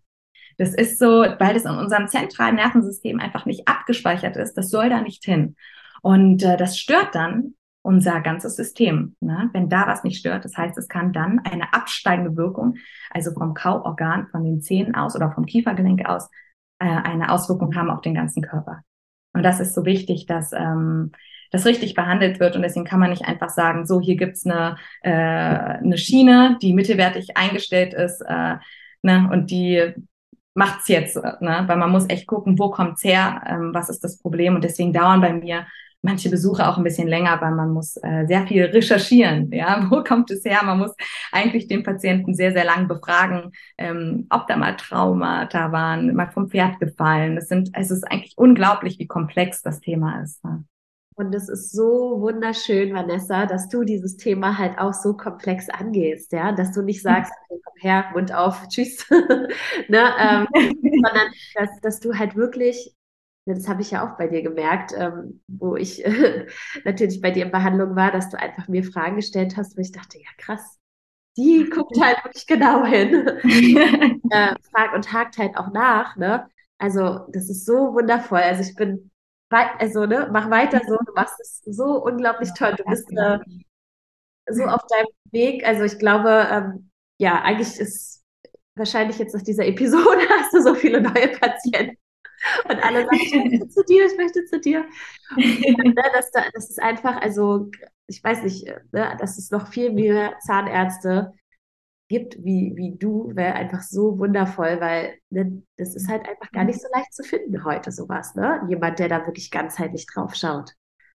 Das 0.58 0.74
ist 0.74 1.00
so, 1.00 1.08
weil 1.08 1.54
das 1.54 1.66
in 1.66 1.72
unserem 1.72 2.08
zentralen 2.08 2.56
Nervensystem 2.56 3.20
einfach 3.20 3.46
nicht 3.46 3.68
abgespeichert 3.68 4.38
ist. 4.38 4.54
Das 4.54 4.70
soll 4.70 4.90
da 4.90 5.02
nicht 5.02 5.24
hin. 5.26 5.56
Und 6.02 6.44
äh, 6.44 6.56
das 6.58 6.78
stört 6.78 7.16
dann 7.16 7.56
unser 7.86 8.20
ganzes 8.22 8.56
System. 8.56 9.16
Ne? 9.20 9.50
Wenn 9.54 9.70
da 9.70 9.88
was 9.88 10.04
nicht 10.04 10.18
stört, 10.18 10.44
das 10.44 10.58
heißt, 10.58 10.78
es 10.78 10.88
kann 10.88 11.14
dann 11.14 11.40
eine 11.40 11.74
absteigende 11.74 12.36
Wirkung, 12.36 12.78
also 13.12 13.32
vom 13.32 13.54
Kauorgan, 13.54 14.28
von 14.28 14.44
den 14.44 14.62
Zähnen 14.62 14.96
aus 14.96 15.16
oder 15.16 15.32
vom 15.32 15.46
Kiefergelenk 15.46 16.06
aus, 16.06 16.30
äh, 16.80 16.86
eine 16.86 17.32
Auswirkung 17.32 17.76
haben 17.76 17.90
auf 17.90 18.02
den 18.02 18.16
ganzen 18.16 18.42
Körper. 18.42 18.82
Und 19.34 19.44
das 19.44 19.60
ist 19.60 19.76
so 19.76 19.86
wichtig, 19.86 20.26
dass 20.26 20.52
ähm, 20.52 21.12
das 21.52 21.66
richtig 21.66 21.94
behandelt 21.94 22.40
wird. 22.40 22.56
Und 22.56 22.64
deswegen 22.64 22.86
kann 22.86 23.00
man 23.00 23.12
nicht 23.12 23.26
einfach 23.26 23.50
sagen, 23.50 23.86
so, 23.86 24.02
hier 24.02 24.16
gibt's 24.16 24.46
eine, 24.46 24.78
äh, 25.04 25.12
eine 25.12 25.98
Schiene, 25.98 26.58
die 26.62 26.74
mittelwertig 26.74 27.38
eingestellt 27.38 27.94
ist, 27.94 28.22
äh, 28.22 28.56
ne, 29.04 29.30
und 29.32 29.52
die 29.52 29.94
macht's 30.56 30.88
jetzt, 30.88 31.18
ne? 31.18 31.64
weil 31.68 31.78
man 31.78 31.92
muss 31.92 32.10
echt 32.10 32.28
gucken, 32.28 32.58
wo 32.58 32.72
kommt's 32.72 33.04
her, 33.04 33.44
ähm, 33.46 33.74
was 33.74 33.90
ist 33.90 34.04
das 34.04 34.18
Problem. 34.18 34.56
Und 34.56 34.64
deswegen 34.64 34.94
dauern 34.94 35.22
bei 35.22 35.34
mir 35.34 35.68
manche 36.06 36.30
Besuche 36.30 36.68
auch 36.68 36.78
ein 36.78 36.84
bisschen 36.84 37.08
länger, 37.08 37.42
weil 37.42 37.52
man 37.52 37.72
muss 37.72 37.98
äh, 37.98 38.26
sehr 38.28 38.48
viel 38.48 38.66
recherchieren. 38.66 39.52
Ja, 39.52 39.86
wo 39.90 40.04
kommt 40.04 40.32
es 40.32 40.46
her? 40.46 40.62
Man 40.64 40.78
muss 40.78 40.96
eigentlich 41.32 41.68
den 41.68 41.84
Patienten 41.84 42.34
sehr, 42.34 42.54
sehr 42.54 42.64
lang 42.64 42.88
befragen, 42.88 43.52
ähm, 43.78 44.28
ob 44.30 44.48
da 44.48 44.56
mal 44.56 44.78
Traumata 44.78 45.72
waren, 45.72 46.16
mal 46.16 46.32
vom 46.32 46.50
Pferd 46.50 46.80
gefallen. 46.80 47.36
Das 47.36 47.48
sind, 47.48 47.72
es 47.74 47.92
ist 47.92 48.04
eigentlich 48.04 48.38
unglaublich, 48.38 49.00
wie 49.00 49.08
komplex 49.08 49.62
das 49.62 49.82
Thema 49.82 50.22
ist. 50.22 50.44
Ne? 50.46 50.64
Und 51.18 51.34
es 51.34 51.48
ist 51.48 51.72
so 51.72 52.20
wunderschön, 52.20 52.94
Vanessa, 52.94 53.46
dass 53.46 53.70
du 53.70 53.84
dieses 53.84 54.18
Thema 54.18 54.58
halt 54.58 54.78
auch 54.78 54.94
so 54.94 55.16
komplex 55.16 55.70
angehst, 55.70 56.34
ja, 56.34 56.52
dass 56.52 56.74
du 56.74 56.82
nicht 56.82 57.02
sagst, 57.02 57.32
okay, 57.50 57.62
komm 57.64 57.74
her, 57.82 58.06
Mund 58.14 58.34
auf, 58.34 58.68
tschüss, 58.68 59.10
ne, 59.88 60.10
ähm, 60.20 60.48
sondern 60.54 61.32
dass, 61.56 61.70
dass 61.82 62.00
du 62.02 62.14
halt 62.16 62.36
wirklich 62.36 62.94
das 63.46 63.68
habe 63.68 63.82
ich 63.82 63.92
ja 63.92 64.06
auch 64.06 64.18
bei 64.18 64.28
dir 64.28 64.42
gemerkt, 64.42 64.94
ähm, 64.98 65.42
wo 65.48 65.76
ich 65.76 66.04
äh, 66.04 66.48
natürlich 66.84 67.22
bei 67.22 67.32
dir 67.32 67.46
in 67.46 67.52
Behandlung 67.52 67.96
war, 67.96 68.12
dass 68.12 68.30
du 68.30 68.40
einfach 68.40 68.68
mir 68.68 68.84
Fragen 68.84 69.18
gestellt 69.18 69.56
hast, 69.58 69.78
wo 69.78 69.82
ich 69.82 69.92
dachte, 69.92 70.18
ja 70.18 70.30
krass, 70.38 70.80
die 71.38 71.70
guckt 71.74 72.00
halt 72.02 72.24
wirklich 72.24 72.48
genau 72.48 72.86
hin, 72.86 73.14
äh, 74.32 74.56
fragt 74.72 74.96
und 74.96 75.14
hakt 75.14 75.38
halt 75.38 75.58
auch 75.58 75.72
nach, 75.72 76.16
ne? 76.16 76.50
Also 76.78 77.28
das 77.32 77.50
ist 77.50 77.66
so 77.66 77.94
wundervoll. 77.94 78.40
Also 78.40 78.62
ich 78.64 78.76
bin, 78.76 79.10
also 79.50 80.06
ne, 80.06 80.30
mach 80.32 80.50
weiter 80.50 80.82
so, 80.86 80.98
du 81.06 81.14
machst 81.14 81.40
es 81.40 81.62
so 81.66 82.04
unglaublich 82.04 82.50
toll. 82.58 82.76
Du 82.78 82.84
bist 82.84 83.10
äh, 83.16 83.40
so 84.50 84.64
auf 84.66 84.86
deinem 84.88 85.08
Weg. 85.32 85.66
Also 85.66 85.84
ich 85.84 85.98
glaube, 86.00 86.48
ähm, 86.52 86.90
ja, 87.18 87.42
eigentlich 87.42 87.80
ist 87.80 88.24
wahrscheinlich 88.76 89.18
jetzt 89.20 89.34
nach 89.34 89.42
dieser 89.42 89.66
Episode 89.66 90.20
hast 90.30 90.54
du 90.54 90.62
so 90.62 90.76
viele 90.76 91.00
neue 91.00 91.30
Patienten 91.30 91.98
und 92.70 92.84
alle 92.84 93.06
sagen, 93.06 93.20
ich 93.22 93.34
möchte 93.34 93.68
zu 93.70 93.84
dir, 93.84 94.06
ich 94.06 94.18
möchte 94.18 94.46
zu 94.46 94.60
dir. 94.60 94.86
Und, 95.38 95.96
ne, 95.96 96.04
das, 96.14 96.32
das 96.32 96.70
ist 96.70 96.82
einfach, 96.82 97.22
also 97.22 97.70
ich 98.08 98.24
weiß 98.24 98.44
nicht, 98.44 98.66
ne, 98.92 99.18
dass 99.20 99.38
es 99.38 99.52
noch 99.52 99.68
viel 99.68 99.92
mehr 99.92 100.36
Zahnärzte 100.46 101.34
gibt 102.08 102.38
wie, 102.44 102.74
wie 102.76 102.96
du, 102.98 103.32
wäre 103.36 103.56
einfach 103.56 103.82
so 103.82 104.20
wundervoll, 104.20 104.80
weil 104.80 105.18
ne, 105.30 105.64
das 105.78 105.96
ist 105.96 106.08
halt 106.08 106.28
einfach 106.28 106.52
gar 106.52 106.64
nicht 106.64 106.82
so 106.82 106.88
leicht 106.94 107.14
zu 107.14 107.24
finden 107.24 107.64
heute, 107.64 107.92
sowas. 107.92 108.36
Ne? 108.36 108.62
Jemand, 108.70 109.00
der 109.00 109.10
da 109.10 109.26
wirklich 109.26 109.50
ganzheitlich 109.52 110.06
drauf 110.06 110.36
schaut. 110.36 110.74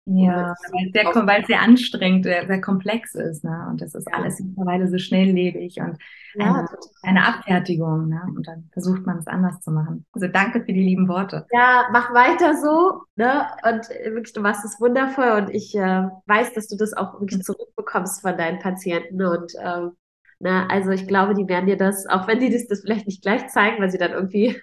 Ja, 0.09 0.55
weil 0.71 1.41
es 1.41 1.47
sehr, 1.47 1.59
anstrengend, 1.59 2.23
sehr, 2.23 2.47
sehr 2.47 2.61
komplex 2.61 3.13
ist. 3.13 3.43
Ne? 3.43 3.67
Und 3.69 3.81
das 3.81 3.93
ist 3.93 4.07
alles 4.13 4.39
mittlerweile 4.39 4.87
so 4.87 4.97
schnelllebig 4.97 5.81
und 5.81 5.97
ja, 6.35 6.45
eine, 6.45 6.67
eine, 7.03 7.27
Abfertigung. 7.27 8.07
Ne? 8.07 8.21
Und 8.33 8.47
dann 8.47 8.69
versucht 8.71 9.05
man 9.05 9.17
es 9.17 9.27
anders 9.27 9.59
zu 9.59 9.71
machen. 9.71 10.05
Also 10.13 10.27
danke 10.27 10.61
für 10.61 10.71
die 10.71 10.83
lieben 10.83 11.09
Worte. 11.09 11.45
Ja, 11.51 11.89
mach 11.91 12.13
weiter 12.13 12.55
so. 12.55 13.01
Ne? 13.17 13.47
Und 13.63 13.89
wirklich, 13.89 14.31
du 14.31 14.39
machst 14.39 14.63
es 14.63 14.79
wundervoll. 14.79 15.31
Und 15.31 15.49
ich 15.53 15.75
äh, 15.75 16.07
weiß, 16.25 16.53
dass 16.53 16.69
du 16.69 16.77
das 16.77 16.93
auch 16.93 17.19
wirklich 17.19 17.43
zurückbekommst 17.43 18.21
von 18.21 18.37
deinen 18.37 18.59
Patienten. 18.59 19.21
Und 19.21 19.51
ähm, 19.61 19.91
ne, 20.39 20.69
also 20.69 20.91
ich 20.91 21.05
glaube, 21.05 21.33
die 21.33 21.49
werden 21.49 21.65
dir 21.65 21.77
das, 21.77 22.07
auch 22.07 22.27
wenn 22.29 22.39
die 22.39 22.49
das, 22.49 22.67
das 22.67 22.79
vielleicht 22.79 23.07
nicht 23.07 23.23
gleich 23.23 23.47
zeigen, 23.49 23.81
weil 23.81 23.91
sie 23.91 23.97
dann 23.97 24.11
irgendwie 24.11 24.55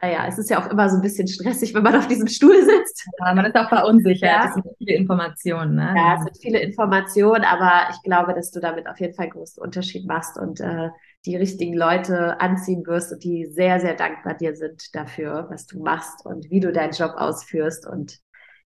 naja, 0.00 0.26
es 0.28 0.38
ist 0.38 0.50
ja 0.50 0.62
auch 0.62 0.70
immer 0.70 0.88
so 0.88 0.96
ein 0.96 1.02
bisschen 1.02 1.28
stressig, 1.28 1.74
wenn 1.74 1.82
man 1.82 1.96
auf 1.96 2.06
diesem 2.06 2.26
Stuhl 2.26 2.56
sitzt. 2.62 3.06
Ja, 3.18 3.34
man 3.34 3.44
ist 3.44 3.56
auch 3.56 3.68
verunsichert. 3.68 4.30
Ja. 4.30 4.46
Es 4.48 4.54
sind 4.54 4.66
viele 4.78 4.94
Informationen. 4.94 5.76
Ne? 5.76 5.94
Ja, 5.96 6.16
es 6.16 6.24
sind 6.24 6.38
viele 6.40 6.60
Informationen, 6.60 7.44
aber 7.44 7.90
ich 7.90 8.02
glaube, 8.02 8.34
dass 8.34 8.50
du 8.50 8.60
damit 8.60 8.86
auf 8.86 9.00
jeden 9.00 9.14
Fall 9.14 9.24
einen 9.24 9.32
großen 9.32 9.62
Unterschied 9.62 10.06
machst 10.06 10.38
und 10.38 10.60
äh, 10.60 10.90
die 11.26 11.36
richtigen 11.36 11.74
Leute 11.74 12.40
anziehen 12.40 12.86
wirst 12.86 13.12
und 13.12 13.24
die 13.24 13.46
sehr, 13.46 13.80
sehr 13.80 13.94
dankbar 13.94 14.34
dir 14.34 14.54
sind 14.54 14.94
dafür, 14.94 15.46
was 15.50 15.66
du 15.66 15.82
machst 15.82 16.24
und 16.26 16.50
wie 16.50 16.60
du 16.60 16.72
deinen 16.72 16.92
Job 16.92 17.14
ausführst. 17.16 17.86
Und 17.86 18.18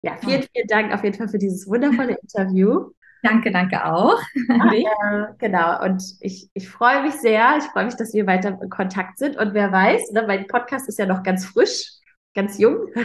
ja, 0.02 0.16
vielen, 0.16 0.42
vielen 0.52 0.66
Dank 0.68 0.92
auf 0.92 1.04
jeden 1.04 1.16
Fall 1.16 1.28
für 1.28 1.38
dieses 1.38 1.66
wundervolle 1.66 2.18
Interview. 2.20 2.90
Danke, 3.22 3.50
danke 3.50 3.84
auch. 3.84 4.18
äh, 4.34 4.84
genau, 5.38 5.82
und 5.82 6.02
ich, 6.20 6.48
ich 6.54 6.68
freue 6.68 7.02
mich 7.02 7.14
sehr. 7.14 7.56
Ich 7.58 7.64
freue 7.64 7.86
mich, 7.86 7.96
dass 7.96 8.14
wir 8.14 8.26
weiter 8.26 8.58
in 8.60 8.70
Kontakt 8.70 9.18
sind. 9.18 9.36
Und 9.36 9.54
wer 9.54 9.72
weiß, 9.72 10.12
ne, 10.12 10.24
mein 10.26 10.46
Podcast 10.46 10.88
ist 10.88 10.98
ja 10.98 11.06
noch 11.06 11.22
ganz 11.22 11.44
frisch 11.44 11.97
ganz 12.34 12.58
jung. 12.58 12.88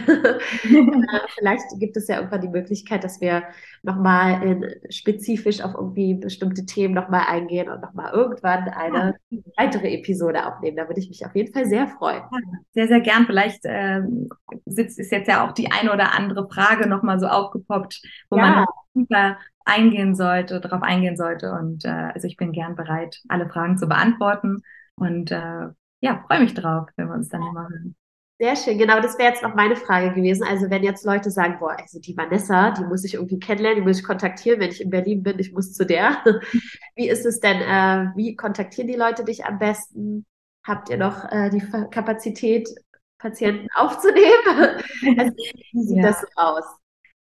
Äh, 0.64 1.18
vielleicht 1.34 1.64
gibt 1.78 1.96
es 1.96 2.08
ja 2.08 2.16
irgendwann 2.16 2.40
die 2.40 2.48
Möglichkeit, 2.48 3.04
dass 3.04 3.20
wir 3.20 3.44
nochmal 3.82 4.70
spezifisch 4.88 5.60
auf 5.60 5.74
irgendwie 5.74 6.14
bestimmte 6.14 6.64
Themen 6.66 6.94
nochmal 6.94 7.26
eingehen 7.28 7.68
und 7.68 7.80
nochmal 7.80 8.12
irgendwann 8.12 8.68
eine 8.68 9.16
ja. 9.30 9.38
weitere 9.56 9.92
Episode 9.92 10.46
aufnehmen. 10.46 10.76
Da 10.76 10.88
würde 10.88 11.00
ich 11.00 11.08
mich 11.08 11.24
auf 11.26 11.34
jeden 11.34 11.52
Fall 11.52 11.66
sehr 11.66 11.88
freuen. 11.88 12.22
Ja, 12.30 12.38
sehr, 12.72 12.88
sehr 12.88 13.00
gern. 13.00 13.26
Vielleicht 13.26 13.60
ähm, 13.64 14.28
sitzt, 14.64 14.98
ist 14.98 15.12
jetzt 15.12 15.28
ja 15.28 15.46
auch 15.46 15.52
die 15.52 15.70
eine 15.70 15.92
oder 15.92 16.14
andere 16.14 16.48
Frage 16.48 16.88
nochmal 16.88 17.20
so 17.20 17.26
aufgepoppt, 17.26 18.02
wo 18.30 18.36
ja. 18.36 18.66
man 18.94 19.36
eingehen 19.64 20.14
sollte, 20.14 20.60
darauf 20.60 20.82
eingehen 20.82 21.16
sollte. 21.16 21.52
Und 21.52 21.84
äh, 21.84 22.10
also 22.14 22.26
ich 22.26 22.36
bin 22.36 22.52
gern 22.52 22.76
bereit, 22.76 23.20
alle 23.28 23.48
Fragen 23.48 23.78
zu 23.78 23.86
beantworten. 23.86 24.62
Und 24.96 25.30
äh, 25.30 25.68
ja, 26.00 26.24
freue 26.26 26.40
mich 26.40 26.54
drauf, 26.54 26.88
wenn 26.96 27.08
wir 27.08 27.14
uns 27.14 27.28
dann 27.28 27.40
nochmal 27.40 27.68
hören. 27.68 27.96
Sehr 28.44 28.56
schön, 28.56 28.76
genau, 28.76 29.00
das 29.00 29.16
wäre 29.16 29.30
jetzt 29.30 29.42
noch 29.42 29.54
meine 29.54 29.74
Frage 29.74 30.12
gewesen. 30.12 30.44
Also 30.46 30.68
wenn 30.68 30.82
jetzt 30.82 31.06
Leute 31.06 31.30
sagen, 31.30 31.56
boah, 31.58 31.80
also 31.80 31.98
die 31.98 32.14
Vanessa, 32.14 32.72
die 32.72 32.84
muss 32.84 33.02
ich 33.02 33.14
irgendwie 33.14 33.38
kennenlernen, 33.38 33.80
die 33.80 33.88
muss 33.88 34.00
ich 34.00 34.04
kontaktieren, 34.04 34.60
wenn 34.60 34.68
ich 34.68 34.82
in 34.82 34.90
Berlin 34.90 35.22
bin, 35.22 35.38
ich 35.38 35.54
muss 35.54 35.72
zu 35.72 35.86
der. 35.86 36.22
Wie 36.94 37.08
ist 37.08 37.24
es 37.24 37.40
denn, 37.40 37.56
äh, 37.62 38.10
wie 38.16 38.36
kontaktieren 38.36 38.86
die 38.86 38.98
Leute 38.98 39.24
dich 39.24 39.46
am 39.46 39.58
besten? 39.58 40.26
Habt 40.62 40.90
ihr 40.90 40.98
noch 40.98 41.24
äh, 41.32 41.48
die 41.48 41.62
Kapazität, 41.90 42.68
Patienten 43.16 43.66
aufzunehmen? 43.74 44.82
Also 45.18 45.32
wie 45.72 45.82
sieht 45.82 45.96
ja. 45.96 46.02
das 46.02 46.20
so 46.20 46.26
aus? 46.36 46.64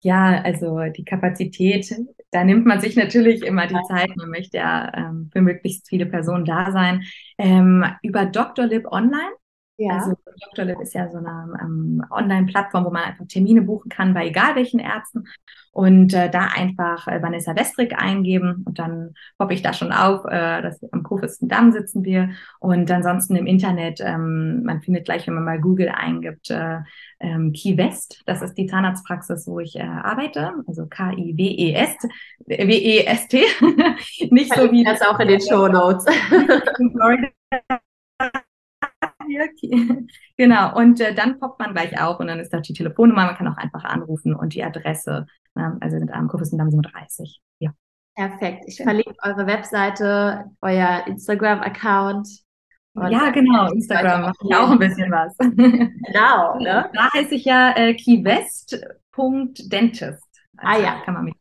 Ja, 0.01 0.41
also 0.41 0.79
die 0.97 1.05
Kapazität, 1.05 1.95
da 2.31 2.43
nimmt 2.43 2.65
man 2.65 2.81
sich 2.81 2.95
natürlich 2.95 3.43
immer 3.43 3.67
die 3.67 3.79
Zeit. 3.87 4.17
Man 4.17 4.31
möchte 4.31 4.57
ja 4.57 4.91
ähm, 4.95 5.29
für 5.31 5.41
möglichst 5.41 5.87
viele 5.87 6.07
Personen 6.07 6.45
da 6.45 6.71
sein. 6.71 7.03
Ähm, 7.37 7.85
über 8.01 8.25
Dr. 8.25 8.65
Lib 8.65 8.87
Online 8.87 9.31
Ja. 9.77 9.95
Also 9.95 10.13
Dr. 10.49 10.65
Lip 10.65 10.79
ist 10.81 10.93
ja 10.93 11.09
so 11.09 11.17
eine 11.17 11.57
ähm, 11.61 12.05
Online-Plattform, 12.11 12.85
wo 12.85 12.91
man 12.91 13.03
einfach 13.03 13.25
Termine 13.27 13.63
buchen 13.63 13.89
kann 13.89 14.13
bei 14.13 14.27
egal 14.27 14.55
welchen 14.55 14.79
Ärzten 14.79 15.23
und 15.71 16.13
äh, 16.13 16.29
da 16.29 16.49
einfach 16.55 17.07
äh, 17.07 17.21
Vanessa 17.21 17.55
Westrick 17.55 17.99
eingeben 17.99 18.63
und 18.65 18.77
dann 18.77 19.15
poppe 19.39 19.55
ich 19.55 19.63
da 19.63 19.73
schon 19.73 19.91
auf, 19.91 20.25
äh, 20.25 20.61
dass 20.61 20.79
am 20.91 21.01
Kurfürstendamm 21.01 21.71
sitzen 21.71 22.03
wir 22.03 22.29
und 22.59 22.89
ansonsten 22.91 23.35
im 23.35 23.47
Internet, 23.47 23.99
ähm, 23.99 24.61
man 24.63 24.81
findet 24.83 25.05
gleich, 25.05 25.25
wenn 25.25 25.33
man 25.33 25.45
mal 25.45 25.59
Google 25.59 25.89
eingibt, 25.89 26.51
äh, 26.51 26.81
ähm, 27.19 27.51
Key 27.53 27.75
West, 27.75 28.21
das 28.27 28.43
ist 28.43 28.53
die 28.53 28.67
Zahnarztpraxis, 28.67 29.47
wo 29.47 29.59
ich 29.59 29.75
äh, 29.75 29.81
arbeite, 29.81 30.53
also 30.67 30.85
K-I-W-E-S, 30.85 31.97
W-E-S-T, 32.45 33.43
nicht 34.29 34.53
so 34.53 34.71
wie 34.71 34.83
das 34.83 35.01
auch 35.01 35.19
in 35.19 35.27
den 35.29 35.41
Show 35.49 35.67
Notes. 35.67 36.05
genau, 40.37 40.77
und 40.77 40.99
äh, 40.99 41.13
dann 41.13 41.39
poppt 41.39 41.59
man 41.59 41.73
gleich 41.73 42.01
auf 42.01 42.19
und 42.19 42.27
dann 42.27 42.39
ist 42.39 42.51
da 42.51 42.59
die 42.59 42.73
Telefonnummer, 42.73 43.25
man 43.25 43.35
kann 43.35 43.47
auch 43.47 43.57
einfach 43.57 43.83
anrufen 43.83 44.35
und 44.35 44.53
die 44.53 44.63
Adresse, 44.63 45.27
ne? 45.55 45.77
also 45.81 45.97
mit 45.97 46.11
am 46.11 46.27
Kurfürstendamm 46.27 46.71
37. 46.71 47.41
Ja. 47.59 47.71
Perfekt. 48.15 48.65
Ich 48.67 48.77
verlinke 48.77 49.15
eure 49.23 49.47
Webseite, 49.47 50.45
euer 50.61 51.03
Instagram-Account. 51.07 52.43
Ja, 52.95 53.31
genau, 53.31 53.71
Instagram 53.71 54.21
macht 54.21 54.37
ja 54.43 54.63
auch 54.63 54.69
ein 54.69 54.77
bisschen 54.77 55.11
was. 55.11 55.35
Genau, 55.39 56.59
ne? 56.63 56.91
Da 56.93 57.09
heiße 57.13 57.33
ich 57.33 57.45
ja 57.45 57.75
äh, 57.75 57.95
keywest.dentist. 57.95 60.23
Also, 60.57 60.57
ah 60.57 60.77
ja. 60.79 61.01
Kann 61.03 61.15
man 61.15 61.25
mich 61.25 61.33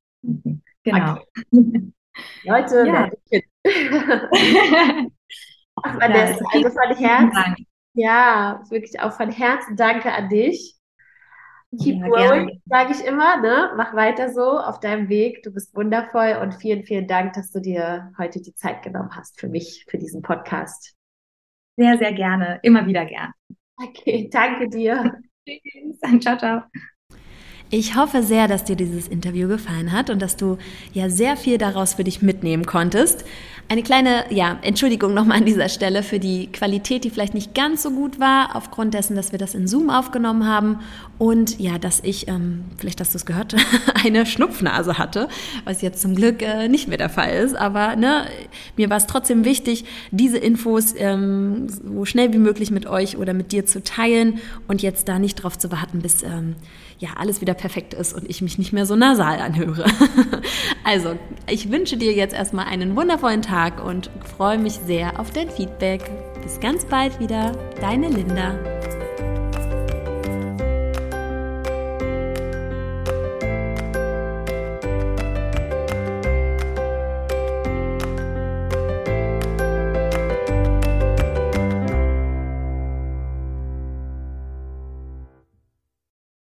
Genau. 0.85 1.19
Okay. 1.53 1.93
Leute, 2.45 2.87
ja. 2.87 3.11
Ach, 5.83 6.01
Vanessa, 6.01 6.45
also 6.53 6.71
von 6.71 6.97
Herzen. 6.97 7.67
Ja, 7.95 8.63
wirklich 8.71 9.01
auch 9.01 9.13
von 9.13 9.31
Herzen 9.31 9.77
danke 9.77 10.13
an 10.13 10.29
dich. 10.29 10.77
Keep 11.79 12.01
ja, 12.01 12.09
growing, 12.09 12.61
sage 12.67 12.93
ich 12.93 13.05
immer, 13.05 13.41
ne? 13.41 13.73
Mach 13.77 13.95
weiter 13.95 14.31
so 14.31 14.59
auf 14.59 14.81
deinem 14.81 15.09
Weg. 15.09 15.43
Du 15.43 15.51
bist 15.51 15.75
wundervoll 15.75 16.39
und 16.43 16.55
vielen, 16.55 16.85
vielen 16.85 17.07
Dank, 17.07 17.33
dass 17.33 17.51
du 17.51 17.61
dir 17.61 18.13
heute 18.19 18.43
die 18.43 18.55
Zeit 18.55 18.83
genommen 18.83 19.11
hast 19.17 19.41
für 19.41 19.49
mich, 19.49 19.87
für 19.89 19.97
diesen 19.97 20.21
Podcast. 20.21 20.95
Sehr, 21.79 21.97
sehr 21.97 22.13
gerne. 22.13 22.61
Immer 22.63 22.87
wieder 22.87 23.07
gern. 23.07 23.33
Okay, 23.83 24.29
danke 24.31 24.69
dir. 24.69 25.19
Tschüss. 25.49 25.99
Ciao, 26.21 26.37
ciao. 26.37 26.63
Ich 27.71 27.97
hoffe 27.97 28.23
sehr, 28.23 28.49
dass 28.49 28.65
dir 28.65 28.77
dieses 28.77 29.09
Interview 29.09 29.49
gefallen 29.49 29.93
hat 29.93 30.11
und 30.11 30.21
dass 30.21 30.37
du 30.37 30.59
ja 30.93 31.09
sehr 31.09 31.39
viel 31.39 31.57
daraus 31.57 31.95
für 31.95 32.05
dich 32.05 32.21
mitnehmen 32.21 32.67
konntest. 32.67 33.25
Eine 33.69 33.83
kleine, 33.83 34.25
ja, 34.29 34.59
Entschuldigung 34.61 35.15
nochmal 35.15 35.39
an 35.39 35.47
dieser 35.47 35.71
Stelle 35.71 36.03
für 36.03 36.19
die 36.19 36.49
Qualität, 36.53 37.05
die 37.05 37.11
vielleicht 37.11 37.33
nicht 37.33 37.55
ganz 37.55 37.83
so 37.83 37.91
gut 37.91 38.21
war, 38.21 38.55
aufgrund 38.55 38.93
dessen, 38.93 39.17
dass 39.17 39.33
wir 39.33 39.39
das 39.39 39.55
in 39.55 39.67
Zoom 39.67 39.89
aufgenommen 39.89 40.47
haben 40.47 40.81
und 41.19 41.59
ja, 41.59 41.79
dass 41.79 42.01
ich, 42.05 42.29
ähm, 42.29 42.65
vielleicht 42.77 43.01
hast 43.01 43.15
du 43.15 43.17
es 43.17 43.25
gehört, 43.25 43.55
eine 44.05 44.27
Schnupfnase 44.27 44.99
hatte, 44.99 45.29
was 45.65 45.81
jetzt 45.81 46.03
zum 46.03 46.15
Glück 46.15 46.43
äh, 46.43 46.69
nicht 46.69 46.89
mehr 46.89 46.99
der 46.99 47.09
Fall 47.09 47.33
ist. 47.43 47.55
Aber 47.55 47.97
ne, 47.97 48.27
mir 48.77 48.91
war 48.91 48.99
es 48.99 49.07
trotzdem 49.07 49.45
wichtig, 49.45 49.85
diese 50.11 50.37
Infos 50.37 50.95
ähm, 50.99 51.69
so 51.69 52.05
schnell 52.05 52.33
wie 52.33 52.39
möglich 52.39 52.71
mit 52.71 52.87
euch 52.87 53.17
oder 53.17 53.33
mit 53.33 53.53
dir 53.53 53.65
zu 53.65 53.83
teilen 53.83 54.41
und 54.69 54.83
jetzt 54.83 55.09
da 55.09 55.19
nicht 55.19 55.37
drauf 55.37 55.57
zu 55.57 55.73
warten, 55.73 56.01
bis 56.01 56.23
ähm, 56.23 56.57
ja 57.03 57.11
alles 57.17 57.41
wieder 57.41 57.55
perfekt 57.55 57.95
ist 57.95 58.15
und 58.15 58.31
ich 58.31 58.41
mich 58.43 58.59
nicht 58.59 58.73
mehr 58.73 58.87
so 58.87 58.95
nasal 58.95 59.41
anhöre. 59.41 59.85
also, 60.85 61.17
ich 61.51 61.71
wünsche 61.71 61.97
dir 61.97 62.13
jetzt 62.13 62.33
erstmal 62.33 62.67
einen 62.67 62.97
wundervollen 62.97 63.43
Tag 63.43 63.85
und 63.85 64.09
freue 64.37 64.57
mich 64.57 64.75
sehr 64.87 65.19
auf 65.19 65.31
dein 65.31 65.51
Feedback. 65.51 66.09
Bis 66.43 66.61
ganz 66.61 66.85
bald 66.85 67.19
wieder, 67.19 67.53
deine 67.81 68.09
Linda. 68.09 68.55